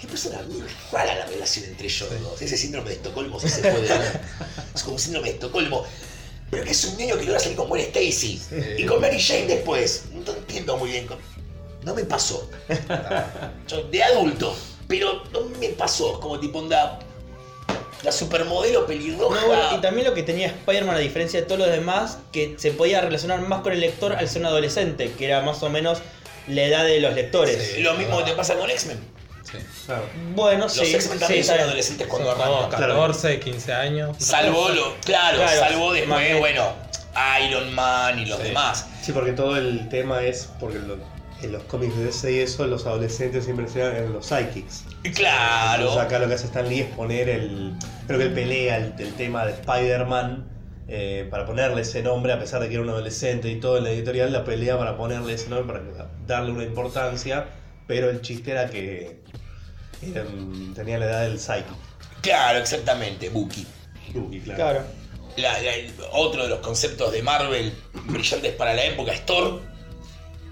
Qué 0.00 0.06
persona 0.06 0.40
muy 0.48 0.62
rara 0.92 1.14
la 1.16 1.26
relación 1.26 1.64
entre 1.66 1.88
ellos 1.88 2.08
dos. 2.22 2.40
Ese 2.40 2.56
síndrome 2.56 2.90
de 2.90 2.96
Estocolmo 2.96 3.40
sí 3.40 3.48
se 3.48 3.60
puede. 3.62 3.88
Es 4.74 4.82
como 4.84 4.94
un 4.94 5.00
síndrome 5.00 5.28
de 5.28 5.34
Estocolmo. 5.34 5.84
Pero 6.50 6.64
que 6.64 6.70
es 6.70 6.84
un 6.84 6.96
niño 6.96 7.16
que 7.18 7.24
logra 7.24 7.40
salir 7.40 7.56
con 7.56 7.68
Gwen 7.68 7.82
Stacy. 7.82 8.40
Y 8.78 8.86
con 8.86 9.00
Mary 9.00 9.20
Jane 9.20 9.46
después. 9.46 10.04
No 10.12 10.32
entiendo 10.32 10.76
muy 10.76 10.90
bien. 10.90 11.06
No 11.82 11.94
me 11.94 12.04
pasó. 12.04 12.48
Yo, 13.68 13.82
de 13.84 14.02
adulto. 14.02 14.56
Pero 14.86 15.24
no 15.32 15.42
me 15.60 15.68
pasó. 15.70 16.18
Como 16.20 16.40
tipo 16.40 16.58
onda. 16.58 16.98
La 18.02 18.12
supermodelo 18.12 18.86
pelirroja. 18.86 19.40
No, 19.40 19.46
bueno, 19.48 19.76
y 19.76 19.80
también 19.80 20.06
lo 20.06 20.14
que 20.14 20.22
tenía 20.22 20.46
Spider-Man, 20.46 20.94
a 20.94 21.00
diferencia 21.00 21.40
de 21.40 21.46
todos 21.46 21.58
los 21.58 21.70
demás, 21.70 22.18
que 22.32 22.54
se 22.56 22.70
podía 22.70 23.00
relacionar 23.00 23.40
más 23.40 23.62
con 23.62 23.72
el 23.72 23.80
lector 23.80 24.12
al 24.12 24.28
ser 24.28 24.42
un 24.42 24.46
adolescente, 24.46 25.12
que 25.18 25.26
era 25.26 25.40
más 25.40 25.62
o 25.64 25.68
menos 25.68 25.98
la 26.46 26.62
edad 26.62 26.84
de 26.84 27.00
los 27.00 27.14
lectores. 27.14 27.72
Sí. 27.74 27.82
Lo 27.82 27.94
mismo 27.94 28.18
que 28.18 28.30
te 28.30 28.32
pasa 28.36 28.54
con 28.54 28.70
X-Men. 28.70 28.98
Sí. 29.50 29.58
Claro. 29.86 30.04
Bueno, 30.34 30.64
Los 30.64 30.72
sí. 30.74 30.94
X-Men 30.94 31.18
también 31.18 31.42
sí, 31.42 31.48
son 31.50 31.58
adolescentes 31.60 32.06
cuando 32.06 32.30
arrancan. 32.32 32.80
14, 32.80 33.40
15 33.40 33.72
años. 33.72 34.16
Salvo 34.18 34.68
lo. 34.70 34.94
Claro, 35.04 35.38
Claro, 35.38 35.60
salvo 35.60 35.92
después, 35.92 36.38
bueno, 36.38 36.72
Iron 37.46 37.74
Man 37.74 38.18
y 38.18 38.26
los 38.26 38.38
Sí. 38.38 38.44
demás. 38.48 38.86
Sí, 39.02 39.12
porque 39.12 39.32
todo 39.32 39.56
el 39.56 39.88
tema 39.88 40.22
es 40.22 40.48
porque 40.60 40.78
lo- 40.78 40.98
en 41.42 41.52
los 41.52 41.62
cómics 41.64 41.96
de 41.96 42.04
DC 42.06 42.32
y 42.32 42.38
eso, 42.40 42.66
los 42.66 42.84
adolescentes 42.84 43.44
siempre 43.44 43.68
se 43.68 43.80
eran 43.80 44.12
los 44.12 44.26
psychics. 44.26 44.84
Claro. 45.14 45.82
Entonces 45.82 46.02
acá 46.04 46.18
lo 46.18 46.26
que 46.28 46.34
hace 46.34 46.46
Stan 46.46 46.68
Lee 46.68 46.80
es 46.80 46.86
poner 46.94 47.28
el. 47.28 47.74
Creo 48.06 48.18
que 48.18 48.24
él 48.26 48.32
pelea 48.34 48.76
el, 48.78 48.94
el 48.98 49.14
tema 49.14 49.46
de 49.46 49.52
Spider-Man 49.52 50.46
eh, 50.88 51.28
para 51.30 51.44
ponerle 51.46 51.82
ese 51.82 52.02
nombre, 52.02 52.32
a 52.32 52.38
pesar 52.40 52.60
de 52.60 52.68
que 52.68 52.74
era 52.74 52.82
un 52.82 52.88
adolescente 52.88 53.48
y 53.50 53.60
todo 53.60 53.78
en 53.78 53.84
la 53.84 53.90
editorial, 53.90 54.32
la 54.32 54.42
pelea 54.44 54.76
para 54.78 54.96
ponerle 54.96 55.34
ese 55.34 55.48
nombre, 55.48 55.78
para 55.78 56.08
darle 56.26 56.50
una 56.50 56.64
importancia. 56.64 57.46
Pero 57.88 58.10
el 58.10 58.20
chiste 58.20 58.52
era 58.52 58.70
que 58.70 59.16
tenía 60.74 60.98
la 60.98 61.06
edad 61.06 61.22
del 61.22 61.40
psychic. 61.40 61.66
Claro, 62.20 62.58
exactamente, 62.60 63.28
Bucky. 63.30 63.66
Bucky, 64.14 64.40
claro. 64.40 64.56
Claro. 64.58 64.84
La- 65.36 65.60
la- 65.60 65.72
otro 66.12 66.44
de 66.44 66.48
los 66.48 66.60
conceptos 66.60 67.12
de 67.12 67.22
Marvel 67.22 67.72
brillantes 68.06 68.52
para 68.54 68.74
la 68.74 68.84
época 68.84 69.12
es 69.12 69.24
Thor. 69.26 69.60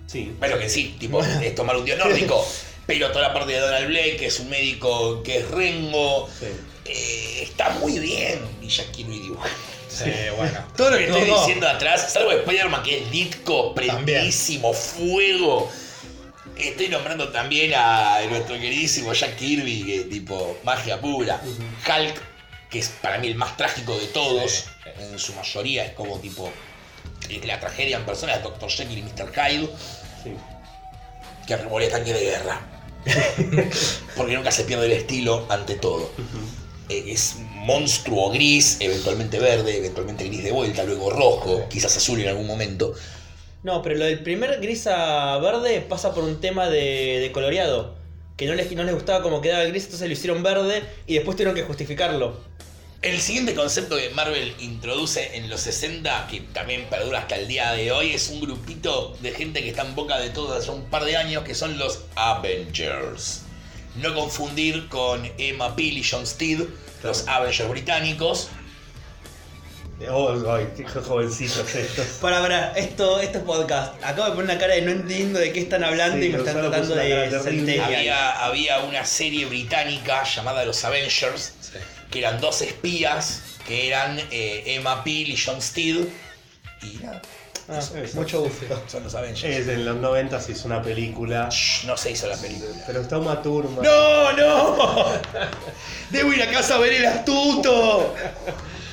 Sí. 0.06 0.32
Bueno, 0.38 0.58
que 0.58 0.68
sí, 0.68 0.96
tipo, 0.98 1.22
es 1.42 1.54
tomar 1.54 1.76
un 1.76 1.84
dios 1.84 1.98
nórdico. 1.98 2.44
Pero 2.86 3.10
toda 3.10 3.28
la 3.28 3.34
parte 3.34 3.52
de 3.52 3.58
Donald 3.58 3.88
Blake, 3.88 4.16
que 4.16 4.26
es 4.26 4.38
un 4.38 4.48
médico 4.48 5.22
que 5.24 5.38
es 5.38 5.50
Rengo, 5.50 6.28
Sí. 6.38 6.46
eh, 6.84 7.40
está 7.42 7.70
muy 7.80 7.98
bien. 7.98 8.40
Y 8.62 8.68
Jack 8.68 8.92
Kirby 8.92 9.18
dibuja. 9.18 9.48
Sí, 9.88 10.04
bueno. 10.36 10.60
Todo 10.76 10.90
lo 10.90 10.98
que 10.98 11.06
estoy 11.06 11.26
Todo. 11.26 11.40
diciendo 11.40 11.68
atrás, 11.68 12.12
salvo 12.12 12.30
Spider-Man 12.30 12.82
que 12.84 12.98
es 13.02 13.10
Ditko, 13.10 13.74
prendidísimo, 13.74 14.72
fuego. 14.72 15.68
Estoy 16.56 16.88
nombrando 16.88 17.28
también 17.28 17.72
a 17.74 18.20
nuestro 18.30 18.54
queridísimo 18.54 19.12
Jack 19.12 19.36
Kirby, 19.36 19.84
que 19.84 20.00
tipo 20.04 20.56
magia 20.64 21.00
pura. 21.00 21.40
Hulk, 21.44 22.20
que 22.70 22.78
es 22.78 22.88
para 23.02 23.18
mí 23.18 23.26
el 23.28 23.34
más 23.34 23.56
trágico 23.56 23.96
de 23.98 24.06
todos, 24.06 24.64
en 24.98 25.18
su 25.18 25.34
mayoría 25.34 25.84
es 25.84 25.92
como 25.92 26.18
tipo 26.18 26.50
la 27.44 27.60
tragedia 27.60 27.96
en 27.98 28.06
persona 28.06 28.36
de 28.36 28.42
Dr. 28.42 28.70
Jekyll 28.70 28.98
y 28.98 29.02
Mr. 29.02 29.32
Hyde, 29.32 29.68
Sí. 30.24 30.30
que 31.46 31.56
remoría 31.56 31.90
tanque 31.90 32.12
de 32.14 32.20
guerra. 32.24 32.60
Porque 34.16 34.34
nunca 34.34 34.50
se 34.50 34.64
pierde 34.64 34.86
el 34.86 34.92
estilo 34.92 35.46
ante 35.50 35.74
todo. 35.74 36.10
Eh, 36.88 37.04
es 37.08 37.36
monstruo 37.52 38.30
gris, 38.30 38.78
eventualmente 38.80 39.38
verde, 39.38 39.76
eventualmente 39.78 40.24
gris 40.24 40.42
de 40.44 40.52
vuelta, 40.52 40.84
luego 40.84 41.10
rojo, 41.10 41.68
quizás 41.68 41.96
azul 41.96 42.20
en 42.20 42.28
algún 42.28 42.46
momento. 42.46 42.94
No, 43.62 43.82
pero 43.82 43.96
lo 43.96 44.04
del 44.04 44.20
primer 44.20 44.60
gris 44.60 44.86
a 44.86 45.38
verde 45.38 45.80
pasa 45.80 46.14
por 46.14 46.24
un 46.24 46.40
tema 46.40 46.68
de, 46.68 47.18
de 47.20 47.32
coloreado. 47.32 47.94
Que 48.36 48.46
no 48.46 48.54
les, 48.54 48.70
no 48.72 48.84
les 48.84 48.94
gustaba 48.94 49.22
cómo 49.22 49.40
quedaba 49.40 49.62
el 49.62 49.70
gris, 49.70 49.84
entonces 49.84 50.08
lo 50.08 50.12
hicieron 50.12 50.42
verde 50.42 50.82
y 51.06 51.14
después 51.14 51.36
tuvieron 51.36 51.54
que 51.54 51.62
justificarlo. 51.62 52.38
El 53.02 53.20
siguiente 53.20 53.54
concepto 53.54 53.96
que 53.96 54.10
Marvel 54.10 54.54
introduce 54.58 55.36
en 55.36 55.48
los 55.48 55.60
60, 55.60 56.26
que 56.28 56.40
también 56.40 56.86
perdura 56.90 57.20
hasta 57.20 57.36
el 57.36 57.46
día 57.46 57.72
de 57.72 57.92
hoy, 57.92 58.10
es 58.12 58.30
un 58.30 58.40
grupito 58.40 59.16
de 59.20 59.32
gente 59.32 59.62
que 59.62 59.68
está 59.68 59.82
en 59.82 59.94
boca 59.94 60.18
de 60.18 60.30
todos 60.30 60.58
hace 60.58 60.70
un 60.70 60.86
par 60.86 61.04
de 61.04 61.16
años, 61.16 61.44
que 61.44 61.54
son 61.54 61.78
los 61.78 62.00
Avengers. 62.16 63.42
No 63.96 64.14
confundir 64.14 64.88
con 64.88 65.30
Emma 65.38 65.76
Peel 65.76 65.98
y 65.98 66.02
John 66.02 66.26
Steed, 66.26 66.62
los 67.02 67.28
Avengers 67.28 67.68
británicos. 67.68 68.48
Oh, 70.10 70.34
ay, 70.52 70.68
qué 70.76 70.84
jovencitos 70.84 71.74
estos. 71.74 72.04
Para, 72.20 72.42
para, 72.42 72.72
esto, 72.72 73.18
esto 73.18 73.38
es 73.38 73.44
podcast. 73.44 73.94
Acabo 74.04 74.24
de 74.28 74.30
poner 74.36 74.44
una 74.50 74.58
cara 74.58 74.74
de 74.74 74.82
no 74.82 74.90
entiendo 74.90 75.38
de 75.38 75.52
qué 75.52 75.60
están 75.60 75.82
hablando 75.84 76.18
Sí, 76.18 76.26
y 76.26 76.28
me 76.28 76.38
están 76.38 76.54
tratando 76.54 76.92
una 76.92 77.02
de 77.02 77.30
centennial. 77.30 77.84
Había, 77.94 78.44
había 78.44 78.80
una 78.80 79.06
serie 79.06 79.46
británica 79.46 80.22
llamada 80.24 80.66
Los 80.66 80.84
Avengers, 80.84 81.54
Sí. 81.62 81.78
que 82.10 82.18
eran 82.18 82.40
dos 82.42 82.60
espías, 82.60 83.40
que 83.66 83.88
eran 83.88 84.18
eh, 84.30 84.64
Emma 84.66 85.02
Peel 85.02 85.30
y 85.30 85.36
John 85.42 85.62
Steed. 85.62 86.04
Y 86.82 86.98
nada, 87.02 87.22
Ah, 87.68 87.78
Eso. 87.78 87.94
mucho 88.14 88.42
gusto. 88.42 88.82
son 88.86 89.02
los 89.02 89.14
Avengers. 89.14 89.44
Es 89.44 89.66
en 89.66 89.86
los 89.86 89.96
90 89.96 90.40
se 90.42 90.52
hizo 90.52 90.66
una 90.66 90.82
película. 90.82 91.48
Shh, 91.50 91.84
no 91.86 91.96
se 91.96 92.10
hizo 92.10 92.26
la 92.28 92.36
película. 92.36 92.70
Pero 92.86 93.00
está 93.00 93.16
Uma 93.18 93.40
Thurman. 93.42 93.82
¡No, 93.82 94.32
no! 94.34 95.06
Debo 96.10 96.32
ir 96.34 96.42
a 96.42 96.50
casa 96.50 96.74
a 96.74 96.78
ver 96.78 96.92
el 96.92 97.06
astuto. 97.06 98.14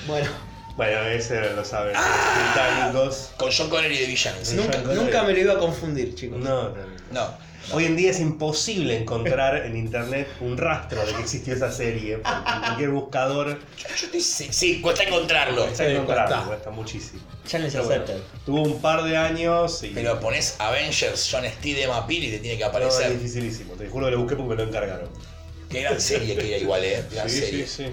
Bueno, 0.08 0.28
Bueno, 0.76 1.02
ese 1.04 1.40
lo 1.54 1.64
saben. 1.64 1.94
Ah. 1.96 2.52
Británicos. 2.54 3.32
Con 3.38 3.52
John 3.56 3.70
Connery 3.70 3.98
de 3.98 4.06
villano. 4.08 4.38
Sí. 4.42 4.56
nunca, 4.56 4.78
nunca 4.80 5.24
me 5.24 5.34
lo 5.34 5.40
iba 5.40 5.54
a 5.54 5.60
confundir, 5.60 6.16
chicos. 6.16 6.40
No, 6.40 6.70
no. 6.70 6.76
No. 7.12 7.54
Hoy 7.72 7.86
en 7.86 7.96
día 7.96 8.12
es 8.12 8.20
imposible 8.20 8.98
encontrar 8.98 9.56
en 9.66 9.78
internet 9.78 10.28
un 10.42 10.58
rastro 10.58 11.06
de 11.06 11.14
que 11.14 11.22
existió 11.22 11.54
esa 11.54 11.72
serie. 11.72 12.20
Cualquier 12.66 12.90
buscador 12.90 13.58
Yo- 13.78 13.88
yo 13.88 14.06
estoy- 14.08 14.20
sí, 14.22 14.48
sí, 14.52 14.82
cuesta 14.82 15.04
encontrarlo. 15.04 15.66
está 15.66 15.86
Sí, 15.86 15.92
encontrarlo, 15.92 16.28
cuesta. 16.36 16.48
cuesta 16.48 16.70
muchísimo. 16.72 17.22
Challenge 17.48 17.72
Pero 17.72 17.86
bueno, 17.86 18.02
accepted. 18.04 18.24
tuvo 18.46 18.64
un 18.64 18.82
par 18.82 19.04
de 19.04 19.16
años 19.16 19.82
y. 19.84 19.90
Pero 19.90 20.20
pones 20.20 20.56
Avengers, 20.60 21.30
John 21.32 21.46
Steed, 21.46 21.78
Emma 21.84 22.06
Peel 22.06 22.24
y 22.26 22.32
te 22.32 22.40
tiene 22.40 22.58
que 22.58 22.64
no, 22.64 22.70
aparecer. 22.70 23.12
es 23.14 23.22
dificilísimo. 23.22 23.76
Te 23.76 23.88
juro 23.88 24.08
que 24.08 24.12
lo 24.12 24.20
busqué 24.20 24.36
porque 24.36 24.50
me 24.50 24.56
lo 24.62 24.64
encargaron. 24.70 25.10
Qué 25.70 25.82
gran 25.84 26.02
serie 26.02 26.36
que 26.36 26.48
era 26.48 26.58
igual, 26.58 26.84
eh. 26.84 27.04
Gran 27.12 27.30
serie. 27.30 27.66
sí. 27.68 27.86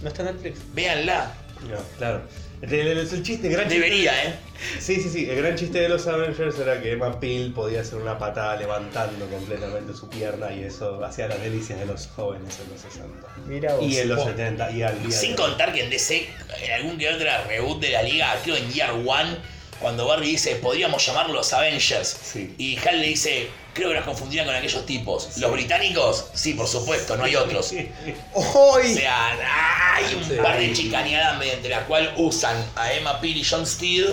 ¿No 0.00 0.08
está 0.08 0.22
en 0.22 0.26
Netflix? 0.36 0.60
Véanla. 0.74 1.32
No, 1.68 1.76
claro. 1.98 2.22
El, 2.60 2.72
el- 2.74 2.98
el- 2.98 3.22
chiste, 3.22 3.46
el 3.46 3.52
gran 3.52 3.66
chiste- 3.68 3.74
Debería, 3.80 4.24
eh. 4.24 4.34
Sí, 4.80 4.96
sí, 5.00 5.08
sí. 5.08 5.30
El 5.30 5.36
gran 5.36 5.54
chiste 5.54 5.78
de 5.80 5.88
los 5.88 6.06
Avengers 6.08 6.58
era 6.58 6.80
que 6.82 6.92
Emma 6.92 7.20
Peel 7.20 7.52
podía 7.52 7.82
hacer 7.82 7.98
una 8.00 8.18
patada 8.18 8.56
levantando 8.56 9.26
completamente 9.26 9.94
su 9.94 10.08
pierna 10.08 10.52
y 10.52 10.64
eso 10.64 11.04
hacía 11.04 11.28
las 11.28 11.40
delicias 11.40 11.78
de 11.78 11.86
los 11.86 12.08
jóvenes 12.08 12.58
en 12.64 12.72
los 12.72 12.80
60. 12.80 13.28
Mira 13.46 13.74
vos. 13.76 13.84
Y 13.84 13.98
en 13.98 14.08
los 14.08 14.18
po- 14.18 14.26
70 14.30 14.70
y 14.72 14.82
al 14.82 15.00
día 15.02 15.16
Sin 15.16 15.30
de 15.30 15.36
contar 15.36 15.72
que 15.72 15.84
en 15.84 15.90
DC, 15.90 16.28
en 16.64 16.72
algún 16.72 16.98
que 16.98 17.08
otra 17.08 17.44
reboot 17.44 17.80
de 17.80 17.90
la 17.90 18.02
liga, 18.02 18.34
creo 18.42 18.56
en 18.56 18.68
Year 18.72 18.90
One, 18.90 19.36
cuando 19.80 20.06
Barry 20.06 20.30
dice, 20.32 20.56
podríamos 20.56 21.04
llamarlos 21.06 21.36
los 21.36 21.52
Avengers. 21.52 22.16
Sí. 22.22 22.54
Y 22.58 22.76
Hal 22.78 23.00
le 23.00 23.08
dice, 23.08 23.48
creo 23.74 23.90
que 23.90 23.94
nos 23.96 24.04
confundían 24.04 24.46
con 24.46 24.54
aquellos 24.54 24.84
tipos. 24.86 25.36
¿Los 25.38 25.52
británicos? 25.52 26.26
Sí, 26.34 26.54
por 26.54 26.66
supuesto, 26.66 27.16
no 27.16 27.24
hay 27.24 27.36
otros. 27.36 27.66
Sí. 27.78 27.88
O 28.34 28.78
sea, 28.82 29.94
hay 29.96 30.14
un 30.14 30.24
Sí. 30.24 30.34
par 30.42 30.58
de 30.58 30.72
chicaneadas 30.72 31.38
mediante 31.38 31.68
las 31.68 31.84
cuales 31.84 32.10
usan 32.16 32.56
a 32.76 32.92
Emma 32.92 33.20
Peel 33.20 33.36
y 33.36 33.44
John 33.44 33.66
Steed 33.66 34.04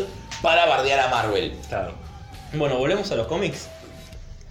para 0.41 0.65
bardear 0.65 0.99
a 0.99 1.07
Marvel. 1.09 1.53
Claro. 1.67 1.93
Bueno, 2.53 2.77
volvemos 2.77 3.09
a 3.11 3.15
los 3.15 3.27
cómics. 3.27 3.67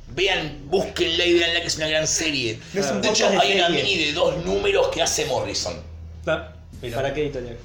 Vean, 0.09 0.63
búsquenla 0.67 1.25
y 1.25 1.35
veanla 1.35 1.61
que 1.61 1.67
es 1.67 1.77
una 1.77 1.89
gran 1.89 2.07
serie. 2.07 2.61
No 2.73 2.81
es 2.81 2.91
un 2.91 3.01
de 3.03 3.09
hecho, 3.09 3.29
de 3.31 3.39
hay 3.39 3.55
una 3.59 3.69
mini 3.69 3.97
de 3.97 4.13
dos 4.13 4.37
números 4.45 4.89
que 4.89 5.03
hace 5.03 5.25
Morrison. 5.27 5.75
Ah. 6.27 6.51
¿Para 6.95 7.13
qué 7.15 7.23
editorial? 7.23 7.57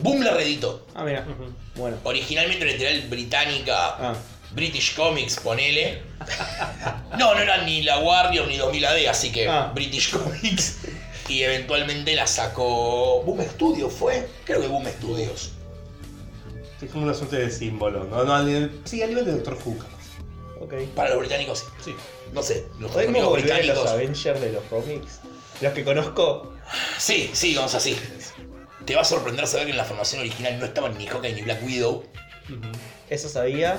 Boom 0.00 0.22
la 0.22 0.32
reeditó. 0.34 0.86
Ah, 0.94 1.04
mira. 1.04 1.26
Bueno. 1.74 1.96
Originalmente 2.04 2.64
la 2.64 2.70
editorial 2.72 3.00
británica 3.08 3.88
Ah. 3.98 4.14
British 4.52 4.94
Comics, 4.94 5.36
ponele. 5.40 6.02
No, 7.18 7.34
no 7.34 7.40
era 7.40 7.62
ni 7.64 7.82
la 7.82 7.98
Guardian 7.98 8.48
ni 8.48 8.56
2000 8.56 8.84
AD, 8.86 9.08
así 9.08 9.30
que 9.32 9.48
Ah. 9.48 9.72
British 9.74 10.10
Comics. 10.12 10.78
Y 11.28 11.42
eventualmente 11.42 12.14
la 12.14 12.26
sacó. 12.26 13.22
Boom 13.24 13.42
Studios 13.42 13.92
fue. 13.92 14.28
Creo 14.44 14.60
que 14.60 14.68
Boom 14.68 14.86
Studios. 14.86 15.50
Es 16.80 16.90
como 16.90 17.04
una 17.04 17.14
suerte 17.14 17.36
de 17.36 17.50
símbolo. 17.50 18.04
No, 18.04 18.22
no, 18.24 18.34
al 18.34 18.46
nivel- 18.46 18.80
sí, 18.84 19.02
a 19.02 19.06
nivel 19.06 19.24
de 19.24 19.32
Doctor 19.32 19.58
Who. 19.64 19.78
capaz. 19.78 19.92
Ok. 20.60 20.74
Para 20.94 21.10
los 21.10 21.18
británicos, 21.18 21.64
Sí. 21.84 21.94
no 22.32 22.42
sé, 22.42 22.66
los 22.78 22.90
¿Podemos 22.92 23.22
los 23.22 23.32
a 23.32 23.36
británicos. 23.40 23.86
Avengers 23.90 24.40
de 24.40 24.52
los 24.52 24.64
cómics? 24.64 25.20
Los 25.60 25.72
que 25.72 25.84
conozco. 25.84 26.52
Sí, 26.98 27.30
sí, 27.32 27.54
vamos 27.54 27.74
así. 27.74 27.96
Te 28.86 28.94
va 28.94 29.02
a 29.02 29.04
sorprender 29.04 29.46
saber 29.46 29.66
que 29.66 29.72
en 29.72 29.76
la 29.78 29.84
formación 29.84 30.20
original 30.20 30.58
no 30.58 30.64
estaban 30.66 30.96
ni 30.96 31.06
Hawkeye 31.06 31.34
ni 31.34 31.42
Black 31.42 31.62
Widow. 31.64 32.04
Eso 33.10 33.28
sabía. 33.28 33.78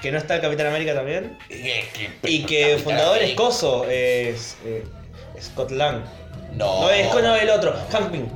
Que 0.00 0.10
no 0.10 0.18
está 0.18 0.36
el 0.36 0.40
Capitán 0.40 0.68
América 0.68 0.94
también. 0.94 1.36
Eh, 1.50 1.86
que- 1.92 2.30
Y 2.30 2.44
que 2.44 2.62
el 2.62 2.68
Capitán 2.78 2.84
fundador 2.84 3.16
es 3.16 3.22
América. 3.22 3.42
Coso, 3.42 3.84
es 3.88 4.56
eh, 4.64 4.84
Scott 5.42 5.72
Lang. 5.72 6.02
No, 6.54 6.82
No, 6.82 6.90
es 6.90 7.12
no, 7.12 7.36
el 7.36 7.50
otro, 7.50 7.76
Hank 7.92 8.10
Pym. 8.10 8.28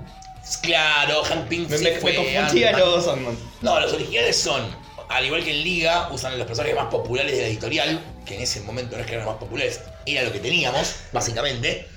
Claro, 0.62 1.22
Hank 1.24 1.48
Pym 1.48 1.66
Me, 1.68 1.78
sí 1.78 1.84
me- 1.84 1.92
confundía 1.98 2.72
los 2.78 3.08
Ant-Man. 3.08 3.36
No, 3.62 3.80
los 3.80 3.92
originales 3.94 4.36
son, 4.38 4.62
al 5.08 5.24
igual 5.24 5.42
que 5.42 5.52
en 5.52 5.64
Liga, 5.64 6.08
usan 6.12 6.36
los 6.38 6.46
personajes 6.46 6.76
más 6.76 6.86
populares 6.90 7.32
de 7.34 7.42
la 7.42 7.48
editorial, 7.48 7.98
que 8.26 8.36
en 8.36 8.42
ese 8.42 8.60
momento 8.60 8.96
no 8.96 9.00
es 9.02 9.06
que 9.06 9.14
eran 9.14 9.24
los 9.24 9.34
más 9.34 9.40
populares, 9.40 9.80
era 10.06 10.22
lo 10.22 10.32
que 10.32 10.40
teníamos, 10.40 10.96
básicamente, 11.12 11.88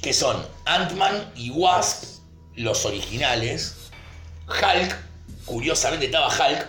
que 0.00 0.12
son 0.14 0.44
Ant-Man 0.64 1.30
y 1.36 1.50
Wasp, 1.50 2.04
los 2.56 2.84
originales, 2.84 3.76
Hulk, 4.48 4.96
curiosamente 5.46 6.06
estaba 6.06 6.28
Hulk, 6.28 6.68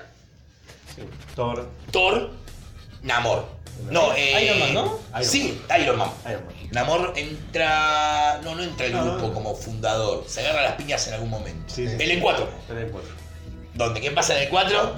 Sí. 0.95 1.01
Thor, 1.35 1.67
Thor, 1.91 2.31
Namor. 3.01 3.45
No, 3.91 4.13
eh, 4.15 4.45
Iron 4.45 4.59
Man, 4.59 4.73
¿no? 4.73 4.99
Iron 5.11 5.23
sí, 5.25 5.61
Iron 5.81 5.97
Man. 5.97 6.09
Iron 6.29 6.45
Man. 6.45 6.55
Namor 6.71 7.13
entra. 7.17 8.39
No, 8.43 8.55
no 8.55 8.63
entra 8.63 8.87
No, 8.89 9.03
grupo 9.03 9.27
no. 9.27 9.33
como 9.33 9.55
fundador. 9.55 10.23
Se 10.27 10.39
agarra 10.39 10.61
las 10.63 10.73
piñas 10.75 11.05
en 11.07 11.15
algún 11.15 11.29
momento. 11.29 11.73
Sí, 11.73 11.85
sí. 11.87 11.95
El 11.99 12.11
en 12.11 12.21
4. 12.21 12.49
En 12.69 12.77
el 12.77 12.87
cuatro. 12.89 13.09
¿Dónde? 13.73 13.99
¿Qué 13.99 14.11
pasa 14.11 14.37
en 14.37 14.43
el 14.43 14.49
4? 14.49 14.95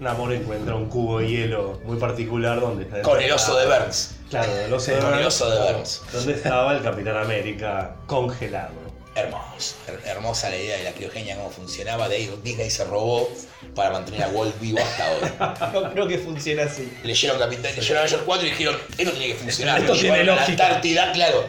Namor 0.00 0.32
encuentra 0.34 0.74
un 0.74 0.88
cubo 0.90 1.20
de 1.20 1.28
hielo 1.28 1.80
muy 1.84 1.96
particular 1.98 2.60
donde 2.60 2.84
está 2.84 3.00
Con 3.02 3.20
el 3.20 3.32
oso 3.32 3.56
de 3.56 3.66
Burns. 3.66 4.14
Claro, 4.28 4.52
el 4.54 4.72
oso 4.72 4.90
de 4.92 4.98
Con 4.98 5.06
el 5.08 5.14
Burns. 5.20 5.26
oso 5.40 5.50
de 5.50 5.72
Burns. 5.72 6.02
Donde 6.12 6.32
estaba 6.34 6.76
el 6.76 6.82
Capitán 6.82 7.16
América 7.16 7.96
congelado. 8.06 8.74
Hermoso. 9.18 9.74
her- 9.86 10.00
hermosa 10.06 10.50
la 10.50 10.56
idea 10.56 10.76
de 10.78 10.84
la 10.84 10.92
criogenia, 10.92 11.36
cómo 11.36 11.50
funcionaba. 11.50 12.08
De 12.08 12.16
ahí 12.16 12.30
Disney 12.42 12.70
se 12.70 12.84
robó 12.84 13.28
para 13.74 13.90
mantener 13.90 14.22
a 14.24 14.28
Walt 14.28 14.58
vivo 14.60 14.78
hasta 14.80 15.06
ahora. 15.08 15.70
No 15.72 15.92
creo 15.92 16.08
que 16.08 16.18
funcione 16.18 16.62
así. 16.62 16.92
Leyeron 17.02 17.38
Capitán, 17.38 17.72
leyeron 17.76 17.98
Avengers 17.98 18.22
4 18.24 18.46
y 18.46 18.50
dijeron, 18.50 18.76
esto 18.96 19.10
tiene 19.12 19.26
que 19.28 19.34
funcionar. 19.34 19.80
Esto 19.80 19.92
tiene 19.92 20.08
llevaron 20.08 20.28
a 20.28 20.34
la 20.34 20.40
lógica. 20.42 20.66
Antártida, 20.66 21.12
claro. 21.12 21.46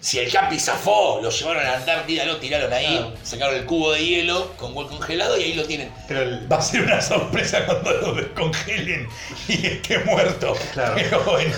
Si 0.00 0.16
el 0.20 0.30
Capi 0.30 0.60
zafó, 0.60 1.18
lo 1.20 1.28
llevaron 1.28 1.60
a 1.66 1.70
la 1.70 1.76
Antártida, 1.78 2.24
lo 2.24 2.36
tiraron 2.36 2.72
ahí, 2.72 2.86
Claro. 2.98 3.14
sacaron 3.24 3.56
el 3.56 3.64
cubo 3.64 3.90
de 3.90 4.04
hielo 4.04 4.52
con 4.56 4.72
Walt 4.76 4.90
congelado 4.90 5.36
y 5.36 5.42
ahí 5.42 5.54
lo 5.54 5.64
tienen. 5.64 5.90
Pero 6.06 6.22
el, 6.22 6.50
Va 6.52 6.58
a 6.58 6.62
ser 6.62 6.82
una 6.82 7.00
sorpresa 7.00 7.66
cuando 7.66 7.90
lo 7.90 8.14
descongelen 8.14 9.08
y 9.48 9.66
esté 9.66 9.98
muerto. 10.04 10.56
Claro. 10.72 10.94
Pero 10.96 11.24
bueno. 11.24 11.56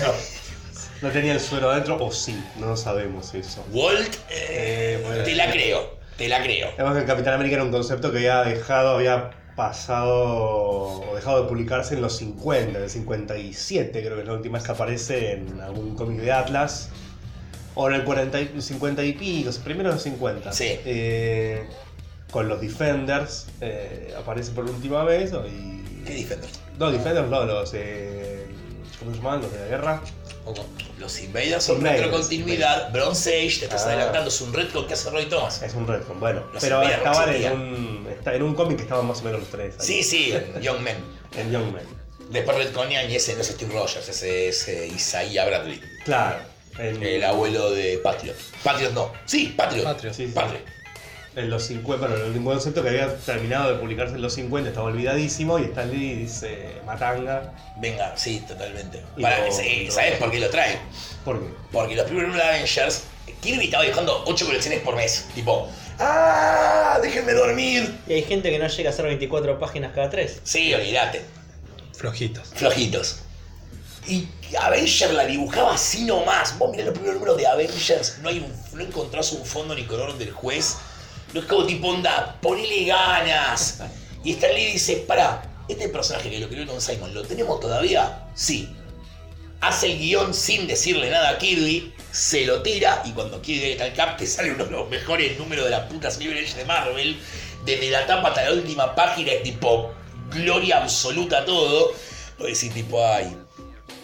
No 1.01 1.09
tenía 1.09 1.33
el 1.33 1.39
suero 1.39 1.71
adentro, 1.71 1.97
o 2.03 2.11
sí, 2.11 2.35
no 2.59 2.77
sabemos 2.77 3.33
eso. 3.33 3.65
Walt, 3.71 4.15
eh, 4.29 4.97
Eh, 4.99 5.03
bueno. 5.05 5.23
te 5.23 5.35
la 5.35 5.51
creo, 5.51 5.97
te 6.17 6.27
la 6.27 6.41
creo. 6.43 6.69
Además 6.75 6.93
que 6.95 6.99
el 7.01 7.05
Capitán 7.07 7.33
América 7.33 7.55
era 7.55 7.63
un 7.63 7.71
concepto 7.71 8.11
que 8.11 8.17
había 8.19 8.43
dejado, 8.43 8.95
había 8.95 9.31
pasado 9.55 11.01
o 11.09 11.15
dejado 11.15 11.43
de 11.43 11.49
publicarse 11.49 11.95
en 11.95 12.01
los 12.01 12.15
50, 12.17 12.77
en 12.77 12.83
el 12.83 12.89
57 12.89 13.91
creo 14.01 14.15
que 14.15 14.21
es 14.21 14.27
la 14.27 14.33
última 14.33 14.57
vez 14.57 14.65
que 14.65 14.71
aparece 14.71 15.31
en 15.33 15.59
algún 15.61 15.95
cómic 15.95 16.19
de 16.21 16.31
Atlas. 16.31 16.89
O 17.73 17.87
en 17.87 17.95
el 17.95 18.03
40 18.03 18.41
y, 18.41 18.61
50 18.61 19.01
y 19.03 19.13
pico, 19.13 19.49
primero 19.63 19.89
en 19.89 19.95
los 19.95 20.03
50. 20.03 20.51
Sí. 20.51 20.77
Eh, 20.85 21.65
con 22.29 22.49
los 22.49 22.59
Defenders 22.59 23.47
eh, 23.61 24.13
aparece 24.17 24.51
por 24.51 24.65
última 24.65 25.03
vez. 25.05 25.31
¿Qué 26.05 26.13
Defender? 26.13 26.49
No, 26.77 26.91
Defenders 26.91 27.29
no, 27.29 27.45
los... 27.45 27.73
Eh, 27.73 28.45
¿Cómo 28.99 29.11
se 29.11 29.17
llaman? 29.17 29.41
Los 29.41 29.53
de 29.53 29.59
la 29.59 29.65
guerra. 29.67 30.01
Los 30.99 31.19
Invaders 31.21 31.63
son 31.63 31.77
Invaders, 31.77 32.01
retrocontinuidad. 32.03 32.91
Bronze 32.91 33.29
Age, 33.37 33.59
te 33.59 33.65
estás 33.65 33.83
Ah. 33.83 33.89
adelantando, 33.89 34.29
es 34.29 34.41
un 34.41 34.53
retcon 34.53 34.87
que 34.87 34.93
hace 34.93 35.09
Roy 35.09 35.25
Thomas. 35.27 35.61
Es 35.61 35.73
un 35.73 35.87
Redcon, 35.87 36.19
bueno. 36.19 36.43
Los 36.53 36.61
pero 36.61 36.77
Invaders 36.83 36.97
estaban 36.97 37.33
en 37.35 37.51
un, 37.53 38.07
en 38.25 38.43
un 38.43 38.55
cómic 38.55 38.77
que 38.77 38.83
estaban 38.83 39.05
más 39.07 39.19
o 39.19 39.23
menos 39.23 39.39
los 39.41 39.49
tres. 39.49 39.75
ahí, 39.79 39.85
Sí, 39.85 40.03
sí, 40.03 40.33
Young 40.61 40.81
Men. 40.81 40.97
En 41.37 41.51
Young 41.51 41.71
Men. 41.73 41.83
Después 42.29 42.57
retconian 42.57 43.09
y 43.09 43.15
ese 43.15 43.35
no 43.35 43.41
es 43.41 43.47
Steve 43.47 43.73
Rogers, 43.73 44.07
ese 44.07 44.47
es 44.49 44.67
eh, 44.67 44.87
Isaiah 44.87 45.45
Bradley, 45.45 45.81
Claro. 46.05 46.39
En, 46.77 47.03
el 47.03 47.23
abuelo 47.25 47.71
de 47.71 47.97
Patriot. 47.97 48.35
Patriot 48.63 48.93
no. 48.93 49.11
Sí, 49.25 49.53
Patriot. 49.57 49.83
Patriot. 49.83 50.13
Sí, 50.13 50.27
sí. 50.27 50.31
Patriot. 50.33 50.61
En 51.35 51.49
los 51.49 51.63
50, 51.63 52.07
bueno, 52.07 52.23
el 52.25 52.43
concepto 52.43 52.83
que 52.83 52.89
había 52.89 53.15
terminado 53.17 53.71
de 53.73 53.79
publicarse 53.79 54.15
en 54.15 54.21
los 54.21 54.33
50 54.33 54.69
estaba 54.69 54.87
olvidadísimo 54.87 55.59
y 55.59 55.63
Stan 55.63 55.89
Lee 55.89 56.15
dice 56.15 56.75
Matanga. 56.85 57.53
Venga, 57.77 58.15
sí, 58.17 58.43
totalmente. 58.47 59.01
Para, 59.21 59.45
lo- 59.45 59.51
sí, 59.53 59.85
lo- 59.85 59.91
¿Sabes 59.93 60.17
por 60.17 60.29
qué 60.31 60.39
lo 60.39 60.49
trae? 60.49 60.77
¿Por 61.23 61.39
qué? 61.39 61.47
Porque 61.71 61.95
los 61.95 62.05
primeros 62.05 62.35
de 62.35 62.41
Avengers, 62.43 63.03
Kirby 63.41 63.65
estaba 63.65 63.83
dibujando 63.83 64.23
8 64.27 64.45
colecciones 64.45 64.79
por 64.81 64.95
mes. 64.95 65.25
Tipo, 65.33 65.69
¡ah! 65.99 66.99
¡Déjenme 67.01 67.33
dormir! 67.33 67.97
Y 68.07 68.13
hay 68.13 68.23
gente 68.23 68.49
que 68.51 68.59
no 68.59 68.67
llega 68.67 68.89
a 68.89 68.93
hacer 68.93 69.05
24 69.05 69.57
páginas 69.59 69.93
cada 69.95 70.09
3. 70.09 70.41
Sí, 70.43 70.73
olvídate. 70.73 71.21
Flojitos. 71.95 72.49
Flojitos. 72.55 73.19
Y 74.07 74.27
Avengers 74.59 75.13
la 75.13 75.25
dibujaba 75.25 75.75
así 75.75 76.03
nomás. 76.05 76.57
Vos 76.57 76.71
mirá 76.71 76.83
los 76.85 76.93
primeros 76.93 77.15
números 77.15 77.37
de 77.37 77.47
Avengers, 77.47 78.17
no, 78.21 78.29
hay 78.29 78.39
un, 78.39 78.77
no 78.77 78.83
encontrás 78.83 79.31
un 79.31 79.45
fondo 79.45 79.75
ni 79.75 79.83
color 79.85 80.17
del 80.17 80.31
juez. 80.31 80.75
No 81.33 81.39
es 81.39 81.45
como 81.45 81.65
tipo 81.65 81.87
onda, 81.87 82.37
ponele 82.41 82.85
ganas. 82.85 83.79
Y 84.23 84.33
Stan 84.33 84.53
Lee 84.53 84.73
dice, 84.73 84.97
pará, 85.07 85.41
este 85.67 85.89
personaje 85.89 86.29
que 86.29 86.39
lo 86.39 86.49
creó 86.49 86.65
Don 86.65 86.81
Simon, 86.81 87.13
¿lo 87.13 87.23
tenemos 87.23 87.59
todavía? 87.59 88.27
Sí. 88.35 88.69
Hace 89.61 89.91
el 89.91 89.99
guion 89.99 90.33
sin 90.33 90.67
decirle 90.67 91.09
nada 91.09 91.29
a 91.29 91.37
Kirby, 91.37 91.93
se 92.11 92.45
lo 92.45 92.61
tira 92.61 93.01
y 93.05 93.11
cuando 93.11 93.41
Kirby 93.41 93.71
está 93.71 93.85
al 93.85 93.93
cap 93.93 94.17
te 94.17 94.25
sale 94.25 94.51
uno 94.51 94.65
de 94.65 94.71
los 94.71 94.89
mejores 94.89 95.37
números 95.37 95.65
de 95.65 95.71
la 95.71 95.87
puta 95.87 96.09
Silver 96.09 96.43
Age 96.43 96.55
de 96.55 96.65
Marvel. 96.65 97.19
Desde 97.63 97.89
la 97.91 98.05
tapa 98.07 98.29
hasta 98.29 98.43
la 98.43 98.53
última 98.53 98.95
página 98.95 99.31
es 99.31 99.43
tipo 99.43 99.93
gloria 100.31 100.81
absoluta 100.81 101.45
todo. 101.45 101.93
Lo 102.39 102.45
decís 102.45 102.73
tipo, 102.73 103.05
ay, 103.05 103.37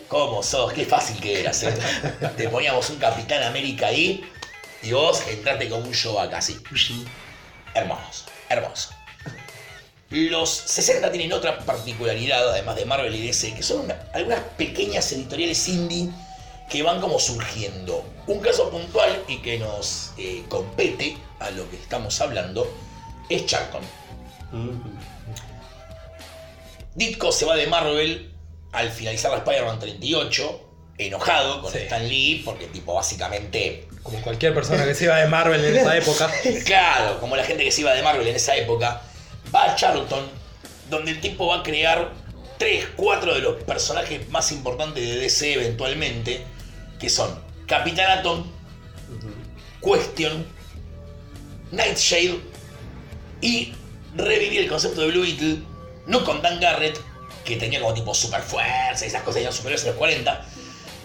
¿cómo 0.07 0.43
sos? 0.43 0.71
Qué 0.73 0.85
fácil 0.85 1.19
que 1.19 1.39
eras. 1.41 1.63
eh. 1.63 1.73
Te 2.37 2.49
poníamos 2.49 2.87
un 2.91 2.97
Capitán 2.97 3.41
América 3.43 3.87
ahí 3.87 4.23
y 4.83 4.91
vos 4.91 5.21
entraste 5.29 5.69
como 5.69 5.85
un 5.85 5.93
show 5.93 6.19
acá, 6.19 6.37
así. 6.37 6.57
Hermoso, 7.73 8.25
hermoso. 8.49 8.89
Los 10.09 10.49
60 10.49 11.11
tienen 11.11 11.33
otra 11.33 11.59
particularidad, 11.59 12.49
además 12.51 12.75
de 12.77 12.85
Marvel 12.85 13.13
y 13.13 13.27
DC, 13.27 13.53
que 13.53 13.61
son 13.63 13.81
una- 13.81 14.01
algunas 14.13 14.39
pequeñas 14.57 15.11
editoriales 15.11 15.67
indie 15.67 16.09
que 16.69 16.81
van 16.83 17.01
como 17.01 17.19
surgiendo. 17.19 18.05
Un 18.25 18.39
caso 18.39 18.69
puntual 18.69 19.23
y 19.27 19.37
que 19.37 19.59
nos 19.59 20.11
eh, 20.17 20.43
compete 20.49 21.17
a 21.39 21.49
lo 21.51 21.69
que 21.69 21.75
estamos 21.77 22.19
hablando 22.21 22.67
es 23.29 23.45
Charlton. 23.45 23.81
Mm. 24.53 24.97
Ditko 26.95 27.31
se 27.31 27.45
va 27.45 27.55
de 27.55 27.67
Marvel 27.67 28.33
al 28.71 28.91
finalizar 28.91 29.31
la 29.31 29.37
Spider-Man 29.37 29.79
38, 29.79 30.61
enojado 30.97 31.61
con 31.61 31.71
Sí. 31.71 31.79
Stan 31.79 32.07
Lee, 32.07 32.41
porque 32.43 32.67
tipo 32.67 32.93
básicamente 32.93 33.86
Como 34.03 34.21
cualquier 34.21 34.53
persona 34.53 34.85
que 34.85 34.95
se 34.95 35.05
iba 35.05 35.17
de 35.17 35.27
Marvel 35.27 35.63
en 35.63 35.75
esa 35.75 35.97
época. 35.97 36.31
Claro, 36.65 37.19
como 37.19 37.35
la 37.35 37.43
gente 37.43 37.63
que 37.63 37.71
se 37.71 37.81
iba 37.81 37.93
de 37.93 38.01
Marvel 38.03 38.27
en 38.27 38.35
esa 38.35 38.55
época, 38.55 39.01
va 39.53 39.71
a 39.71 39.75
Charlton, 39.75 40.25
donde 40.89 41.11
el 41.11 41.21
tipo 41.21 41.47
va 41.47 41.57
a 41.57 41.63
crear 41.63 42.11
3, 42.57 42.87
4 42.95 43.35
de 43.35 43.41
los 43.41 43.63
personajes 43.63 44.29
más 44.29 44.51
importantes 44.51 45.03
de 45.03 45.17
DC 45.17 45.53
eventualmente, 45.53 46.43
que 46.99 47.09
son 47.09 47.39
Capitán 47.67 48.19
Atom, 48.19 48.45
Question, 49.81 50.45
Nightshade 51.71 52.39
y 53.41 53.73
revivir 54.15 54.61
el 54.61 54.69
concepto 54.69 55.01
de 55.01 55.07
Blue 55.07 55.21
Beetle, 55.21 55.59
no 56.07 56.23
con 56.23 56.41
Dan 56.41 56.59
Garrett, 56.59 56.99
que 57.45 57.57
tenía 57.57 57.79
como 57.79 57.93
tipo 57.93 58.13
super 58.13 58.41
fuerza 58.41 59.05
y 59.05 59.07
esas 59.07 59.23
cosas 59.23 59.41
eran 59.41 59.53
superiores 59.53 59.83
a 59.85 59.87
los 59.89 59.95
40, 59.97 60.45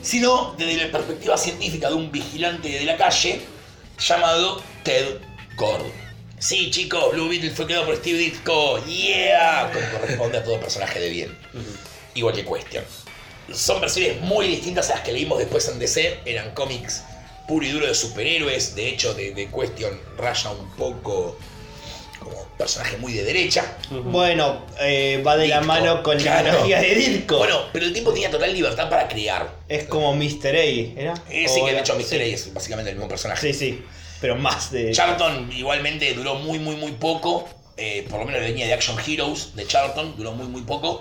sino 0.02 0.54
desde 0.58 0.84
la 0.84 0.92
perspectiva 0.92 1.36
científica 1.36 1.88
de 1.88 1.94
un 1.94 2.10
vigilante 2.10 2.68
de 2.68 2.84
la 2.84 2.96
calle 2.96 3.40
llamado 3.98 4.62
Ted 4.82 5.18
Cord. 5.56 5.86
Sí, 6.38 6.70
chicos, 6.70 7.12
Blue 7.12 7.28
Beetle 7.28 7.50
fue 7.50 7.66
creado 7.66 7.86
por 7.86 7.96
Steve 7.96 8.18
Ditko, 8.18 8.84
yeah, 8.84 9.70
como 9.72 10.00
corresponde 10.00 10.38
a 10.38 10.44
todo 10.44 10.58
personaje 10.58 10.98
de 10.98 11.08
bien. 11.08 11.38
Igual 12.14 12.34
que 12.34 12.44
Question. 12.44 12.84
Son 13.52 13.80
versiones 13.80 14.20
muy 14.22 14.48
distintas 14.48 14.90
a 14.90 14.94
las 14.94 15.02
que 15.02 15.12
leímos 15.12 15.38
después 15.38 15.68
en 15.68 15.78
DC, 15.78 16.20
eran 16.24 16.52
cómics 16.52 17.04
puro 17.46 17.66
y 17.66 17.70
duro 17.70 17.86
de 17.86 17.94
superhéroes, 17.94 18.74
de 18.74 18.88
hecho 18.88 19.14
de, 19.14 19.32
de 19.32 19.48
Question 19.50 20.00
raya 20.16 20.50
un 20.50 20.68
poco 20.70 21.36
como 22.24 22.44
personaje 22.58 22.96
muy 22.98 23.12
de 23.12 23.24
derecha. 23.24 23.76
Bueno, 23.90 24.64
eh, 24.80 25.22
va 25.26 25.36
de 25.36 25.48
la 25.48 25.60
mano 25.60 26.02
con 26.02 26.22
la 26.22 26.42
ideología 26.42 26.80
de 26.80 26.94
Ditko. 26.94 27.38
Bueno, 27.38 27.60
pero 27.72 27.86
el 27.86 27.92
tipo 27.92 28.12
tenía 28.12 28.30
total 28.30 28.52
libertad 28.52 28.88
para 28.88 29.08
crear. 29.08 29.52
es 29.68 29.84
como 29.84 30.14
Mr. 30.14 30.54
A, 30.56 30.62
¿era? 30.62 31.14
Ese 31.30 31.60
O 31.60 31.66
que 31.66 31.72
de 31.72 31.80
hecho 31.80 31.94
Mr. 31.96 32.04
sí. 32.04 32.16
A 32.16 32.22
es 32.24 32.54
básicamente 32.54 32.90
el 32.90 32.96
mismo 32.96 33.08
personaje. 33.08 33.52
Sí, 33.52 33.58
sí, 33.58 33.82
pero 34.20 34.36
más 34.36 34.70
de... 34.70 34.92
Charlton 34.92 35.50
igualmente 35.52 36.12
duró 36.14 36.36
muy, 36.36 36.58
muy, 36.58 36.76
muy 36.76 36.92
poco. 36.92 37.48
eh, 37.76 38.06
por 38.08 38.20
lo 38.20 38.26
menos 38.26 38.40
la 38.42 38.48
línea 38.48 38.66
de 38.66 38.74
Action 38.74 38.96
Heroes 39.04 39.56
de 39.56 39.66
Charlton, 39.66 40.14
duró 40.16 40.32
muy 40.32 40.46
muy 40.46 40.62
poco. 40.62 41.00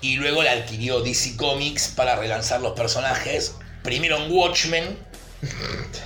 Y 0.00 0.16
luego 0.16 0.42
la 0.44 0.52
adquirió 0.52 1.00
DC 1.00 1.36
Comics 1.36 1.88
para 1.88 2.14
relanzar 2.16 2.60
los 2.60 2.72
personajes. 2.74 3.56
Primero 3.82 4.16
en 4.18 4.30
Watchmen. 4.30 4.98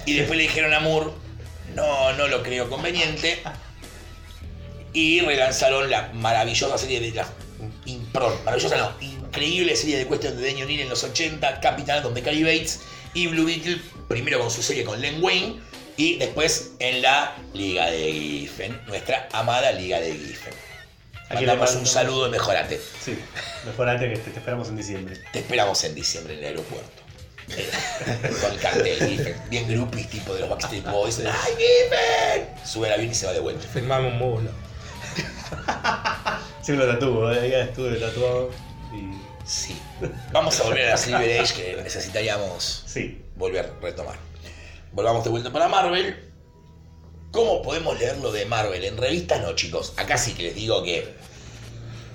Y 0.06 0.14
después 0.14 0.36
le 0.36 0.44
dijeron 0.44 0.72
a 0.72 0.80
Moore, 0.80 1.10
no, 1.74 2.12
no 2.14 2.28
lo 2.28 2.42
creo 2.42 2.68
conveniente. 2.70 3.42
Y 4.92 5.20
relanzaron 5.20 5.90
la 5.90 6.10
maravillosa 6.12 6.76
serie 6.78 7.00
de 7.00 7.12
la 7.12 7.26
perdón, 8.12 8.34
maravillosa 8.44 8.76
no, 8.76 8.92
increíble 9.00 9.74
serie 9.76 9.98
de 9.98 10.06
cuestiones 10.06 10.38
de 10.38 10.46
Daniel 10.46 10.66
O'Neill 10.66 10.80
en 10.80 10.88
los 10.88 11.02
80, 11.04 11.60
Capitán 11.60 11.98
Atom 11.98 12.14
de 12.14 12.22
Cary 12.22 12.42
Bates 12.42 12.80
y 13.14 13.26
Blue 13.28 13.46
Beetle, 13.46 13.80
primero 14.08 14.38
con 14.40 14.50
su 14.50 14.62
serie 14.62 14.84
con 14.84 15.00
Len 15.00 15.22
Wayne 15.22 15.60
y 15.96 16.16
después 16.16 16.72
en 16.78 17.02
la 17.02 17.36
Liga 17.54 17.90
de 17.90 18.12
Giffen, 18.12 18.80
nuestra 18.86 19.28
amada 19.32 19.72
Liga 19.72 20.00
de 20.00 20.12
Giffen. 20.12 20.54
Aquí 21.28 21.46
Mandamos 21.46 21.74
un 21.76 21.86
saludo 21.86 22.28
y 22.28 22.30
mejorate. 22.30 22.78
Sí, 23.02 23.16
mejorate 23.64 24.10
que 24.10 24.18
te, 24.18 24.30
te 24.30 24.38
esperamos 24.38 24.68
en 24.68 24.76
diciembre. 24.76 25.18
Te 25.32 25.38
esperamos 25.38 25.82
en 25.84 25.94
diciembre 25.94 26.34
en 26.34 26.40
el 26.40 26.44
aeropuerto. 26.46 27.02
Eh, 27.56 27.70
Con 28.40 28.52
el 28.52 28.58
cartel 28.58 29.08
Giffen, 29.08 29.36
bien 29.48 29.68
groupies 29.68 30.10
tipo 30.10 30.34
de 30.34 30.40
los 30.40 30.50
Backstreet 30.50 30.84
Boys. 30.90 31.20
¡Ay, 31.24 31.52
Giffen! 31.56 32.66
Sube 32.66 32.88
el 32.88 32.94
avión 32.94 33.10
y 33.10 33.14
se 33.14 33.26
va 33.26 33.32
de 33.32 33.40
vuelta. 33.40 33.66
Firmame 33.66 34.08
un 34.08 34.18
muslo. 34.18 34.50
Sí, 36.62 36.72
lo 36.72 36.86
tatúo, 36.86 37.32
eh, 37.32 37.50
ya 37.50 37.58
estuve 37.64 37.96
tatuado. 37.96 38.50
Y. 38.94 39.10
Sí. 39.44 39.76
Vamos 40.30 40.58
a 40.60 40.64
volver 40.64 40.86
a 40.86 40.90
la 40.90 40.96
Silver 40.96 41.40
Age 41.40 41.54
que 41.54 41.82
necesitaríamos 41.82 42.84
Sí. 42.86 43.20
volver 43.34 43.66
a 43.66 43.80
retomar. 43.84 44.16
Volvamos 44.92 45.24
de 45.24 45.30
vuelta 45.30 45.52
para 45.52 45.66
Marvel. 45.68 46.30
¿Cómo 47.32 47.62
podemos 47.62 47.98
leer 47.98 48.18
lo 48.18 48.30
de 48.30 48.44
Marvel? 48.44 48.84
En 48.84 48.96
revistas 48.96 49.40
no, 49.40 49.54
chicos. 49.54 49.94
Acá 49.96 50.16
sí 50.16 50.34
que 50.34 50.44
les 50.44 50.54
digo 50.54 50.84
que. 50.84 51.12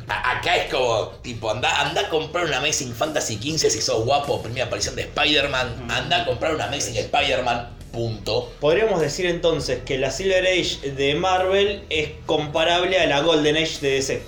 a- 0.08 0.38
acá 0.38 0.56
es 0.56 0.72
como, 0.74 1.08
tipo, 1.22 1.52
anda, 1.52 1.82
anda 1.82 2.02
a 2.02 2.10
comprar 2.10 2.45
una 2.45 2.60
Amazing 2.60 2.93
Fantasy 2.95 3.36
15 3.38 3.70
si 3.70 3.82
sos 3.82 4.06
guapo, 4.06 4.41
primera 4.41 4.68
aparición 4.68 4.95
de 4.95 5.02
Spider-Man. 5.02 5.91
Anda 5.91 6.22
a 6.22 6.26
comprar 6.26 6.56
una 6.56 6.66
Amazing 6.68 6.95
Spider-Man, 6.95 7.76
punto. 7.98 8.54
Podríamos 8.60 9.02
decir 9.02 9.26
entonces 9.26 9.82
que 9.84 9.98
la 9.98 10.12
Silver 10.12 10.45
Age 10.45 10.91
de 10.91 11.16
Marvel 11.16 11.84
es 11.89 12.12
comparable 12.28 13.00
a 13.00 13.08
la 13.08 13.22
Golden 13.22 13.58
Age 13.58 13.80
de 13.82 13.89
DC. 13.93 14.22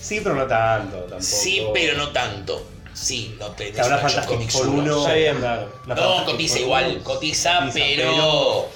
Sí, 0.00 0.20
pero 0.24 0.34
no 0.34 0.48
tanto 0.48 0.96
tampoco. 0.98 1.22
Sí, 1.22 1.64
pero 1.72 1.96
no 1.96 2.08
tanto. 2.08 2.66
Sí, 2.92 3.36
no 3.38 3.46
te 3.52 3.70
Que 3.70 3.80
habrá 3.80 3.98
Fantastic 3.98 4.52
por 4.52 4.68
uno. 4.68 4.98
Está 4.98 5.14
bien. 5.14 5.36
claro. 5.38 5.72
La 5.86 5.94
No, 5.94 6.24
cotiza 6.24 6.58
igual, 6.58 7.00
cotiza, 7.04 7.60
cotiza, 7.60 7.84
pero... 7.96 8.68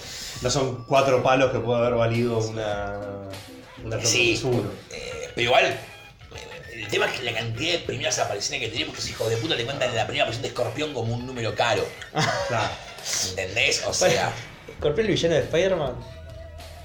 No 0.43 0.51
son 0.51 0.85
cuatro 0.85 1.23
palos 1.25 1.51
que 1.51 1.59
puede 1.59 1.81
haber 1.81 1.95
valido 1.95 2.39
una. 2.39 3.01
Una 3.85 4.05
Sí. 4.05 4.41
Eh, 4.93 5.31
pero 5.35 5.49
igual, 5.49 5.77
el 6.73 6.89
tema 6.89 7.07
es 7.07 7.19
que 7.19 7.25
la 7.25 7.33
cantidad 7.33 7.73
de 7.73 7.79
primeras 7.81 8.19
apariciones 8.21 8.61
que 8.61 8.69
tenemos, 8.69 8.95
muchos 8.95 9.11
hijos 9.11 9.29
de 9.29 9.39
puta 9.39 9.57
te 9.57 9.65
cuentan 9.65 9.95
la 9.95 10.07
primera 10.07 10.25
aparición 10.25 10.43
de 10.43 10.49
Escorpión 10.49 10.95
como 10.95 11.15
un 11.15 11.27
número 11.27 11.53
caro. 11.57 11.85
Claro. 12.49 12.86
¿Entendés? 13.31 13.83
O 13.87 13.93
sea, 13.95 14.33
¿Scorpion 14.79 15.07
el 15.07 15.13
villano 15.15 15.35
de 15.35 15.41
Spider-Man? 15.43 15.95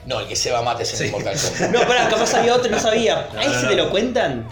no, 0.05 0.19
el 0.19 0.27
que 0.27 0.35
se 0.35 0.51
va 0.51 0.61
mate 0.63 0.83
es 0.83 0.99
en 1.01 1.11
Mortal 1.11 1.35
Kombat. 1.39 1.71
No, 1.71 1.87
pará, 1.87 2.09
capaz 2.09 2.33
había 2.33 2.55
otro 2.55 2.71
no 2.71 2.79
sabía. 2.79 3.27
¿Ahí 3.37 3.47
No, 3.47 3.53
no, 3.53 3.59
se 3.59 3.63
no. 3.65 3.69
te 3.69 3.75
lo 3.75 3.89
cuentan? 3.91 4.47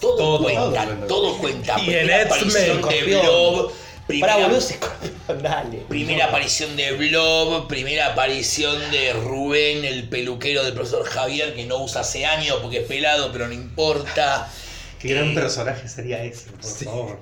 Todo, 0.00 0.16
Todo, 0.16 0.42
cuenta, 0.42 0.86
todo. 1.08 1.38
cuenta. 1.38 1.76
Y 1.80 1.84
Primera 1.86 2.22
en 2.22 2.26
X-Men, 2.28 2.78
aparición 2.78 2.88
de. 2.88 3.02
Blob, 3.20 3.72
primera, 4.06 4.34
Pará, 4.34 4.46
boludo, 4.48 5.42
dale. 5.42 5.78
primera 5.88 6.24
aparición 6.26 6.76
de 6.76 6.92
Blob, 6.92 7.68
primera 7.68 8.06
aparición 8.08 8.90
de 8.90 9.12
Rubén, 9.12 9.84
el 9.84 10.08
peluquero 10.08 10.64
del 10.64 10.74
profesor 10.74 11.04
Javier, 11.04 11.54
que 11.54 11.64
no 11.66 11.78
usa 11.78 12.00
hace 12.00 12.26
años 12.26 12.58
porque 12.62 12.78
es 12.80 12.86
pelado, 12.86 13.30
pero 13.32 13.46
no 13.46 13.54
importa. 13.54 14.48
Qué 15.00 15.08
gran 15.14 15.34
personaje 15.34 15.88
sería 15.88 16.22
ese, 16.22 16.50
por 16.50 16.70
favor. 16.70 17.20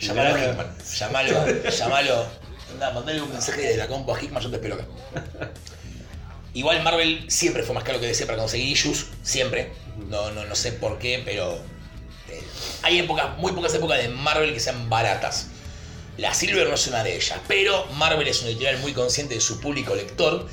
Llamalo 0.00 0.34
a. 0.34 0.74
Llamalo, 0.98 1.70
llamalo. 1.70 2.26
Anda, 2.72 2.90
mandale 2.92 3.22
un 3.22 3.30
mensaje 3.30 3.62
desde 3.62 3.76
la 3.76 3.86
compu 3.86 4.14
a 4.14 4.20
Hickman, 4.22 4.42
yo 4.42 4.50
te 4.50 4.56
espero 4.56 4.74
acá. 4.74 4.86
Igual 6.54 6.82
Marvel 6.82 7.24
siempre 7.30 7.62
fue 7.62 7.74
más 7.74 7.84
caro 7.84 8.00
que 8.00 8.06
DC 8.06 8.26
para 8.26 8.38
conseguir 8.38 8.68
issues, 8.68 9.06
siempre. 9.22 9.72
No, 10.08 10.30
no, 10.32 10.44
no 10.44 10.54
sé 10.54 10.72
por 10.72 10.98
qué, 10.98 11.22
pero. 11.24 11.56
eh, 12.30 12.42
hay 12.82 12.98
épocas, 12.98 13.36
muy 13.38 13.52
pocas 13.52 13.74
épocas 13.74 13.98
de 13.98 14.08
Marvel 14.08 14.52
que 14.52 14.60
sean 14.60 14.88
baratas. 14.88 15.48
La 16.16 16.34
Silver 16.34 16.68
no 16.68 16.74
es 16.74 16.86
una 16.88 17.04
de 17.04 17.14
ellas, 17.14 17.38
pero 17.46 17.86
Marvel 17.94 18.26
es 18.26 18.42
un 18.42 18.48
editorial 18.48 18.78
muy 18.78 18.92
consciente 18.92 19.34
de 19.34 19.40
su 19.40 19.60
público 19.60 19.94
lector. 19.94 20.48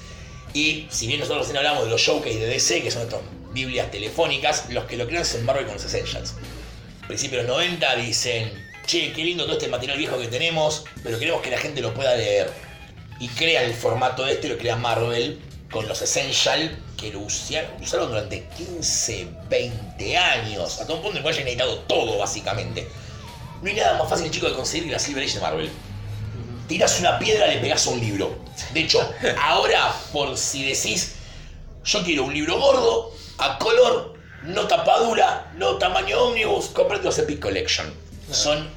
Y 0.54 0.88
si 0.92 1.08
bien 1.08 1.20
nosotros 1.20 1.48
recién 1.48 1.58
hablamos 1.58 1.86
de 1.86 1.90
los 1.90 2.00
showcase 2.02 2.38
de 2.38 2.46
DC, 2.46 2.84
que 2.84 2.92
son 2.92 3.02
nuestras 3.02 3.22
Biblias 3.52 3.90
telefónicas, 3.90 4.70
los 4.70 4.86
que 4.86 4.96
lo 4.96 5.08
crean 5.08 5.26
son 5.26 5.44
Marvel 5.44 5.66
con 5.66 5.74
los 5.76 5.84
Essentials. 5.84 6.36
Principios 7.08 7.42
de 7.44 7.48
los 7.48 7.58
90 7.58 7.96
dicen, 7.96 8.65
che, 8.86 9.12
qué 9.14 9.24
lindo 9.24 9.46
todo 9.46 9.54
este 9.54 9.68
material 9.68 9.98
viejo 9.98 10.18
que 10.18 10.28
tenemos, 10.28 10.86
pero 11.04 11.18
queremos 11.18 11.42
que 11.42 11.52
la 11.52 11.58
gente 11.58 11.82
lo 11.82 11.94
pueda 11.94 12.16
leer. 12.16 12.52
Y 13.20 13.28
crean 13.30 13.66
el 13.66 13.74
formato 13.74 14.28
este, 14.28 14.50
lo 14.50 14.58
crea 14.58 14.76
Marvel 14.76 15.40
con 15.72 15.88
los 15.88 16.02
Essential, 16.02 16.78
que 16.98 17.12
lo 17.12 17.20
usaron, 17.20 17.72
usaron 17.82 18.10
durante 18.10 18.48
15, 18.58 19.28
20 19.50 20.18
años, 20.18 20.80
a 20.80 20.86
todo 20.86 20.98
un 20.98 21.04
punto 21.04 21.12
en 21.12 21.18
el 21.18 21.24
cual 21.24 21.34
hayan 21.34 21.48
editado 21.48 21.80
todo, 21.80 22.18
básicamente. 22.18 22.88
No 23.62 23.70
hay 23.70 23.76
nada 23.76 23.98
más 23.98 24.10
fácil, 24.10 24.30
chico, 24.32 24.48
de 24.48 24.54
conseguir 24.54 24.86
que 24.88 24.92
la 24.94 25.00
Silver 25.00 25.24
Age 25.24 25.36
de 25.36 25.42
Marvel. 25.42 25.70
Tiras 26.68 27.00
una 27.00 27.20
piedra, 27.20 27.48
le 27.48 27.58
pegas 27.58 27.86
a 27.88 27.90
un 27.92 28.00
libro. 28.00 28.38
De 28.74 28.82
hecho, 28.82 29.10
ahora, 29.42 29.94
por 30.12 30.38
si 30.38 30.66
decís, 30.66 31.16
yo 31.84 32.04
quiero 32.04 32.24
un 32.24 32.34
libro 32.34 32.60
gordo, 32.60 33.14
a 33.38 33.58
color, 33.58 34.16
no 34.44 34.68
tapadura, 34.68 35.52
no 35.56 35.78
tamaño 35.78 36.20
ómnibus, 36.20 36.68
comprate 36.68 37.04
los 37.04 37.18
Epic 37.18 37.40
Collection. 37.40 38.06
Son 38.32 38.68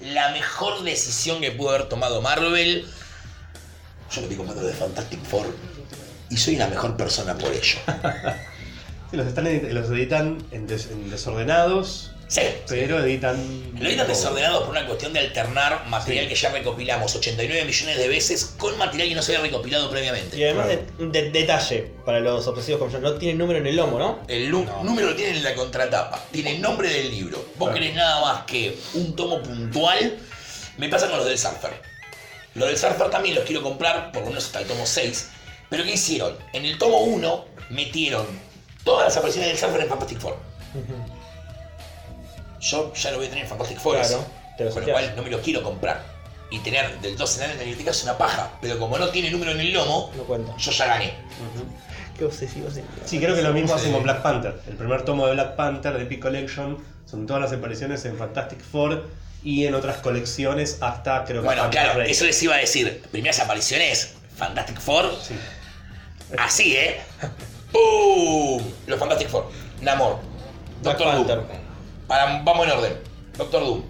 la 0.00 0.30
mejor 0.30 0.82
decisión 0.82 1.40
que 1.40 1.50
pudo 1.52 1.70
haber 1.70 1.88
tomado 1.88 2.20
Marvel. 2.22 2.86
Yo 4.10 4.20
me 4.20 4.22
estoy 4.22 4.36
comprando 4.36 4.62
de 4.66 4.72
Fantastic 4.74 5.22
Four 5.24 5.46
y 6.30 6.36
soy 6.36 6.56
la 6.56 6.68
mejor 6.68 6.96
persona 6.96 7.36
por 7.36 7.52
ello. 7.52 7.78
Sí, 9.10 9.16
los, 9.16 9.26
están 9.26 9.44
los 9.74 9.88
editan 9.88 10.44
en, 10.50 10.66
des- 10.66 10.90
en 10.90 11.08
desordenados, 11.08 12.10
Sí. 12.28 12.42
pero 12.68 13.02
editan. 13.02 13.36
Lo 13.80 13.88
editan 13.88 14.06
desordenado 14.06 14.60
por 14.60 14.70
una 14.70 14.86
cuestión 14.86 15.12
de 15.14 15.20
alternar 15.20 15.86
material 15.88 16.24
Sí. 16.26 16.28
que 16.28 16.34
ya 16.34 16.50
recopilamos 16.50 17.14
89 17.16 17.64
millones 17.64 17.96
de 17.96 18.06
veces 18.08 18.54
con 18.58 18.76
material 18.76 19.08
que 19.08 19.14
no 19.14 19.22
se 19.22 19.34
había 19.34 19.46
recopilado 19.50 19.90
previamente. 19.90 20.36
Y 20.36 20.44
además, 20.44 20.66
de, 20.68 20.84
de- 21.06 21.30
detalle 21.30 21.90
para 22.04 22.20
los 22.20 22.46
obsesivos 22.46 22.80
como 22.80 22.92
yo, 22.92 22.98
no 23.00 23.14
tiene 23.14 23.38
número 23.38 23.58
en 23.60 23.66
el 23.66 23.76
lomo, 23.76 23.98
¿no? 23.98 24.20
El 24.28 24.50
No. 24.50 24.82
número 24.84 25.08
lo 25.10 25.16
tiene 25.16 25.38
en 25.38 25.42
la 25.42 25.54
contratapa, 25.54 26.22
tiene 26.30 26.56
el 26.56 26.60
nombre 26.60 26.88
del 26.90 27.10
libro. 27.10 27.38
Vos 27.56 27.70
Claro. 27.70 27.74
querés 27.74 27.94
nada 27.96 28.20
más 28.20 28.44
que 28.44 28.76
un 28.94 29.16
tomo 29.16 29.42
puntual. 29.42 30.18
Me 30.76 30.88
pasa 30.90 31.08
con 31.08 31.16
los 31.18 31.26
del 31.26 31.38
Surfer. 31.38 31.72
Los 32.54 32.68
del 32.68 32.76
Surfer 32.76 33.08
también 33.10 33.34
los 33.36 33.44
quiero 33.44 33.62
comprar, 33.62 34.12
por 34.12 34.22
lo 34.22 34.28
menos 34.28 34.44
hasta 34.44 34.60
el 34.60 34.66
tomo 34.66 34.84
6. 34.86 35.30
Pero 35.70 35.82
¿qué 35.84 35.92
hicieron? 35.92 36.36
En 36.52 36.64
el 36.66 36.76
tomo 36.78 36.98
1 37.04 37.46
metieron 37.70 38.26
todas 38.84 39.06
las 39.06 39.16
apariciones 39.16 39.48
del 39.50 39.58
Surfer 39.58 39.80
en 39.82 39.88
Fantastic 39.88 40.18
Four. 40.20 40.36
Yo 42.60 42.92
ya 42.94 43.10
lo 43.10 43.18
voy 43.18 43.26
a 43.26 43.28
tener 43.30 43.44
en 43.44 43.50
Fantastic 43.50 43.78
Four. 43.78 43.96
Claro, 43.98 44.08
ese. 44.08 44.26
te 44.56 44.64
lo 44.64 44.70
con 44.72 44.84
lo 44.86 44.92
cual 44.92 45.12
no 45.16 45.22
me 45.22 45.30
lo 45.30 45.40
quiero 45.40 45.62
comprar. 45.62 46.02
Y 46.50 46.58
tener 46.60 46.98
del 47.00 47.16
12 47.16 47.44
en 47.44 47.50
la 47.50 47.56
biblioteca 47.58 47.90
es 47.90 48.02
una 48.04 48.16
paja. 48.16 48.50
Pero 48.62 48.78
como 48.78 48.98
no 48.98 49.08
tiene 49.10 49.30
número 49.30 49.50
en 49.52 49.60
el 49.60 49.72
lomo, 49.72 50.10
No 50.16 50.22
cuenta. 50.24 50.56
yo 50.56 50.70
ya 50.72 50.86
gané. 50.86 51.12
Qué 52.16 52.24
obsesivo. 52.24 52.68
Sí, 53.04 53.18
creo 53.20 53.34
que 53.36 53.42
lo 53.42 53.52
mismo 53.52 53.74
hacen 53.74 53.92
con 53.92 54.02
Black 54.02 54.22
Panther. 54.22 54.60
El 54.66 54.76
primer 54.76 55.02
tomo 55.04 55.26
de 55.26 55.34
Black 55.34 55.56
Panther 55.56 55.92
de 55.96 56.02
Epic 56.04 56.20
Collection 56.20 56.78
son 57.06 57.26
todas 57.26 57.42
las 57.42 57.52
apariciones 57.52 58.04
en 58.06 58.16
Fantastic 58.16 58.60
Four 58.62 59.06
y 59.44 59.66
en 59.66 59.74
otras 59.74 59.98
colecciones 59.98 60.78
hasta 60.80 61.24
creo 61.24 61.42
que 61.42 61.46
Bueno, 61.46 61.62
Panther 61.62 61.80
claro, 61.82 61.98
Rey. 62.00 62.10
eso 62.10 62.24
les 62.24 62.42
iba 62.42 62.54
a 62.54 62.58
decir. 62.58 63.02
Primeras 63.12 63.38
apariciones, 63.40 64.14
Fantastic 64.36 64.80
Four, 64.80 65.14
Sí. 65.22 65.34
así, 66.38 66.76
¿eh? 66.76 67.00
¡Pum! 67.72 68.62
Los 68.86 68.98
Fantastic 68.98 69.28
Four. 69.28 69.50
Namor. 69.82 70.18
Black 70.82 70.98
Doctor 70.98 71.06
Panther. 71.14 71.36
Doom. 71.36 71.67
Para- 72.08 72.42
vamos 72.42 72.66
en 72.66 72.72
orden. 72.72 72.98
Doctor 73.36 73.62
Doom. 73.64 73.82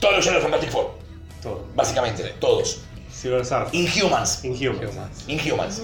Todos 0.00 0.24
los 0.24 0.34
de 0.34 0.40
Fantastic 0.40 0.70
Four. 0.70 0.94
Todo. 1.42 1.66
Básicamente, 1.74 2.22
todos. 2.40 2.78
Silver 3.12 3.44
Surfer. 3.44 3.74
Inhumans. 3.74 4.44
Inhumans. 4.44 4.92
Humans. 4.94 5.24
Inhumans. 5.28 5.82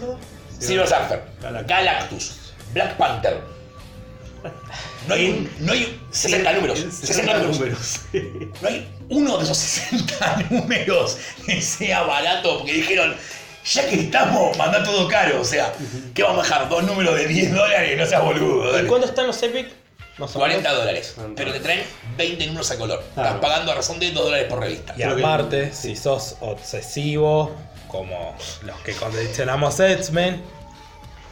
Silver 0.58 0.86
Surfer. 0.88 1.22
Galactus. 1.42 1.66
Galactus. 1.68 2.36
Black 2.72 2.96
Panther. 2.96 3.40
No 5.06 5.14
hay, 5.14 5.30
un- 5.30 5.50
no 5.60 5.72
hay 5.72 6.00
60 6.10 6.52
números. 6.54 6.78
60 6.80 7.38
números. 7.38 8.00
No 8.60 8.68
hay 8.68 8.88
uno 9.08 9.36
de 9.38 9.44
esos 9.44 9.56
60 9.58 10.36
números 10.50 11.16
que 11.46 11.60
sea 11.60 12.02
barato, 12.02 12.58
porque 12.58 12.72
dijeron, 12.74 13.14
ya 13.64 13.88
que 13.88 13.94
estamos, 14.00 14.56
manda 14.56 14.82
todo 14.84 15.06
caro. 15.08 15.40
O 15.40 15.44
sea, 15.44 15.72
¿qué 16.14 16.22
vamos 16.22 16.40
a 16.40 16.42
dejar? 16.42 16.68
Dos 16.68 16.82
números 16.84 17.14
de 17.16 17.26
10 17.26 17.54
dólares, 17.54 17.96
no 17.98 18.06
seas 18.06 18.22
boludo. 18.22 18.68
¿Y 18.70 18.72
dale. 18.72 18.88
cuánto 18.88 19.06
están 19.06 19.26
los 19.26 19.42
Epic? 19.42 19.68
Más 20.18 20.34
o 20.36 20.38
40 20.38 20.62
menos. 20.68 20.78
dólares. 20.84 21.12
40. 21.14 21.42
Pero 21.42 21.52
te 21.54 21.60
traen 21.60 21.82
20 22.16 22.46
números 22.46 22.70
a 22.70 22.76
color. 22.78 23.02
Claro. 23.14 23.28
Estás 23.36 23.42
pagando 23.50 23.72
a 23.72 23.74
razón 23.76 23.98
de 23.98 24.10
2 24.10 24.24
dólares 24.24 24.46
por 24.48 24.60
revista. 24.60 24.92
Y 24.96 25.02
Creo 25.02 25.16
que- 25.16 25.22
aparte, 25.24 25.72
si 25.72 25.96
sos 25.96 26.36
obsesivo, 26.40 27.54
como 27.88 28.36
los 28.62 28.78
que 28.80 28.92
coleccionamos 28.94 29.78
X-Men, 29.80 30.42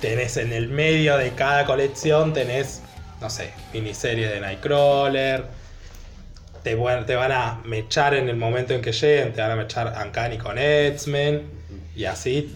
tenés 0.01 0.37
en 0.39 0.53
el 0.53 0.69
medio 0.69 1.17
de 1.19 1.31
cada 1.35 1.65
colección, 1.67 2.33
tenés, 2.33 2.81
no 3.21 3.29
sé, 3.31 3.53
miniserie 3.73 4.29
de 4.29 4.41
Nightcrawler. 4.41 5.45
Te, 6.63 6.75
van- 6.75 7.07
te 7.07 7.15
van 7.17 7.33
a 7.33 7.61
mechar 7.65 8.13
en 8.15 8.29
el 8.29 8.37
momento 8.37 8.75
en 8.75 8.83
que 8.83 8.93
lleguen, 8.93 9.33
te 9.33 9.41
van 9.41 9.51
a 9.53 9.57
mechar 9.57 9.95
Uncanny 10.05 10.37
con 10.37 10.59
X-Men 10.59 11.51
y 11.97 12.05
así 12.05 12.55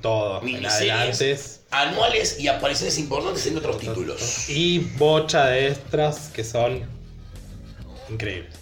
todo 0.00 0.40
Miniseries. 0.40 1.60
Anuales 1.70 2.40
y 2.40 2.48
apariciones 2.48 2.98
importantes 2.98 3.46
en 3.46 3.58
otros 3.58 3.78
títulos. 3.78 4.48
Y 4.48 4.78
bocha 4.96 5.46
de 5.46 5.68
extras 5.68 6.30
que 6.34 6.42
son 6.42 6.82
increíbles. 8.08 8.54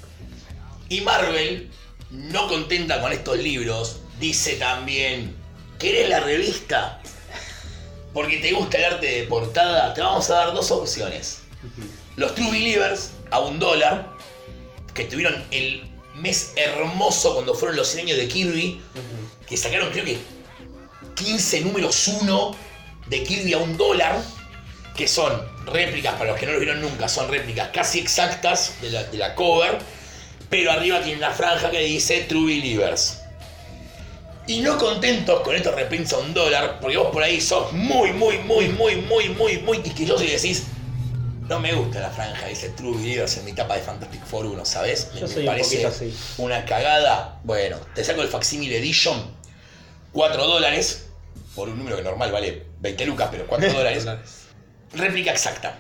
Y 0.89 1.01
Marvel, 1.03 1.71
no 2.11 2.49
contenta 2.49 3.01
con 3.01 3.13
estos 3.13 3.39
libros, 3.39 4.01
dice 4.21 4.55
también, 4.57 5.35
¿querés 5.79 6.09
la 6.09 6.21
revista? 6.21 7.01
Porque 8.13 8.39
te 8.39 8.53
gusta 8.53 8.79
el 8.79 8.85
arte 8.85 9.07
de 9.07 9.23
portada, 9.25 9.93
te 9.95 10.01
vamos 10.01 10.31
a 10.31 10.35
dar 10.35 10.55
dos 10.55 10.71
opciones. 10.71 11.43
Los 12.17 12.35
True 12.35 12.51
Believers 12.51 13.11
a 13.31 13.41
un 13.41 13.59
dólar, 13.59 14.13
que 14.95 15.05
tuvieron 15.05 15.45
el 15.51 15.83
mes 16.15 16.53
hermoso 16.57 17.35
cuando 17.35 17.55
fueron 17.55 17.77
los 17.77 17.89
100 17.89 18.07
años 18.07 18.19
de 18.19 18.29
Kirby, 18.29 18.81
que 19.47 19.57
sacaron 19.57 19.91
creo 19.91 20.05
que 20.05 20.19
15 21.17 21.63
números 21.63 22.07
1 22.07 22.57
de 23.09 23.23
Kirby 23.25 23.53
a 23.55 23.59
un 23.59 23.77
dólar, 23.77 24.23
que 24.97 25.09
son 25.09 25.33
réplicas, 25.67 26.15
para 26.15 26.31
los 26.31 26.41
que 26.41 26.47
no 26.47 26.53
lo 26.53 26.61
vieron 26.61 26.81
nunca, 26.81 27.09
son 27.09 27.29
réplicas 27.29 27.71
casi 27.73 27.99
exactas 27.99 28.75
de 28.81 28.91
la, 28.91 29.05
de 29.05 29.19
la 29.19 29.35
cover, 29.35 29.79
pero 30.49 30.71
arriba 30.71 31.03
tiene 31.03 31.19
una 31.19 31.33
franja 31.33 31.71
que 31.71 31.81
dice 31.81 32.21
True 32.29 32.47
Believers. 32.55 33.21
Y 34.47 34.61
no 34.61 34.79
contentos 34.79 35.41
con 35.41 35.57
estos 35.57 35.75
reprints 35.75 36.13
a 36.13 36.19
un 36.19 36.33
dólar, 36.33 36.79
porque 36.81 36.97
vos 36.97 37.09
por 37.11 37.23
ahí 37.23 37.41
sos 37.41 37.73
muy, 37.73 38.13
muy, 38.13 38.39
muy, 38.39 38.69
muy, 38.69 38.97
muy, 38.97 39.29
muy, 39.31 39.59
muy 39.59 39.79
quisquilloso 39.81 40.23
y 40.23 40.29
decís, 40.29 40.65
no 41.49 41.59
me 41.61 41.73
gusta 41.75 42.01
la 42.01 42.11
franja, 42.11 42.47
dice 42.47 42.71
True 42.71 42.97
Believers 42.97 43.37
en 43.39 43.45
mi 43.45 43.53
tapa 43.53 43.77
de 43.77 43.83
Fantastic 43.83 44.25
Four 44.25 44.47
1, 44.47 44.65
¿sabes? 44.65 45.11
Me, 45.15 45.25
un 45.25 45.47
parece 45.47 45.85
así. 45.85 46.17
una 46.39 46.65
cagada. 46.65 47.41
Bueno, 47.43 47.79
te 47.95 48.05
saco 48.05 48.23
el 48.23 48.29
Facsimile 48.29 48.79
Edition, 48.79 49.21
4 50.13 50.47
dólares, 50.47 51.06
por 51.57 51.69
un 51.69 51.79
número 51.79 51.97
que 51.97 52.03
normal 52.05 52.31
vale 52.31 52.63
20 52.81 53.07
lucas, 53.07 53.29
pero 53.33 53.47
4 53.47 53.73
dólares. 53.73 54.07
Réplica 54.95 55.33
exacta. 55.33 55.79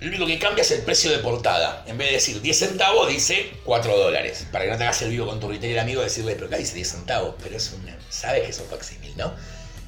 Lo 0.00 0.08
único 0.08 0.26
que 0.26 0.36
cambia 0.40 0.62
es 0.62 0.70
el 0.72 0.82
precio 0.82 1.12
de 1.12 1.18
portada. 1.18 1.84
En 1.86 1.96
vez 1.96 2.08
de 2.08 2.14
decir 2.14 2.40
10 2.42 2.58
centavos, 2.58 3.08
dice 3.08 3.52
4 3.64 3.96
dólares. 3.96 4.46
Para 4.50 4.64
que 4.64 4.70
no 4.72 4.76
te 4.76 4.82
hagas 4.82 5.00
el 5.02 5.10
vivo 5.10 5.26
con 5.26 5.38
tu 5.38 5.48
retailer 5.48 5.78
amigo 5.78 6.00
y 6.00 6.04
decirle, 6.04 6.34
pero 6.34 6.48
acá 6.48 6.56
dice 6.56 6.74
10 6.74 6.88
centavos. 6.90 7.36
Pero 7.40 7.56
es 7.56 7.72
una. 7.72 7.96
Sabes 8.08 8.42
que 8.42 8.48
es 8.50 8.58
un 8.58 8.66
facsímil, 8.66 9.16
¿no? 9.16 9.32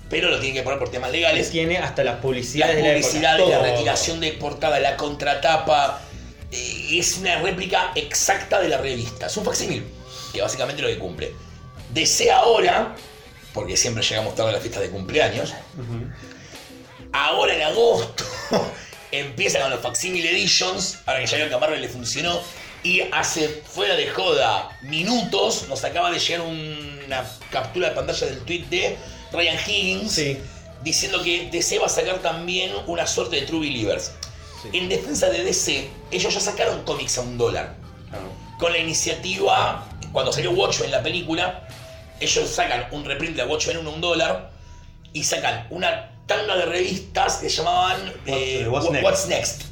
Pero 0.09 0.29
lo 0.31 0.37
tienen 0.39 0.55
que 0.55 0.63
poner 0.63 0.79
por 0.79 0.91
temas 0.91 1.11
legales. 1.11 1.51
Tiene 1.51 1.79
hasta 1.79 2.05
las 2.05 2.17
La 2.17 2.21
publicidades 2.21 2.77
de 2.77 2.83
la 2.83 2.89
publicidad, 2.91 3.39
la 3.39 3.45
todo. 3.45 3.63
retiración 3.65 4.21
de 4.21 4.33
portada, 4.35 4.79
la 4.79 4.97
contratapa. 4.97 6.01
eh, 6.53 6.99
Es 7.01 7.17
una 7.19 7.41
réplica 7.43 7.91
exacta 7.97 8.61
de 8.61 8.69
la 8.69 8.79
revista. 8.79 9.27
Es 9.27 9.37
un 9.37 9.45
facsímil, 9.45 9.85
que 10.33 10.41
básicamente 10.43 10.81
lo 10.81 10.87
que 10.89 10.99
cumple. 10.99 11.33
DC 11.93 12.31
ahora, 12.31 12.95
porque 13.55 13.77
siempre 13.77 14.03
llegamos 14.03 14.35
tarde 14.35 14.51
a 14.51 14.53
las 14.55 14.61
fiestas 14.63 14.83
de 14.83 14.91
cumpleaños, 14.91 15.55
ahora 17.13 17.55
en 17.55 17.63
agosto 17.63 18.25
empieza 19.13 19.61
con 19.61 19.71
los 19.71 19.81
Facsimile 19.81 20.31
Editions, 20.31 20.99
ahora 21.07 21.21
que 21.21 21.27
ya 21.27 21.37
vio 21.37 21.49
que 21.49 21.55
a 21.55 21.59
Marvel 21.59 21.81
le 21.81 21.89
funcionó, 21.89 22.41
y 22.83 23.01
hace 23.13 23.49
fuera 23.49 23.95
de 23.97 24.11
joda 24.11 24.69
minutos 24.83 25.67
nos 25.69 25.83
acaba 25.85 26.11
de 26.11 26.19
llegar 26.19 26.43
una 26.47 27.25
captura 27.51 27.89
de 27.91 27.95
pantalla 27.95 28.27
del 28.27 28.41
tweet 28.41 28.65
de 28.69 28.99
Ryan 29.33 29.57
Higgins 29.67 30.13
Sí. 30.13 30.39
diciendo 30.83 31.23
que 31.23 31.49
DC 31.51 31.79
va 31.79 31.87
a 31.87 31.89
sacar 31.89 32.19
también 32.19 32.73
una 32.87 33.07
suerte 33.07 33.37
de 33.37 33.43
True 33.47 33.61
Believers. 33.61 34.13
Sí. 34.63 34.77
En 34.77 34.89
defensa 34.89 35.31
de 35.31 35.45
DC, 35.45 35.89
ellos 36.11 36.35
ya 36.35 36.41
sacaron 36.41 36.83
cómics 36.85 37.17
a 37.19 37.23
un 37.23 37.39
dólar. 37.39 37.75
Con 38.59 38.73
la 38.73 38.79
iniciativa, 38.79 39.87
cuando 40.13 40.33
salió 40.33 40.51
Watchmen 40.53 40.91
la 40.91 41.03
película, 41.03 41.67
ellos 42.21 42.49
sacan 42.51 42.87
un 42.93 43.05
reprint 43.05 43.37
de 43.37 43.45
Watchmen 43.45 43.79
1 43.79 43.91
a 43.91 43.93
un 43.95 44.01
dólar 44.01 44.51
y 45.13 45.25
sacan 45.25 45.67
una 45.71 46.11
tanda 46.27 46.57
de 46.57 46.65
revistas 46.67 47.37
que 47.37 47.49
llamaban 47.49 48.13
eh, 48.27 48.67
What's 48.69 48.87
Wha- 48.87 48.93
Next. 48.93 49.05
What's 49.05 49.27
Next. 49.29 49.63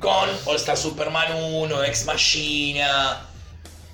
Con 0.00 0.28
All 0.46 0.56
Star 0.56 0.76
Superman 0.76 1.34
1, 1.34 1.84
Ex 1.84 2.04
Machina. 2.06 3.26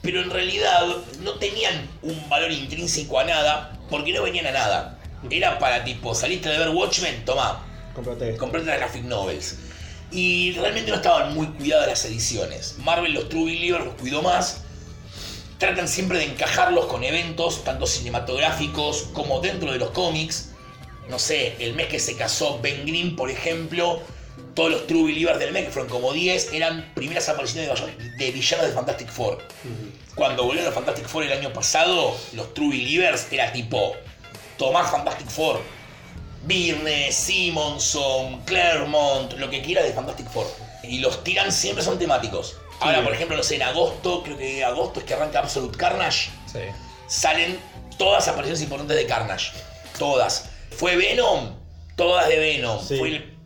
Pero 0.03 0.21
en 0.23 0.31
realidad 0.31 0.87
no 1.21 1.33
tenían 1.35 1.89
un 2.03 2.29
valor 2.29 2.53
intrínseco 2.53 3.19
a 3.19 3.25
nada 3.25 3.77
porque 3.91 4.12
no 4.12 4.23
venían 4.23 4.47
a 4.47 4.53
nada. 4.53 4.99
Era 5.29 5.59
para 5.59 5.83
tipo, 5.83 6.14
saliste 6.14 6.49
de 6.49 6.59
ver 6.59 6.69
Watchmen, 6.69 7.25
toma, 7.25 7.64
Cómprate 7.95 8.29
esto. 8.31 8.39
comprate 8.41 8.67
las 8.67 8.79
graphic 8.79 9.03
novels. 9.05 9.59
Y 10.12 10.53
realmente 10.53 10.91
no 10.93 10.99
estaban 10.99 11.35
muy 11.35 11.49
cuidadas 11.49 11.89
las 11.89 12.05
ediciones. 12.05 12.77
Marvel 12.79 13.12
los 13.14 13.29
True 13.29 13.47
Believers 13.47 13.85
los 13.87 13.95
cuidó 13.97 14.23
más. 14.23 14.62
Tratan 15.59 15.89
siempre 15.89 16.19
de 16.19 16.25
encajarlos 16.25 16.87
con 16.87 17.03
eventos, 17.03 17.65
tanto 17.65 17.87
cinematográficos 17.87 19.09
como 19.15 19.41
dentro 19.41 19.73
de 19.73 19.79
los 19.79 19.91
cómics. 19.91 20.51
No 21.09 21.19
sé, 21.19 21.57
el 21.61 21.75
mes 21.75 21.87
que 21.87 21.99
se 21.99 22.17
casó 22.17 22.59
Ben 22.61 22.85
Grimm, 22.85 23.17
por 23.17 23.31
ejemplo, 23.31 24.01
todos 24.55 24.71
los 24.71 24.87
True 24.87 25.05
Believers 25.05 25.39
del 25.39 25.53
mes, 25.53 25.67
que 25.67 25.71
fueron 25.71 25.91
como 25.91 26.13
10, 26.13 26.53
eran 26.53 26.93
primeras 26.95 27.29
apariciones 27.29 27.71
de 28.19 28.33
villanos- 28.33 28.67
de 28.67 28.73
Fantastic 28.73 29.09
Four. 29.09 29.39
Cuando 30.15 30.45
volvieron 30.45 30.71
a 30.71 30.75
Fantastic 30.75 31.07
Four 31.07 31.25
el 31.25 31.33
año 31.33 31.53
pasado, 31.53 32.17
los 32.33 32.53
True 32.55 32.71
Believers 32.71 33.27
era 33.31 33.53
tipo 33.53 33.95
Tomás 34.59 34.91
Fantastic 34.91 35.29
Four, 35.29 35.61
Byrne, 36.45 37.11
Simonson, 37.13 38.43
Claremont, 38.45 39.33
lo 39.35 39.49
que 39.51 39.63
quiera 39.63 39.83
de 39.83 39.93
Fantastic 39.93 40.29
Four. 40.31 40.47
Y 40.89 40.99
los 40.99 41.22
tiran 41.24 41.53
siempre 41.53 41.84
son 41.84 41.99
temáticos. 41.99 42.57
Ahora, 42.80 43.03
por 43.03 43.12
ejemplo, 43.14 43.37
no 43.37 43.43
sé, 43.43 43.57
en 43.57 43.62
agosto, 43.62 44.22
creo 44.22 44.37
que 44.37 44.62
agosto 44.64 45.01
es 45.01 45.07
que 45.07 45.14
arranca 45.14 45.39
Absolute 45.39 45.76
Carnage, 45.78 46.30
Sí. 46.53 46.59
salen 47.07 47.59
todas 47.97 48.26
las 48.26 48.28
apariciones 48.28 48.62
importantes 48.62 48.97
de 48.97 49.07
Carnage. 49.07 49.53
Todas. 49.99 50.51
Fue 50.76 50.97
Venom, 50.97 51.55
todas 51.97 52.28
de 52.28 52.39
Venom. 52.39 52.78
Sí. 52.87 52.99
Fue 52.99 53.09
el 53.09 53.37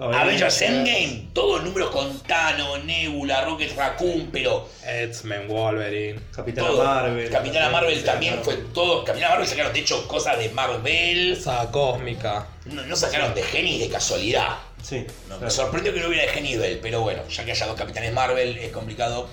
Avengers 0.00 0.60
Endgame, 0.62 1.28
todos 1.34 1.62
números 1.62 1.90
con 1.90 2.18
Tano, 2.20 2.78
Nebula, 2.78 3.44
Rocket 3.44 3.74
Raccoon, 3.76 4.30
pero 4.32 4.68
X-Men, 4.86 5.48
Wolverine. 5.48 6.20
Capitana 6.34 6.68
todo. 6.68 6.84
Marvel. 6.84 7.30
Capitana 7.30 7.70
Marvel 7.70 8.04
también 8.04 8.40
fue 8.42 8.56
todo. 8.74 9.04
Capitana 9.04 9.30
Marvel 9.32 9.48
sacaron 9.48 9.72
de 9.72 9.80
hecho 9.80 10.06
cosas 10.08 10.38
de 10.38 10.48
Marvel. 10.50 11.38
Saga 11.42 11.70
Cósmica. 11.70 12.46
No, 12.66 12.82
no 12.82 12.96
sacaron 12.96 13.34
de 13.34 13.42
Genis 13.42 13.80
de 13.80 13.88
casualidad. 13.88 14.58
Sí. 14.82 15.06
No, 15.28 15.38
me 15.38 15.50
sorprendió 15.50 15.92
que 15.92 16.00
no 16.00 16.08
hubiera 16.08 16.30
de 16.30 16.56
Bell, 16.56 16.80
pero 16.80 17.00
bueno, 17.00 17.26
ya 17.28 17.44
que 17.44 17.52
haya 17.52 17.66
dos 17.66 17.76
capitanes 17.76 18.12
Marvel 18.12 18.58
es 18.58 18.72
complicado. 18.72 19.28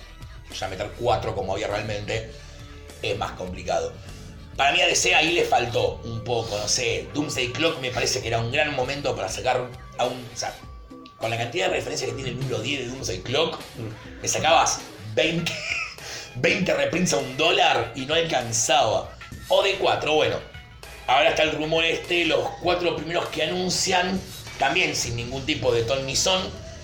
Ya 0.58 0.68
meter 0.68 0.90
cuatro 0.98 1.36
como 1.36 1.54
había 1.54 1.68
realmente 1.68 2.32
es 3.02 3.18
más 3.18 3.32
complicado. 3.34 3.94
Para 4.56 4.72
mí 4.72 4.82
a 4.82 4.88
DC 4.88 5.14
ahí 5.14 5.34
le 5.34 5.44
faltó 5.44 6.02
un 6.04 6.24
poco, 6.24 6.58
no 6.58 6.68
sé. 6.68 7.08
Doomsday 7.14 7.52
Clock 7.52 7.80
me 7.80 7.92
parece 7.92 8.22
que 8.22 8.28
era 8.28 8.40
un 8.40 8.52
gran 8.52 8.76
momento 8.76 9.16
para 9.16 9.30
sacar 9.30 9.70
a 9.98 10.06
un. 10.06 10.26
O 10.34 10.38
sea, 10.38 10.54
con 11.18 11.30
la 11.30 11.38
cantidad 11.38 11.68
de 11.68 11.74
referencias 11.76 12.10
que 12.10 12.16
tiene 12.16 12.32
el 12.32 12.40
número 12.40 12.60
10 12.60 12.80
de 12.80 12.88
Doomsday 12.88 13.20
Clock, 13.22 13.60
me 14.22 14.28
sacabas 14.28 14.80
20, 15.14 15.52
20 16.36 16.74
reprints 16.78 17.14
a 17.14 17.18
un 17.18 17.38
dólar 17.38 17.92
y 17.96 18.06
no 18.06 18.16
alcanzaba. 18.16 19.16
O 19.50 19.64
de 19.64 19.76
4, 19.76 20.14
bueno. 20.14 20.38
Ahora 21.08 21.30
está 21.30 21.44
el 21.44 21.54
rumor 21.54 21.86
este, 21.86 22.26
los 22.26 22.50
cuatro 22.62 22.96
primeros 22.98 23.28
que 23.28 23.44
anuncian, 23.44 24.20
también 24.60 24.96
sin 24.96 25.16
ningún 25.16 25.46
tipo 25.46 25.72
de 25.74 25.84
ton 25.84 26.06
ni 26.06 26.16
son, 26.16 26.42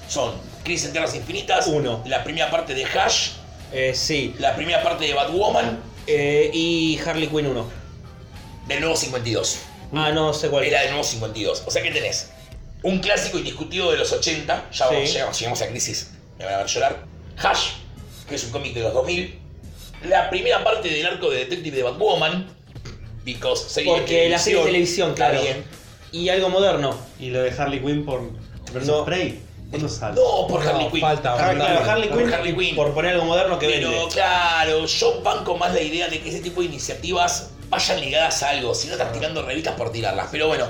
son 0.07 0.33
Crisis 0.63 0.85
en 0.87 0.91
Tierras 0.93 1.15
Infinitas, 1.15 1.67
Uno. 1.67 2.03
la 2.05 2.23
primera 2.23 2.49
parte 2.51 2.73
de 2.73 2.85
Hash, 2.85 3.31
Eh, 3.71 3.93
sí. 3.95 4.35
la 4.39 4.55
primera 4.55 4.81
parte 4.83 5.05
de 5.05 5.13
Batwoman, 5.13 5.79
Eh, 6.05 6.51
y 6.53 6.99
Harley 7.05 7.27
Quinn 7.27 7.47
1. 7.47 7.69
del 8.67 8.79
nuevo 8.81 8.95
52. 8.95 9.57
Ah, 9.93 10.11
no 10.11 10.33
sé 10.33 10.49
cuál. 10.49 10.63
Era 10.65 10.81
del 10.81 10.89
nuevo 10.89 11.03
52. 11.03 11.63
O 11.65 11.71
sea 11.71 11.81
que 11.81 11.91
tenés 11.91 12.29
un 12.81 12.99
clásico 12.99 13.37
indiscutido 13.37 13.89
de 13.91 13.97
los 13.97 14.11
80, 14.11 14.69
ya 14.71 14.85
vamos, 14.87 15.07
Sí. 15.07 15.13
llegamos, 15.13 15.39
llegamos 15.39 15.61
a 15.61 15.67
Crisis, 15.67 16.11
me 16.37 16.45
van 16.45 16.53
a 16.55 16.57
ver 16.57 16.67
llorar. 16.67 17.03
Hash, 17.37 17.69
que 18.27 18.35
es 18.35 18.43
un 18.43 18.51
cómic 18.51 18.73
de 18.73 18.81
los 18.81 18.93
2000. 18.93 19.39
La 20.03 20.29
primera 20.29 20.63
parte 20.63 20.89
del 20.89 21.05
arco 21.05 21.29
de 21.29 21.37
Detective 21.39 21.77
de 21.77 21.83
Batwoman, 21.83 22.47
because 23.23 23.69
serie 23.69 23.93
de 23.93 23.99
Porque 23.99 24.29
la 24.29 24.37
serie 24.39 24.59
de 24.59 24.65
televisión, 24.65 25.09
está 25.11 25.29
claro. 25.29 25.41
bien. 25.41 25.63
Y 26.13 26.29
algo 26.29 26.47
moderno. 26.49 26.95
Y 27.19 27.29
lo 27.31 27.41
de 27.41 27.51
Harley 27.51 27.81
Quinn 27.81 28.05
por 28.05 28.21
versus 28.71 28.87
No. 28.89 29.03
Prey. 29.05 29.41
¿Cuándo 29.69 29.89
sale? 29.89 30.15
No, 30.15 30.47
por 30.47 30.63
No, 30.63 30.69
Harley 30.69 30.89
Quinn. 30.89 31.01
falta, 31.01 31.33
Harley, 31.33 31.57
falta. 31.57 31.65
claro, 31.73 31.91
Harley 31.91 32.09
Por 32.09 32.17
Quinn, 32.19 32.33
Harley 32.33 32.55
Quinn. 32.55 32.75
por 32.75 32.93
poner 32.93 33.13
algo 33.13 33.25
moderno 33.25 33.57
que 33.59 33.67
Pero 33.67 33.89
vende. 33.89 34.07
claro, 34.13 34.85
yo 34.85 35.21
banco 35.21 35.57
más 35.57 35.73
la 35.73 35.81
idea 35.81 36.07
de 36.07 36.21
que 36.21 36.29
ese 36.29 36.39
tipo 36.39 36.61
de 36.61 36.67
iniciativas 36.67 37.49
vayan 37.69 37.99
ligadas 37.99 38.43
a 38.43 38.49
algo, 38.49 38.73
si 38.75 38.85
no 38.87 38.93
estás 38.93 39.11
tirando 39.11 39.41
revistas 39.41 39.73
por 39.75 39.91
tirarlas. 39.91 40.27
Pero 40.31 40.47
bueno, 40.47 40.67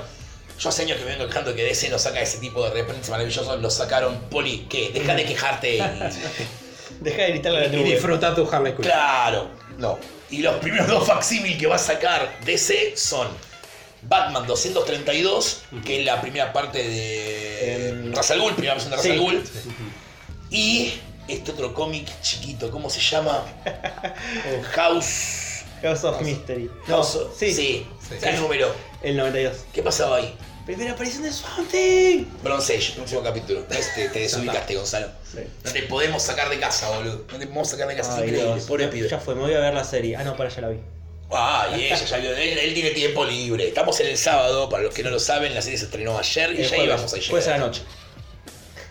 yo 0.58 0.68
hace 0.70 0.82
años 0.82 0.96
que 0.96 1.04
me 1.04 1.10
vengo 1.10 1.26
quejando 1.26 1.54
que 1.54 1.62
DC 1.64 1.90
no 1.90 1.98
saca 1.98 2.20
ese 2.22 2.38
tipo 2.38 2.64
de 2.64 2.70
reprints 2.70 3.10
maravillosos, 3.10 3.60
los 3.60 3.74
sacaron. 3.74 4.18
Poli, 4.30 4.66
¿qué? 4.70 4.90
Deja 4.94 5.14
de 5.14 5.24
quejarte. 5.26 5.76
y- 5.76 5.82
Deja 7.00 7.22
de 7.24 7.28
gritarle 7.30 7.58
a 7.58 7.60
la 7.62 7.66
Y 7.66 7.76
nube. 7.76 7.90
disfruta 7.90 8.34
tu 8.34 8.48
Harley 8.50 8.72
Quinn. 8.72 8.84
claro, 8.84 9.48
no. 9.76 9.98
Y 10.30 10.38
los 10.38 10.54
primeros 10.56 10.88
dos 10.88 11.06
facsímil 11.06 11.58
que 11.58 11.66
va 11.66 11.74
a 11.74 11.78
sacar 11.78 12.38
DC 12.46 12.94
son 12.96 13.28
Batman 14.08 14.46
232, 14.46 15.62
que 15.84 16.00
es 16.00 16.04
la 16.04 16.20
primera 16.20 16.52
parte 16.52 16.82
de 16.82 17.88
Em, 17.88 18.12
Ra's 18.14 18.30
al 18.30 18.40
Ghul, 18.40 18.52
primera 18.54 18.74
versión 18.74 18.90
de 18.90 18.96
Ra's 18.96 19.06
sí. 19.06 19.16
Ghul. 19.16 19.42
Y 20.50 20.92
este 21.28 21.52
otro 21.52 21.72
cómic 21.74 22.06
chiquito, 22.20 22.70
¿cómo 22.70 22.90
se 22.90 23.00
llama? 23.00 23.44
House. 24.74 25.62
House 25.82 26.04
of 26.04 26.20
Mystery. 26.22 26.70
No, 26.88 26.96
House 26.96 27.16
of- 27.16 27.36
sí, 27.38 27.52
sí. 27.52 27.86
Sí. 28.08 28.14
¿Qué 28.22 28.32
número? 28.34 28.72
el 29.02 29.16
92. 29.16 29.64
¿Qué 29.72 29.82
pasaba 29.82 30.16
ahí? 30.16 30.34
Primera 30.64 30.92
aparición 30.92 31.22
de 31.24 31.32
Swamp 31.32 31.70
Thing. 31.70 32.24
Bronze 32.42 32.74
Age, 32.76 32.92
próximo 32.94 33.22
capítulo. 33.22 33.64
Este, 33.70 34.08
te 34.08 34.20
desubicaste, 34.20 34.74
Gonzalo. 34.76 35.08
Sí. 35.30 35.40
No 35.62 35.72
te 35.72 35.82
podemos 35.82 36.22
sacar 36.22 36.48
de 36.48 36.58
casa, 36.58 36.88
boludo. 36.90 37.16
No 37.30 37.38
te 37.38 37.46
podemos 37.46 37.68
sacar 37.68 37.86
de 37.88 37.96
casa. 37.96 38.12
Es 38.12 38.18
Ay, 38.18 38.28
increíble, 38.30 38.54
Dios. 38.54 38.64
pobre 38.66 38.88
pibe. 38.88 39.08
Ya 39.08 39.18
fue, 39.20 39.34
me 39.34 39.42
voy 39.42 39.52
a 39.52 39.60
ver 39.60 39.74
la 39.74 39.84
serie. 39.84 40.16
Ah, 40.16 40.24
no, 40.24 40.36
para, 40.36 40.48
ya 40.48 40.62
la 40.62 40.68
vi. 40.70 40.78
Ah, 41.30 41.68
y 41.76 41.84
ella 41.84 41.96
ya 41.96 42.18
vio. 42.18 42.30
Él, 42.36 42.58
él 42.58 42.74
tiene 42.74 42.90
tiempo 42.90 43.24
libre. 43.24 43.68
Estamos 43.68 43.98
en 44.00 44.08
el 44.08 44.18
sábado, 44.18 44.68
para 44.68 44.84
los 44.84 44.94
que 44.94 45.02
no 45.02 45.10
lo 45.10 45.18
saben, 45.18 45.54
la 45.54 45.62
serie 45.62 45.78
se 45.78 45.86
estrenó 45.86 46.18
ayer 46.18 46.58
y 46.58 46.64
ya 46.64 46.76
íbamos 46.76 47.12
a 47.12 47.16
llegar. 47.16 47.30
Jueves 47.30 47.48
a 47.48 47.50
la 47.52 47.58
noche. 47.58 47.82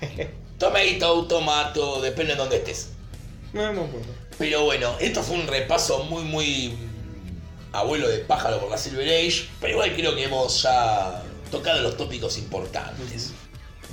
Tomato, 0.57 1.25
tomato, 1.25 2.01
depende 2.01 2.33
de 2.33 2.39
dónde 2.39 2.57
estés. 2.57 2.89
No 3.51 3.61
me 3.73 3.81
acuerdo. 3.81 4.07
Pero 4.37 4.63
bueno, 4.63 4.95
esto 4.99 5.21
fue 5.21 5.35
un 5.35 5.47
repaso 5.47 6.03
muy, 6.05 6.23
muy 6.23 6.69
mm, 6.69 7.75
abuelo 7.75 8.07
de 8.07 8.19
pájaro 8.19 8.59
por 8.59 8.69
la 8.69 8.77
Silver 8.77 9.07
Age. 9.07 9.47
Pero 9.59 9.73
igual 9.73 9.93
creo 9.93 10.15
que 10.15 10.23
hemos 10.23 10.61
ya 10.61 11.21
tocado 11.51 11.81
los 11.81 11.97
tópicos 11.97 12.37
importantes. 12.37 13.33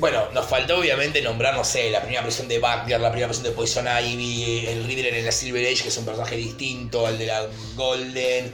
Bueno, 0.00 0.30
nos 0.32 0.46
faltó 0.46 0.78
obviamente 0.78 1.20
nombrar, 1.20 1.54
no 1.54 1.62
sé, 1.62 1.90
la 1.90 2.00
primera 2.00 2.22
versión 2.22 2.48
de 2.48 2.58
Batgirl, 2.58 3.02
la 3.02 3.10
primera 3.10 3.26
versión 3.26 3.44
de 3.44 3.50
Poison 3.50 3.86
Ivy, 3.86 4.66
el 4.66 4.84
Riddler 4.84 5.14
en 5.14 5.26
la 5.26 5.30
Silver 5.30 5.62
Age, 5.62 5.82
que 5.82 5.88
es 5.88 5.96
un 5.98 6.06
personaje 6.06 6.36
distinto 6.36 7.06
al 7.06 7.18
de 7.18 7.26
la 7.26 7.46
Golden. 7.74 8.50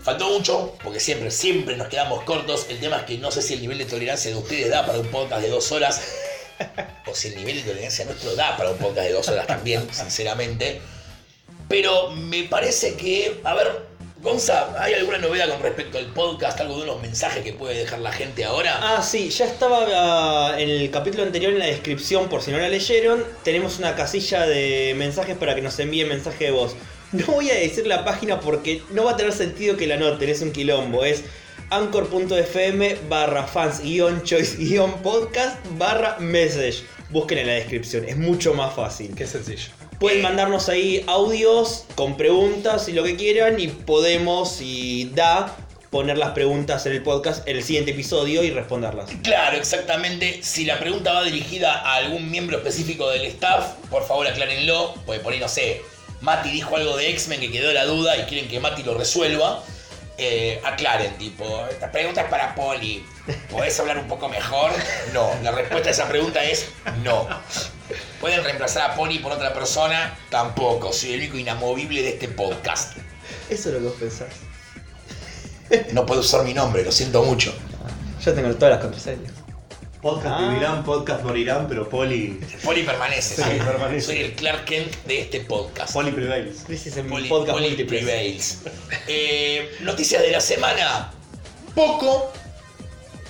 Faltó 0.00 0.28
mucho, 0.28 0.76
porque 0.84 1.00
siempre, 1.00 1.32
siempre 1.32 1.76
nos 1.76 1.88
quedamos 1.88 2.22
cortos. 2.22 2.66
El 2.68 2.78
tema 2.78 2.98
es 2.98 3.02
que 3.06 3.18
no 3.18 3.32
sé 3.32 3.42
si 3.42 3.54
el 3.54 3.60
nivel 3.60 3.78
de 3.78 3.86
tolerancia 3.86 4.30
de 4.30 4.36
ustedes 4.36 4.70
da 4.70 4.86
para 4.86 5.00
un 5.00 5.08
podcast 5.08 5.42
de 5.42 5.48
dos 5.48 5.72
horas, 5.72 6.00
o 7.06 7.12
si 7.12 7.26
el 7.26 7.36
nivel 7.38 7.56
de 7.56 7.70
tolerancia 7.72 8.04
nuestro 8.04 8.36
da 8.36 8.56
para 8.56 8.70
un 8.70 8.78
podcast 8.78 9.08
de 9.08 9.12
dos 9.12 9.28
horas 9.28 9.48
también, 9.48 9.92
sinceramente. 9.92 10.80
Pero 11.68 12.12
me 12.12 12.44
parece 12.44 12.94
que, 12.94 13.40
a 13.42 13.52
ver, 13.54 13.87
Gonza, 14.20 14.74
¿hay 14.82 14.94
alguna 14.94 15.18
novedad 15.18 15.48
con 15.48 15.62
respecto 15.62 15.96
al 15.96 16.06
podcast? 16.06 16.60
¿Algo 16.60 16.78
de 16.78 16.82
unos 16.82 17.00
mensajes 17.00 17.44
que 17.44 17.52
puede 17.52 17.78
dejar 17.78 18.00
la 18.00 18.10
gente 18.10 18.44
ahora? 18.44 18.80
Ah, 18.82 19.00
sí, 19.00 19.30
ya 19.30 19.44
estaba 19.44 19.86
ah, 19.94 20.60
en 20.60 20.68
el 20.68 20.90
capítulo 20.90 21.22
anterior 21.22 21.52
en 21.52 21.60
la 21.60 21.66
descripción, 21.66 22.28
por 22.28 22.42
si 22.42 22.50
no 22.50 22.58
la 22.58 22.68
leyeron. 22.68 23.24
Tenemos 23.44 23.78
una 23.78 23.94
casilla 23.94 24.44
de 24.44 24.92
mensajes 24.96 25.36
para 25.36 25.54
que 25.54 25.62
nos 25.62 25.78
envíen 25.78 26.08
mensaje 26.08 26.46
de 26.46 26.50
voz. 26.50 26.74
No 27.12 27.26
voy 27.26 27.50
a 27.50 27.54
decir 27.54 27.86
la 27.86 28.04
página 28.04 28.40
porque 28.40 28.82
no 28.90 29.04
va 29.04 29.12
a 29.12 29.16
tener 29.16 29.32
sentido 29.32 29.76
que 29.76 29.86
la 29.86 29.96
noten, 29.96 30.28
es 30.28 30.42
un 30.42 30.50
quilombo. 30.50 31.04
Es 31.04 31.22
anchor.fm 31.70 32.96
barra 33.08 33.44
fans 33.44 33.80
guion 33.80 34.24
choice 34.24 34.56
guion 34.56 35.00
podcast 35.00 35.64
barra 35.78 36.16
message. 36.18 36.82
Busquen 37.10 37.38
en 37.38 37.46
la 37.46 37.52
descripción, 37.52 38.04
es 38.04 38.16
mucho 38.16 38.52
más 38.52 38.74
fácil. 38.74 39.14
Qué 39.14 39.28
sencillo. 39.28 39.77
Pueden 39.98 40.22
mandarnos 40.22 40.68
ahí 40.68 41.02
audios 41.08 41.84
con 41.96 42.16
preguntas 42.16 42.88
y 42.88 42.92
lo 42.92 43.02
que 43.02 43.16
quieran 43.16 43.58
y 43.58 43.66
podemos, 43.66 44.52
si 44.52 45.10
da, 45.12 45.56
poner 45.90 46.18
las 46.18 46.30
preguntas 46.30 46.86
en 46.86 46.92
el 46.92 47.02
podcast 47.02 47.46
en 47.48 47.56
el 47.56 47.64
siguiente 47.64 47.90
episodio 47.90 48.44
y 48.44 48.50
responderlas. 48.50 49.10
Claro, 49.24 49.56
exactamente. 49.56 50.40
Si 50.42 50.64
la 50.64 50.78
pregunta 50.78 51.12
va 51.12 51.24
dirigida 51.24 51.72
a 51.72 51.96
algún 51.96 52.30
miembro 52.30 52.58
específico 52.58 53.08
del 53.10 53.24
staff, 53.26 53.72
por 53.90 54.06
favor 54.06 54.28
aclárenlo. 54.28 54.94
Porque 55.04 55.20
por 55.20 55.32
ahí, 55.32 55.40
no 55.40 55.48
sé, 55.48 55.82
Mati 56.20 56.50
dijo 56.50 56.76
algo 56.76 56.96
de 56.96 57.10
X-Men 57.10 57.40
que 57.40 57.50
quedó 57.50 57.72
la 57.72 57.84
duda 57.84 58.16
y 58.18 58.22
quieren 58.22 58.48
que 58.48 58.60
Mati 58.60 58.84
lo 58.84 58.94
resuelva. 58.94 59.64
Eh, 60.20 60.60
aclaren, 60.64 61.16
tipo, 61.16 61.64
esta 61.70 61.92
pregunta 61.92 62.22
es 62.22 62.28
para 62.28 62.52
Poli. 62.56 63.06
¿Podés 63.48 63.78
hablar 63.78 63.98
un 63.98 64.08
poco 64.08 64.28
mejor? 64.28 64.72
No, 65.14 65.30
la 65.44 65.52
respuesta 65.52 65.90
a 65.90 65.92
esa 65.92 66.08
pregunta 66.08 66.42
es 66.42 66.66
no. 67.04 67.28
¿Pueden 68.20 68.42
reemplazar 68.42 68.90
a 68.90 68.94
Poli 68.96 69.20
por 69.20 69.30
otra 69.30 69.54
persona? 69.54 70.18
Tampoco. 70.28 70.92
Soy 70.92 71.12
el 71.12 71.20
único 71.20 71.38
inamovible 71.38 72.02
de 72.02 72.08
este 72.08 72.26
podcast. 72.26 72.96
Eso 73.48 73.68
es 73.68 73.74
lo 73.74 73.78
que 73.78 73.86
vos 73.86 73.96
pensás. 74.00 74.28
No 75.92 76.04
puedo 76.04 76.20
usar 76.20 76.44
mi 76.44 76.52
nombre, 76.54 76.82
lo 76.82 76.90
siento 76.90 77.22
mucho. 77.22 77.54
Yo 78.24 78.34
tengo 78.34 78.52
todas 78.56 78.72
las 78.74 78.80
contraseñas. 78.80 79.37
Podcast 80.08 80.34
Ah. 80.40 80.48
vivirán, 80.48 80.84
podcast 80.84 81.22
morirán, 81.22 81.68
pero 81.68 81.88
Poli. 81.88 82.40
Poli 82.64 82.82
permanece, 82.82 83.36
Sí, 83.36 83.42
¿sí? 83.42 83.58
permanece. 83.64 84.06
Soy 84.06 84.18
el 84.20 84.32
Clark 84.34 84.64
Kent 84.64 84.94
de 85.04 85.20
este 85.20 85.40
podcast. 85.40 85.92
Poli 85.92 86.10
prevails. 86.12 86.62
Crisis 86.66 86.96
en 86.96 87.08
Poli, 87.08 87.28
podcast 87.28 87.52
Poli 87.52 87.68
múltiples. 87.68 88.02
prevails. 88.04 88.58
Eh, 89.06 89.76
noticias 89.80 90.22
de 90.22 90.30
la 90.30 90.40
semana. 90.40 91.10
Poco. 91.74 92.32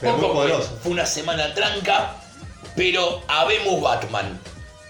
Pero 0.01 0.13
muy 0.13 0.21
poco 0.23 0.35
porque 0.35 0.51
poderoso. 0.53 0.79
Fue 0.83 0.93
una 0.93 1.07
semana 1.07 1.53
tranca. 1.55 2.15
Pero 2.77 3.23
habemos 3.27 3.81
Batman. 3.81 4.39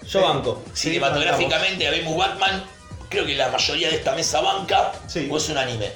Yo 0.07 0.21
banco. 0.21 0.63
Cinematográficamente 0.73 1.87
habemos 1.87 2.15
Batman. 2.15 2.63
Creo 3.09 3.25
que 3.25 3.33
la 3.35 3.49
mayoría 3.49 3.89
de 3.89 3.95
esta 3.95 4.13
mesa 4.13 4.41
banca. 4.41 4.91
Sí. 5.07 5.27
O 5.31 5.37
es 5.37 5.49
un 5.49 5.57
anime. 5.57 5.91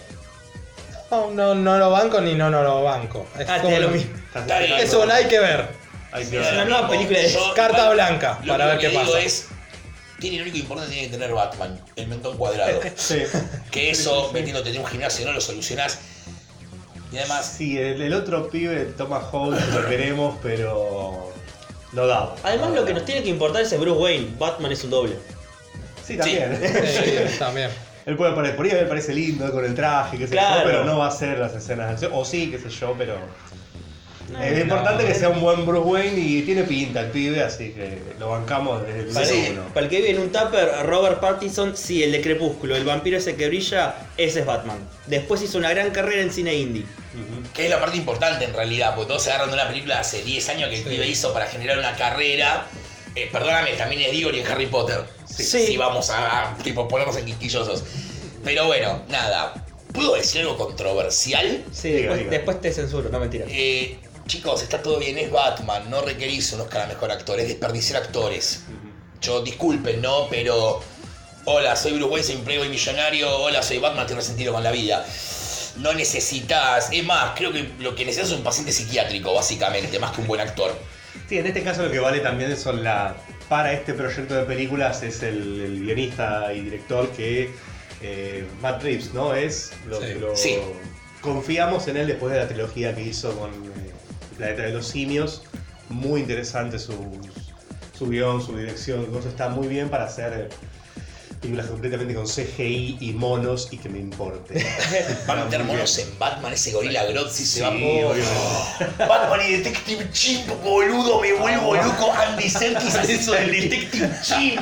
No, 1.12 1.30
no, 1.30 1.54
no 1.54 1.78
lo 1.78 1.92
banco 1.92 2.20
ni 2.22 2.34
no, 2.34 2.50
no 2.50 2.64
lo 2.64 2.82
banco. 2.82 3.28
Es 3.38 3.48
Ah, 3.48 3.60
como- 3.62 3.78
lo 3.78 3.90
mismo. 3.90 4.18
Está 4.34 4.58
bien. 4.60 4.74
Eso 4.80 5.06
no 5.06 5.14
hay 5.14 5.26
que 5.28 5.38
ver. 5.40 5.83
Hay 6.14 6.26
que 6.26 6.40
Es 6.40 6.48
una 6.48 6.58
ver. 6.60 6.68
nueva 6.70 6.90
película 6.90 7.20
de 7.20 7.30
Yo, 7.30 7.54
Carta 7.56 7.78
igual, 7.80 7.94
blanca, 7.96 8.40
lo 8.44 8.54
para 8.54 8.66
ver 8.68 8.78
qué 8.80 8.90
digo 8.90 9.02
pasa. 9.02 9.20
es. 9.22 9.48
Tiene 10.20 10.38
lo 10.38 10.44
único 10.44 10.58
importante 10.60 10.90
que 10.94 11.00
tiene 11.00 11.12
que 11.12 11.18
tener 11.18 11.34
Batman, 11.36 11.82
el 11.96 12.08
mentón 12.08 12.38
cuadrado. 12.38 12.80
Sí. 12.96 13.24
Que 13.72 13.90
eso, 13.92 14.32
metiéndote 14.34 14.70
en 14.70 14.80
un 14.80 14.86
gimnasio, 14.86 15.26
no 15.26 15.34
lo 15.34 15.42
solucionás. 15.42 16.00
Y 17.12 17.18
además, 17.18 17.56
Sí, 17.58 17.78
el, 17.78 18.02
el 18.02 18.14
otro 18.14 18.50
pibe, 18.50 18.86
Thomas 18.98 19.24
Holt, 19.32 19.60
lo 19.74 19.88
queremos, 19.88 20.38
pero. 20.42 21.32
No 21.92 22.08
da. 22.08 22.34
Además 22.44 22.72
lo 22.72 22.86
que 22.86 22.94
nos 22.94 23.06
tiene 23.06 23.22
que 23.22 23.30
importar 23.30 23.62
es 23.64 23.72
el 23.72 23.80
Bruce 23.80 24.00
Wayne. 24.02 24.28
Batman 24.40 24.72
es 24.72 24.84
un 24.84 24.90
doble. 24.90 25.18
Sí, 26.06 26.18
también. 26.18 26.60
Sí, 26.62 27.36
también. 27.40 27.70
Él 28.06 28.16
puede 28.18 28.34
parecer, 28.34 28.56
por 28.58 28.66
ahí 28.66 28.72
a 28.72 28.80
él 28.80 28.88
parece 28.88 29.14
lindo 29.14 29.50
con 29.52 29.64
el 29.64 29.76
traje, 29.76 30.18
qué 30.18 30.26
sé 30.28 30.32
Claro. 30.34 30.62
yo, 30.62 30.66
pero 30.66 30.84
no 30.86 30.98
va 30.98 31.08
a 31.08 31.12
ser 31.12 31.38
las 31.38 31.54
escenas 31.54 31.88
de 31.88 31.94
acción. 31.94 32.12
O 32.16 32.26
sí, 32.26 32.50
qué 32.52 32.58
sé 32.60 32.70
yo, 32.70 32.96
pero. 32.98 33.16
No, 34.34 34.44
es 34.44 34.54
no. 34.54 34.60
importante 34.62 35.06
que 35.06 35.14
sea 35.16 35.30
un 35.30 35.40
buen 35.42 35.66
Bruce 35.66 35.88
Wayne 35.88 36.20
y 36.20 36.42
tiene 36.42 36.64
pinta 36.64 37.02
el 37.02 37.12
pibe, 37.12 37.42
así 37.44 37.70
que 37.72 37.98
lo 38.20 38.30
bancamos 38.30 38.86
desde 38.86 39.00
el 39.02 39.06
Para, 39.08 39.28
uno. 39.52 39.62
para 39.74 39.86
el 39.86 39.90
que 39.90 39.98
vive 39.98 40.10
en 40.12 40.20
un 40.20 40.32
tupper, 40.32 40.70
Robert 40.86 41.20
Pattinson, 41.20 41.78
sí, 41.78 42.04
el 42.04 42.12
de 42.12 42.22
Crepúsculo, 42.22 42.76
el 42.76 42.84
vampiro 42.84 43.18
ese 43.18 43.36
que 43.36 43.48
brilla, 43.48 43.96
ese 44.18 44.40
es 44.42 44.46
Batman. 44.46 44.78
Después 45.08 45.42
hizo 45.42 45.58
una 45.58 45.70
gran 45.70 45.92
carrera 45.92 46.22
en 46.22 46.32
cine 46.32 46.54
indie. 46.56 46.86
Que 47.54 47.66
es 47.66 47.70
la 47.70 47.80
parte 47.80 47.96
importante 47.98 48.46
en 48.46 48.54
realidad, 48.54 48.96
porque 48.96 49.10
todos 49.10 49.24
se 49.24 49.30
agarran 49.32 49.50
de 49.50 49.54
una 49.56 49.68
película 49.68 50.00
hace 50.00 50.24
10 50.24 50.50
años 50.50 50.70
que 50.70 50.78
el 50.78 50.84
Sí. 50.84 50.90
pibe 50.90 51.08
hizo 51.08 51.32
para 51.32 51.46
generar 51.46 51.78
una 51.78 51.96
carrera. 51.96 52.66
Eh, 53.16 53.30
perdóname, 53.32 53.74
también 53.74 54.02
es 54.02 54.12
Diggory 54.12 54.40
en 54.40 54.48
Harry 54.48 54.66
Potter. 54.66 55.02
Sí. 55.26 55.44
Si 55.68 55.78
vamos 55.78 56.10
a, 56.10 56.50
a, 56.54 56.58
tipo, 56.58 56.88
ponernos 56.88 57.16
en 57.18 57.26
quisquillosos. 57.26 57.84
Pero 58.44 58.66
bueno, 58.66 59.04
nada. 59.10 59.54
¿Puedo 59.94 60.16
decir 60.16 60.42
algo 60.42 60.58
controversial? 60.58 61.64
Sí, 61.72 61.92
después, 61.92 62.30
después 62.30 62.62
te 62.62 62.72
censuro, 62.74 63.10
no 63.10 63.20
mentira. 63.20 63.46
Eh, 63.48 64.00
chicos, 64.28 64.62
está 64.64 64.82
todo 64.82 65.00
bien, 65.00 65.18
es 65.18 65.32
Batman, 65.32 65.90
no 65.90 66.02
requerís 66.02 66.52
un 66.54 66.62
Oscar 66.62 66.82
a 66.84 66.88
mejor 66.88 67.12
actor, 67.12 67.40
es 67.40 67.48
desperdiciar 67.48 68.02
actores. 68.02 68.64
Yo, 69.22 69.42
disculpen, 69.42 70.02
¿no? 70.02 70.28
Pero. 70.30 70.82
Hola, 71.46 71.76
soy 71.76 71.92
Bruce 71.94 72.10
Wayne, 72.10 72.24
soy 72.26 72.36
un 72.38 72.44
playboy 72.44 72.70
millonario. 72.70 73.30
Hola, 73.38 73.62
soy 73.62 73.78
Batman, 73.78 74.02
estoy 74.04 74.16
resentido 74.18 74.54
con 74.54 74.64
la 74.64 74.72
vida. 74.72 75.06
No 75.78 75.94
necesitas. 75.94 76.90
Es 76.92 77.04
más, 77.04 77.32
creo 77.36 77.52
que 77.52 77.70
lo 77.80 77.96
que 77.96 78.06
necesitas 78.06 78.32
es 78.32 78.38
un 78.38 78.44
paciente 78.44 78.72
psiquiátrico, 78.72 79.34
básicamente, 79.34 80.00
más 80.00 80.12
que 80.12 80.22
un 80.22 80.28
buen 80.28 80.40
actor. 80.40 80.74
Sí, 81.28 81.38
en 81.38 81.46
este 81.48 81.62
caso 81.64 81.84
lo 81.84 81.92
que 81.92 82.00
vale 82.00 82.20
también 82.20 82.56
son 82.58 82.84
la. 82.84 83.16
Para 83.50 83.74
este 83.74 83.94
proyecto 83.94 84.36
de 84.36 84.44
películas 84.44 85.04
es 85.04 85.22
el, 85.22 85.62
el 85.62 85.82
guionista 85.86 86.54
y 86.54 86.62
director 86.62 87.10
que 87.10 87.52
eh, 88.02 88.46
Matt 88.62 88.82
Reeves, 88.82 89.14
¿no? 89.14 89.34
Es 89.36 89.72
lo 89.88 90.00
Sí. 90.00 90.06
que 90.08 90.16
lo. 90.16 90.36
Sí. 90.38 90.58
Confiamos 91.22 91.88
en 91.88 91.98
él 91.98 92.08
después 92.08 92.34
de 92.34 92.40
la 92.40 92.48
trilogía 92.48 92.96
que 92.96 93.02
hizo 93.02 93.38
con 93.38 93.52
eh, 94.34 94.38
Planeta 94.38 94.64
de 94.64 94.74
los 94.74 94.88
Simios. 94.88 95.44
Muy 95.90 96.22
interesante 96.22 96.80
su, 96.80 96.94
su 97.98 98.10
guion, 98.10 98.44
su 98.44 98.58
dirección. 98.58 99.06
Todo 99.06 99.28
está 99.28 99.50
muy 99.50 99.68
bien 99.68 99.90
para 99.90 100.06
hacer 100.06 100.34
eh, 100.34 100.50
películas 101.42 101.68
completamente 101.68 102.14
con 102.16 102.26
CGI 102.26 102.98
y 103.02 103.14
monos 103.14 103.68
y 103.72 103.78
que 103.78 103.90
me 103.90 104.00
importe. 104.00 104.66
Van 105.28 105.40
a 105.40 105.46
meter 105.46 105.64
monos 105.64 105.98
en 105.98 106.18
Batman, 106.18 106.54
ese 106.54 106.72
gorila 106.72 107.04
Sí, 107.30 107.46
se 107.46 107.62
va 107.62 107.70
obviamente. 107.70 108.24
Batman 108.98 109.40
y 109.48 109.54
Detective 109.58 110.10
Chimp, 110.12 110.48
boludo, 110.64 111.22
me 111.22 111.34
vuelvo 111.34 111.76
loco. 111.76 112.12
Andy 112.14 112.50
Serkis 112.50 112.96
hace 112.96 113.16
eso 113.16 113.34
del 113.34 113.52
Detective 113.52 114.12
Chimp. 114.24 114.62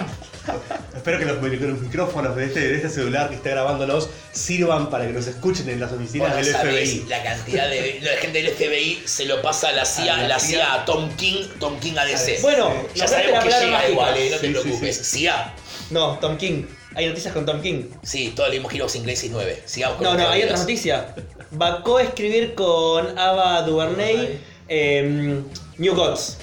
Espero 1.02 1.18
que 1.18 1.26
los, 1.26 1.82
micrófonos 1.82 2.36
de 2.36 2.45
este, 2.45 2.60
de 2.60 2.76
este 2.76 2.88
celular 2.89 3.30
que 3.30 3.36
está 3.36 3.49
grabándonos 3.49 4.08
sirvan 4.32 4.91
para 4.91 5.08
que 5.08 5.14
nos 5.14 5.26
escuchen 5.26 5.68
en 5.68 5.80
las 5.80 5.91
oficinas 5.91 6.36
del 6.36 6.45
FBI. 6.45 7.06
La 7.10 7.24
cantidad 7.24 7.68
de 7.68 7.99
la 8.04 8.12
gente 8.22 8.43
del 8.43 8.54
FBI 8.54 9.02
se 9.06 9.26
lo 9.26 9.41
pasa 9.41 9.70
a 9.70 9.72
la 9.72 9.84
CIA, 9.84 10.14
A 10.14 10.18
la 10.22 10.28
la 10.28 10.39
CIA. 10.39 10.49
CIA 10.60 10.74
a 10.76 10.86
Tom 10.86 11.10
King, 11.16 11.43
Tom 11.60 11.80
King 11.80 11.93
a 11.97 12.06
DC. 12.06 12.38
Bueno, 12.43 12.72
ya 12.93 13.08
sabemos 13.08 13.34
la 13.34 13.39
que 13.43 13.49
llega 13.49 13.72
mágica. 13.72 13.89
igual, 13.89 14.16
eh, 14.16 14.30
no 14.30 14.38
te 14.38 14.47
Sí, 14.47 14.54
preocupes. 14.54 14.97
sí. 14.97 15.04
CIA. 15.22 15.54
No, 15.89 16.20
Tom 16.20 16.38
King. 16.38 16.66
Hay 16.93 17.08
noticias 17.08 17.34
con 17.34 17.47
Tom 17.47 17.62
King. 17.64 17.86
Sí, 18.04 18.32
todos 18.36 18.52
leímos 18.52 18.72
Heroes 18.72 18.95
in 18.95 19.02
Crisis 19.04 19.32
9. 19.32 19.64
Sigamos 19.66 19.97
con 19.97 20.06
No, 20.06 20.14
no, 20.14 20.30
hay 20.30 20.43
otra 20.43 20.58
noticia. 20.58 21.16
Va 21.60 21.78
a 21.80 21.82
coescribir 21.82 22.54
con 22.54 23.18
Ava 23.18 23.64
DuVernay 23.64 24.39
em, 24.68 25.43
New 25.80 25.95
Gods 25.95 26.38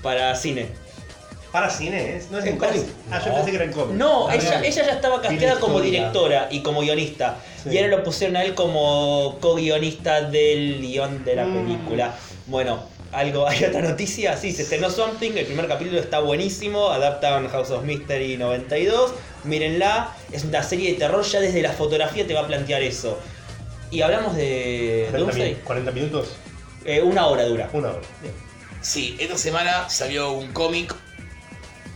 para 0.00 0.36
cine. 0.36 0.68
Para 1.52 1.68
cine, 1.68 2.16
¿es? 2.16 2.30
¿No 2.30 2.38
es 2.38 2.44
para 2.56 2.72
cómic? 2.72 2.86
Ah, 3.10 3.20
yo 3.24 3.34
pensé 3.34 3.50
que 3.50 3.56
era 3.56 3.64
en 3.64 3.72
cómic. 3.72 3.96
No, 3.96 4.28
Ah, 4.28 4.36
ella, 4.36 4.60
ya 4.62 4.82
estaba 4.92 5.20
casteada 5.20 5.58
como 5.58 5.80
directora 5.80 6.48
y 6.50 6.60
como 6.62 6.80
guionista. 6.80 7.38
Sí. 7.62 7.70
Y 7.70 7.78
ahora 7.78 7.96
lo 7.96 8.04
pusieron 8.04 8.36
a 8.36 8.44
él 8.44 8.54
como 8.54 9.36
co-guionista 9.40 10.22
del 10.22 10.80
guion 10.80 11.24
de 11.24 11.34
la 11.36 11.44
Mm. 11.46 11.54
película. 11.66 12.14
Bueno, 12.46 12.84
algo, 13.12 13.46
hay 13.48 13.64
otra 13.64 13.82
noticia. 13.82 14.36
Sí, 14.36 14.52
se 14.52 14.62
estrenó 14.62 14.90
Something. 14.90 15.32
El 15.32 15.46
primer 15.46 15.66
capítulo 15.66 15.98
está 15.98 16.20
buenísimo. 16.20 16.88
Adaptan 16.90 17.48
House 17.48 17.70
of 17.70 17.82
Mystery 17.84 18.36
92. 18.36 19.12
Mírenla. 19.42 20.14
Es 20.30 20.44
una 20.44 20.62
serie 20.62 20.92
de 20.92 20.98
terror. 20.98 21.24
Ya 21.24 21.40
desde 21.40 21.62
la 21.62 21.72
fotografía 21.72 22.24
te 22.26 22.34
va 22.34 22.40
a 22.42 22.46
plantear 22.46 22.82
eso. 22.82 23.18
Y 23.90 24.02
hablamos 24.02 24.36
de 24.36 25.06
40, 25.10 25.18
Doomsday. 25.18 25.54
min- 25.54 25.64
40 25.64 25.90
minutos, 25.90 26.28
Eh, 26.84 27.02
una 27.02 27.26
hora 27.26 27.44
dura. 27.44 27.68
una 27.72 27.88
hora. 27.88 28.00
Sí, 28.82 29.16
esta 29.18 29.36
semana 29.36 29.90
salió 29.90 30.30
un 30.32 30.52
cómic, 30.52 30.94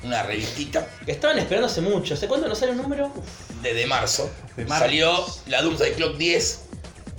una 0.04 0.22
revistita 0.22 0.86
Estaban 1.06 1.38
esperando 1.38 1.66
hace 1.66 1.80
mucho. 1.80 2.14
¿Hace 2.14 2.28
cuánto 2.28 2.48
no 2.48 2.54
sale 2.54 2.72
un 2.72 2.78
número? 2.78 3.06
Uf. 3.06 3.62
desde 3.62 3.86
marzo. 3.86 4.30
De 4.56 4.64
marzo. 4.64 4.84
Salió 4.84 5.26
la 5.46 5.62
Doomsday 5.62 5.92
Clock 5.94 6.16
10. 6.16 6.60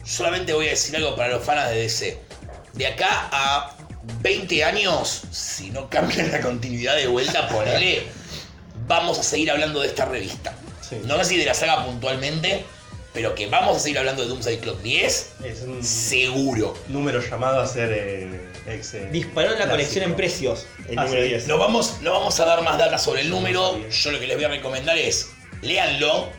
Solamente 0.03 0.53
voy 0.53 0.67
a 0.67 0.69
decir 0.71 0.95
algo 0.95 1.15
para 1.15 1.29
los 1.29 1.43
fans 1.43 1.69
de 1.69 1.77
DC. 1.77 2.19
De 2.73 2.87
acá 2.87 3.29
a 3.31 3.75
20 4.21 4.63
años, 4.63 5.23
si 5.31 5.71
no 5.71 5.89
cambian 5.89 6.31
la 6.31 6.41
continuidad 6.41 6.95
de 6.95 7.07
vuelta, 7.07 7.47
ponele, 7.49 8.03
vamos 8.87 9.17
a 9.17 9.23
seguir 9.23 9.49
hablando 9.49 9.81
de 9.81 9.87
esta 9.87 10.05
revista. 10.05 10.53
Sí. 10.87 10.97
No 11.05 11.17
sé 11.17 11.25
si 11.25 11.37
de 11.37 11.45
la 11.45 11.53
saga 11.53 11.85
puntualmente, 11.85 12.65
pero 13.15 13.33
que 13.33 13.47
vamos 13.47 13.77
a 13.77 13.79
seguir 13.79 13.97
hablando 13.97 14.21
de 14.21 14.27
Doomsday 14.27 14.57
Clock 14.59 14.81
10, 14.81 15.29
Es 15.45 15.61
un 15.63 15.83
seguro. 15.83 16.75
número 16.89 17.21
llamado 17.21 17.59
a 17.61 17.65
ser 17.67 17.91
eh, 17.91 18.41
ex. 18.67 18.93
eh, 18.93 19.09
Disparó 19.11 19.47
en 19.47 19.51
la 19.53 19.65
clásico. 19.65 19.71
colección 19.71 20.03
en 20.03 20.15
precios. 20.15 20.67
El 20.89 20.95
número 20.97 21.23
sí. 21.23 21.29
10. 21.29 21.47
No 21.47 21.57
vamos, 21.57 21.95
no 22.01 22.11
vamos 22.11 22.39
a 22.39 22.45
dar 22.45 22.61
más 22.61 22.77
datos 22.77 23.01
sobre 23.01 23.21
el 23.21 23.29
número. 23.31 23.79
Yo 23.89 24.11
lo 24.11 24.19
que 24.19 24.27
les 24.27 24.35
voy 24.35 24.45
a 24.45 24.49
recomendar 24.49 24.97
es, 24.97 25.29
léanlo. 25.63 26.29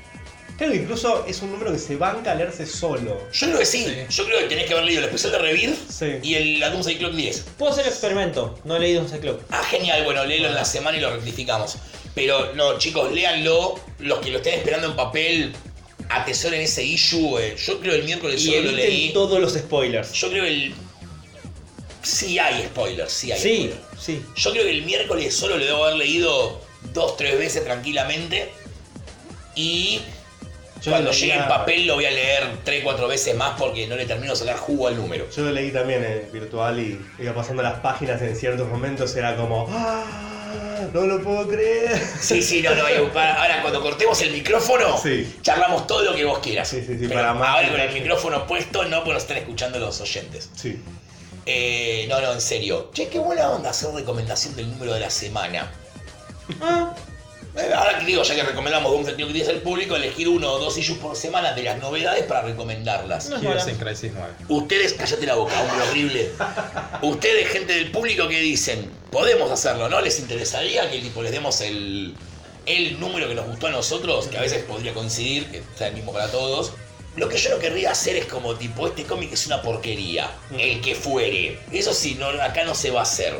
Claro, 0.58 0.74
incluso 0.74 1.26
es 1.26 1.42
un 1.42 1.50
número 1.52 1.70
que 1.72 1.78
se 1.78 1.96
banca 1.96 2.32
a 2.32 2.34
leerse 2.34 2.64
solo. 2.66 3.20
Yo 3.32 3.46
creo 3.48 3.58
que 3.58 3.66
sí. 3.66 3.84
Sí. 3.84 3.96
Yo 4.08 4.24
creo 4.24 4.38
que 4.38 4.44
tenés 4.46 4.64
que 4.66 4.72
haber 4.72 4.84
leído 4.86 5.00
el 5.00 5.06
especial 5.06 5.32
de 5.32 5.38
Revir 5.38 5.76
Sí. 5.90 6.06
y 6.22 6.34
el, 6.34 6.60
la 6.60 6.70
Doomsday 6.70 6.96
Clock 6.96 7.12
10. 7.12 7.40
Puedo 7.58 7.72
hacer 7.72 7.84
el 7.86 7.90
experimento. 7.92 8.58
No 8.64 8.76
he 8.76 8.80
leído 8.80 9.02
un 9.02 9.08
Club. 9.08 9.40
Ah, 9.50 9.62
genial, 9.64 10.04
bueno, 10.04 10.24
léelo 10.24 10.48
en 10.48 10.54
la 10.54 10.64
semana 10.64 10.96
y 10.96 11.00
lo 11.00 11.10
rectificamos. 11.10 11.76
Pero 12.14 12.54
no, 12.54 12.78
chicos, 12.78 13.12
léanlo. 13.12 13.74
Los 13.98 14.20
que 14.20 14.30
lo 14.30 14.38
estén 14.38 14.54
esperando 14.54 14.86
en 14.88 14.96
papel, 14.96 15.52
atesoren 16.08 16.60
ese 16.60 16.84
issue. 16.84 17.38
eh. 17.38 17.56
Yo 17.56 17.80
creo 17.80 17.94
el 17.94 18.04
miércoles 18.04 18.40
Y 18.42 18.46
solo 18.52 18.62
lo 18.62 18.72
leí. 18.72 19.12
todos 19.12 19.40
los 19.40 19.54
spoilers. 19.54 20.12
Yo 20.12 20.28
creo 20.30 20.44
el. 20.44 20.74
Sí 22.02 22.38
hay 22.38 22.62
spoilers, 22.66 23.12
sí 23.12 23.32
hay 23.32 23.40
Sí, 23.40 23.54
spoilers. 23.56 23.80
sí. 24.00 24.22
Yo 24.36 24.50
creo 24.52 24.64
que 24.64 24.70
el 24.70 24.82
miércoles 24.84 25.34
solo 25.34 25.56
lo 25.56 25.64
debo 25.64 25.84
haber 25.84 25.96
leído 25.96 26.60
dos, 26.92 27.16
tres 27.16 27.38
veces 27.38 27.64
tranquilamente. 27.64 28.50
Y 29.56 30.00
Yo 30.82 30.92
cuando 30.92 31.10
llegue 31.10 31.34
en 31.34 31.48
papel 31.48 31.86
lo 31.86 31.94
voy 31.94 32.04
a 32.04 32.10
leer 32.10 32.44
tres, 32.62 32.84
cuatro 32.84 33.08
veces 33.08 33.34
más 33.34 33.58
porque 33.58 33.86
no 33.86 33.96
le 33.96 34.04
termino 34.06 34.32
de 34.34 34.38
sacar 34.38 34.56
jugo 34.58 34.86
al 34.88 34.96
número. 34.96 35.26
Yo 35.34 35.42
lo 35.42 35.50
leí 35.50 35.72
también 35.72 36.04
en 36.04 36.30
virtual 36.30 36.78
y 36.78 37.00
iba 37.18 37.34
pasando 37.34 37.62
las 37.62 37.80
páginas 37.80 38.20
en 38.22 38.36
ciertos 38.36 38.68
momentos, 38.68 39.16
era 39.16 39.34
como. 39.36 39.66
¡Ah! 39.70 40.35
No 40.92 41.06
lo 41.06 41.22
puedo 41.22 41.46
creer. 41.48 42.00
Sí, 42.20 42.42
sí, 42.42 42.62
no, 42.62 42.74
no. 42.74 42.84
para- 43.12 43.40
Ahora, 43.42 43.60
cuando 43.62 43.80
cortemos 43.82 44.20
el 44.22 44.32
micrófono, 44.32 44.98
Sí. 45.02 45.36
charlamos 45.42 45.86
todo 45.86 46.02
lo 46.02 46.14
que 46.14 46.24
vos 46.24 46.38
quieras. 46.40 46.68
Sí, 46.68 46.80
sí, 46.80 46.94
sí, 46.98 47.06
Pero 47.08 47.14
para 47.20 47.34
más 47.34 47.48
ahora 47.56 47.70
con 47.70 47.80
el 47.80 47.92
micrófono 47.92 48.46
puesto, 48.46 48.84
no, 48.84 48.98
porque 48.98 49.14
nos 49.14 49.22
están 49.22 49.36
escuchando 49.38 49.78
los 49.78 50.00
oyentes. 50.00 50.50
Sí. 50.54 50.78
Eh, 51.44 52.06
no, 52.08 52.20
no, 52.20 52.32
en 52.32 52.40
serio. 52.40 52.90
Che, 52.92 53.08
qué 53.08 53.18
buena 53.18 53.50
onda 53.50 53.70
hacer 53.70 53.90
recomendación 53.92 54.56
del 54.56 54.70
número 54.70 54.94
de 54.94 55.00
la 55.00 55.10
semana. 55.10 55.70
Ah, 56.60 56.94
Ahora 57.74 57.98
que 57.98 58.04
digo, 58.04 58.22
ya 58.22 58.34
que 58.34 58.42
recomendamos 58.42 58.92
Doomsday 58.92 59.16
Clock 59.16 59.30
10 59.30 59.48
al 59.48 59.62
público, 59.62 59.96
elegir 59.96 60.28
uno 60.28 60.52
o 60.52 60.58
dos 60.58 60.76
issues 60.76 60.98
por 60.98 61.16
semana 61.16 61.52
de 61.52 61.62
las 61.62 61.78
novedades 61.78 62.24
para 62.24 62.42
recomendarlas. 62.42 63.30
No. 63.30 63.36
Heroes 63.38 63.60
mala. 63.66 63.70
in 63.70 63.78
Crisis 63.78 64.12
9. 64.14 64.34
Ustedes, 64.48 64.92
cállate 64.92 65.24
la 65.24 65.36
boca, 65.36 65.58
hombre 65.62 65.88
horrible. 65.88 66.30
Ustedes, 67.02 67.48
gente 67.48 67.72
del 67.72 67.90
público, 67.90 68.28
¿qué 68.28 68.40
dicen? 68.40 68.90
Podemos 69.10 69.50
hacerlo, 69.50 69.88
¿no? 69.88 70.00
¿Les 70.02 70.18
interesaría 70.18 70.90
que 70.90 71.00
tipo, 71.00 71.22
les 71.22 71.32
demos 71.32 71.60
el, 71.62 72.14
el 72.66 73.00
número 73.00 73.26
que 73.28 73.34
nos 73.34 73.46
gustó 73.46 73.68
a 73.68 73.70
nosotros? 73.70 74.26
Que 74.28 74.36
a 74.36 74.42
veces 74.42 74.62
podría 74.64 74.92
coincidir, 74.92 75.46
que 75.50 75.62
sea 75.76 75.88
el 75.88 75.94
mismo 75.94 76.12
para 76.12 76.30
todos. 76.30 76.72
Lo 77.16 77.30
que 77.30 77.38
yo 77.38 77.48
no 77.48 77.58
querría 77.58 77.92
hacer 77.92 78.16
es 78.16 78.26
como 78.26 78.56
tipo, 78.56 78.86
este 78.86 79.04
cómic 79.04 79.32
es 79.32 79.46
una 79.46 79.62
porquería, 79.62 80.30
el 80.58 80.82
que 80.82 80.94
fuere. 80.94 81.58
Eso 81.72 81.94
sí, 81.94 82.16
no, 82.16 82.28
acá 82.28 82.64
no 82.64 82.74
se 82.74 82.90
va 82.90 83.00
a 83.00 83.04
hacer. 83.04 83.34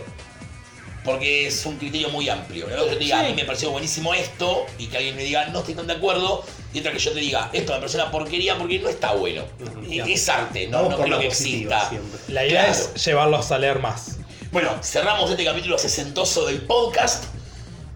Porque 1.06 1.46
es 1.46 1.64
un 1.64 1.76
criterio 1.78 2.10
muy 2.10 2.28
amplio. 2.28 2.66
Una 2.66 2.74
cosa 2.76 2.88
que 2.88 2.92
yo 2.92 2.98
te 2.98 3.04
diga, 3.04 3.20
Sí. 3.20 3.24
a 3.24 3.28
mí 3.30 3.34
me 3.34 3.44
pareció 3.44 3.70
buenísimo 3.70 4.12
esto, 4.12 4.66
y 4.76 4.88
que 4.88 4.96
alguien 4.98 5.16
me 5.16 5.22
diga, 5.22 5.46
no 5.46 5.60
estoy 5.60 5.74
tan 5.74 5.86
de 5.86 5.94
acuerdo, 5.94 6.44
y 6.74 6.80
otra 6.80 6.92
que 6.92 6.98
yo 6.98 7.12
te 7.12 7.20
diga, 7.20 7.48
esto 7.54 7.72
me 7.72 7.78
pareció 7.78 8.02
una 8.02 8.10
porquería 8.10 8.58
porque 8.58 8.78
no 8.80 8.88
está 8.90 9.12
bueno. 9.12 9.44
Y 9.88 10.00
Es 10.12 10.28
arte, 10.28 10.66
no, 10.68 10.88
no 10.90 10.96
creo 10.96 11.06
la 11.08 11.18
que 11.20 11.28
exista. 11.28 11.88
siempre. 11.88 12.20
La 12.28 12.44
idea 12.44 12.64
Claro. 12.66 12.82
es 12.94 13.04
llevarlos 13.06 13.50
a 13.52 13.58
leer 13.58 13.78
más. 13.78 14.16
Bueno, 14.52 14.70
cerramos 14.82 15.30
este 15.30 15.44
capítulo 15.44 15.78
sesentoso 15.78 16.44
del 16.46 16.60
podcast. 16.62 17.24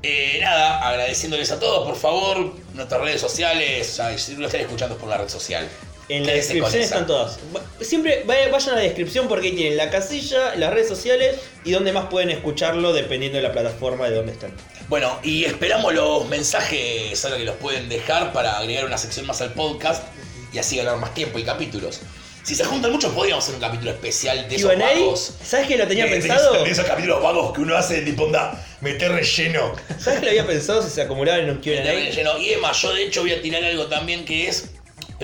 Eh, 0.02 0.38
nada, 0.40 0.86
agradeciéndoles 0.88 1.50
a 1.52 1.61
todos, 1.61 1.86
por 1.86 1.96
favor, 1.96 2.54
nuestras 2.74 3.00
redes 3.02 3.20
sociales, 3.20 4.00
si 4.16 4.36
lo 4.36 4.46
están 4.46 4.62
escuchando 4.62 4.94
es 4.94 5.00
por 5.00 5.11
la 5.11 5.18
red 5.18 5.28
social. 5.28 5.68
En 6.16 6.26
la 6.26 6.32
descripción 6.32 6.82
están 6.82 7.06
todas. 7.06 7.38
Siempre 7.80 8.22
vaya- 8.26 8.48
vayan 8.50 8.70
a 8.70 8.76
la 8.76 8.82
descripción 8.82 9.28
porque 9.28 9.48
ahí 9.48 9.54
tienen 9.56 9.76
la 9.76 9.90
casilla, 9.90 10.54
las 10.56 10.72
redes 10.72 10.88
sociales 10.88 11.36
y 11.64 11.70
donde 11.72 11.92
más 11.92 12.06
pueden 12.06 12.30
escucharlo 12.30 12.92
dependiendo 12.92 13.36
de 13.36 13.42
la 13.42 13.52
plataforma 13.52 14.08
de 14.08 14.16
donde 14.16 14.32
estén. 14.32 14.52
Bueno, 14.88 15.18
y 15.22 15.44
esperamos 15.44 15.94
los 15.94 16.26
mensajes 16.28 17.24
ahora 17.24 17.36
que 17.38 17.44
los 17.44 17.56
pueden 17.56 17.88
dejar 17.88 18.32
para 18.32 18.58
agregar 18.58 18.84
una 18.84 18.98
sección 18.98 19.26
más 19.26 19.40
al 19.40 19.52
podcast 19.54 20.02
y 20.52 20.58
así 20.58 20.76
ganar 20.76 20.96
más 20.96 21.14
tiempo 21.14 21.38
y 21.38 21.44
capítulos. 21.44 22.00
Si 22.42 22.54
se 22.54 22.64
juntan 22.64 22.90
muchos, 22.90 23.12
podríamos 23.12 23.44
hacer 23.44 23.54
un 23.56 23.61
capítulo 23.61 23.90
especial 23.90 24.48
de 24.48 24.56
esos 24.56 24.76
vagos. 24.76 25.34
¿sabes 25.44 25.68
que 25.68 25.76
lo 25.76 25.86
tenía 25.86 26.06
De- 26.06 26.11
de 26.14 26.20
pensado? 26.20 26.54
esos- 26.54 26.64
de 26.64 26.70
esos 26.72 26.84
capítulos 26.86 27.22
vagos 27.22 27.52
que 27.52 27.61
uno 27.61 27.76
hace 27.76 28.00
tipo 28.00 28.24
onda, 28.24 28.66
meter 28.80 29.12
relleno. 29.12 29.74
¿Sabes 29.98 30.20
que 30.20 30.24
lo 30.24 30.30
había 30.30 30.46
pensado 30.46 30.82
si 30.82 30.88
se 30.90 31.02
acumulaban 31.02 31.42
en 31.42 31.50
un 31.50 31.56
Meter 31.56 31.82
Q&A? 31.84 31.92
relleno. 31.92 32.38
Y 32.38 32.54
Emma, 32.54 32.72
yo 32.72 32.94
de 32.94 33.04
hecho 33.04 33.20
voy 33.20 33.32
a 33.32 33.42
tirar 33.42 33.62
algo 33.62 33.86
también 33.86 34.24
que 34.24 34.48
es 34.48 34.70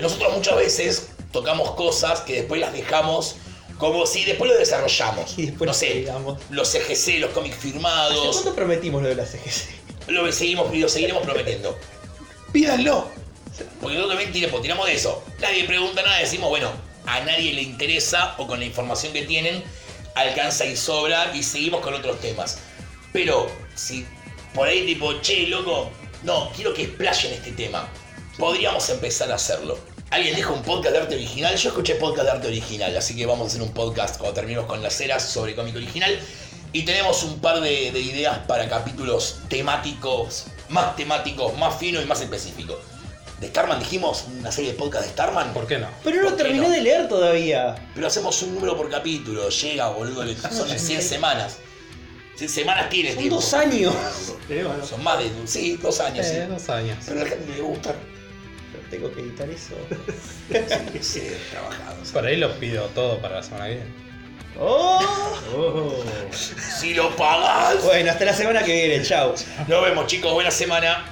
nosotros 0.01 0.33
muchas 0.35 0.55
veces 0.55 1.09
tocamos 1.31 1.71
cosas 1.71 2.21
que 2.21 2.33
después 2.33 2.61
las 2.61 2.73
dejamos 2.73 3.35
como 3.77 4.05
si 4.05 4.25
después 4.25 4.51
lo 4.51 4.57
desarrollamos. 4.57 5.37
Y 5.37 5.47
después 5.47 5.67
no 5.67 5.73
sé, 5.73 5.93
digamos. 5.93 6.39
los 6.49 6.69
CGC, 6.71 7.19
los 7.19 7.31
cómics 7.31 7.57
¿Hace 7.57 7.71
firmados, 7.71 8.35
cuánto 8.35 8.55
prometimos 8.55 9.01
lo 9.01 9.09
de 9.09 9.15
la 9.15 9.25
CGC? 9.25 9.77
lo 10.07 10.31
seguimos 10.31 10.75
lo 10.75 10.89
seguiremos 10.89 11.23
prometiendo. 11.23 11.77
Pídanlo. 12.51 13.09
Porque 13.81 13.95
nosotros 13.95 14.09
también 14.09 14.31
tiramos, 14.31 14.61
tiramos 14.61 14.85
de 14.87 14.93
eso. 14.93 15.23
Nadie 15.41 15.65
pregunta 15.65 16.01
nada, 16.01 16.19
decimos, 16.19 16.49
bueno, 16.49 16.71
a 17.05 17.19
nadie 17.21 17.53
le 17.53 17.61
interesa 17.61 18.35
o 18.37 18.47
con 18.47 18.59
la 18.59 18.65
información 18.65 19.13
que 19.13 19.23
tienen 19.23 19.63
alcanza 20.15 20.65
y 20.65 20.75
sobra 20.75 21.31
y 21.35 21.43
seguimos 21.43 21.81
con 21.81 21.93
otros 21.93 22.19
temas. 22.19 22.59
Pero 23.13 23.47
si 23.75 24.05
por 24.53 24.67
ahí 24.67 24.85
tipo, 24.85 25.13
che, 25.21 25.47
loco, 25.47 25.89
no, 26.23 26.51
quiero 26.55 26.73
que 26.73 26.83
explayen 26.83 27.33
este 27.33 27.51
tema. 27.51 27.87
Podríamos 28.37 28.89
empezar 28.89 29.31
a 29.31 29.35
hacerlo. 29.35 29.77
Alguien 30.09 30.35
dijo 30.35 30.53
un 30.53 30.61
podcast 30.61 30.93
de 30.93 30.99
arte 31.01 31.15
original. 31.15 31.55
Yo 31.57 31.69
escuché 31.69 31.95
podcast 31.95 32.23
de 32.25 32.31
arte 32.31 32.47
original, 32.47 32.95
así 32.95 33.15
que 33.15 33.25
vamos 33.25 33.45
a 33.45 33.47
hacer 33.49 33.61
un 33.61 33.71
podcast 33.73 34.17
cuando 34.17 34.33
terminemos 34.35 34.67
con 34.67 34.81
las 34.81 34.99
eras 35.01 35.23
sobre 35.23 35.53
cómic 35.55 35.75
original. 35.75 36.17
Y 36.73 36.83
tenemos 36.83 37.23
un 37.23 37.39
par 37.39 37.59
de, 37.61 37.91
de 37.91 37.99
ideas 37.99 38.39
para 38.47 38.69
capítulos 38.69 39.39
temáticos, 39.49 40.45
más 40.69 40.95
temáticos, 40.95 41.57
más 41.57 41.77
finos 41.77 42.03
y 42.03 42.05
más 42.05 42.21
específicos. 42.21 42.77
De 43.41 43.47
Starman 43.49 43.79
dijimos 43.79 44.25
una 44.39 44.51
serie 44.51 44.71
de 44.71 44.77
podcast 44.77 45.05
de 45.05 45.11
Starman. 45.11 45.53
¿Por 45.53 45.67
qué 45.67 45.77
no? 45.77 45.87
Pero 46.03 46.17
no 46.17 46.21
lo 46.23 46.29
¿Por 46.29 46.37
qué 46.37 46.43
terminé 46.43 46.67
no? 46.67 46.73
de 46.73 46.81
leer 46.81 47.07
todavía. 47.07 47.75
Pero 47.93 48.07
hacemos 48.07 48.41
un 48.43 48.55
número 48.55 48.75
por 48.75 48.89
capítulo. 48.89 49.49
Llega, 49.49 49.89
boludo. 49.89 50.23
Son 50.51 50.67
100 50.69 51.01
semanas. 51.03 51.57
100 52.35 52.49
semanas 52.49 52.89
tiene 52.89 53.09
Son 53.09 53.17
tiempo. 53.19 53.35
dos 53.35 53.53
años. 53.53 53.93
Son 54.89 55.03
más 55.03 55.19
de. 55.19 55.31
Sí, 55.45 55.77
dos 55.77 55.99
años. 55.99 56.25
Eh, 56.25 56.43
sí. 56.45 56.51
dos 56.53 56.69
años. 56.69 56.97
Pero 57.05 57.19
a 57.21 57.23
la 57.23 57.29
gente 57.29 57.53
le 57.55 57.61
gusta. 57.61 57.95
Tengo 58.89 59.11
que 59.11 59.21
editar 59.21 59.49
eso. 59.49 59.75
Sí, 60.49 60.99
sí, 61.01 61.31
trabajado. 61.51 61.97
Por 62.13 62.25
ahí 62.25 62.37
lo 62.37 62.53
pido 62.57 62.85
todo 62.95 63.19
para 63.19 63.35
la 63.35 63.43
semana 63.43 63.65
que 63.65 63.75
viene. 63.75 63.89
¡Oh! 64.59 65.37
Oh. 65.55 66.03
Si 66.33 66.93
lo 66.93 67.15
pagas. 67.15 67.83
Bueno, 67.83 68.11
hasta 68.11 68.25
la 68.25 68.33
semana 68.33 68.63
que 68.63 68.73
viene. 68.73 69.03
Chao. 69.03 69.35
Nos 69.67 69.83
vemos, 69.83 70.07
chicos. 70.07 70.33
Buena 70.33 70.51
semana. 70.51 71.05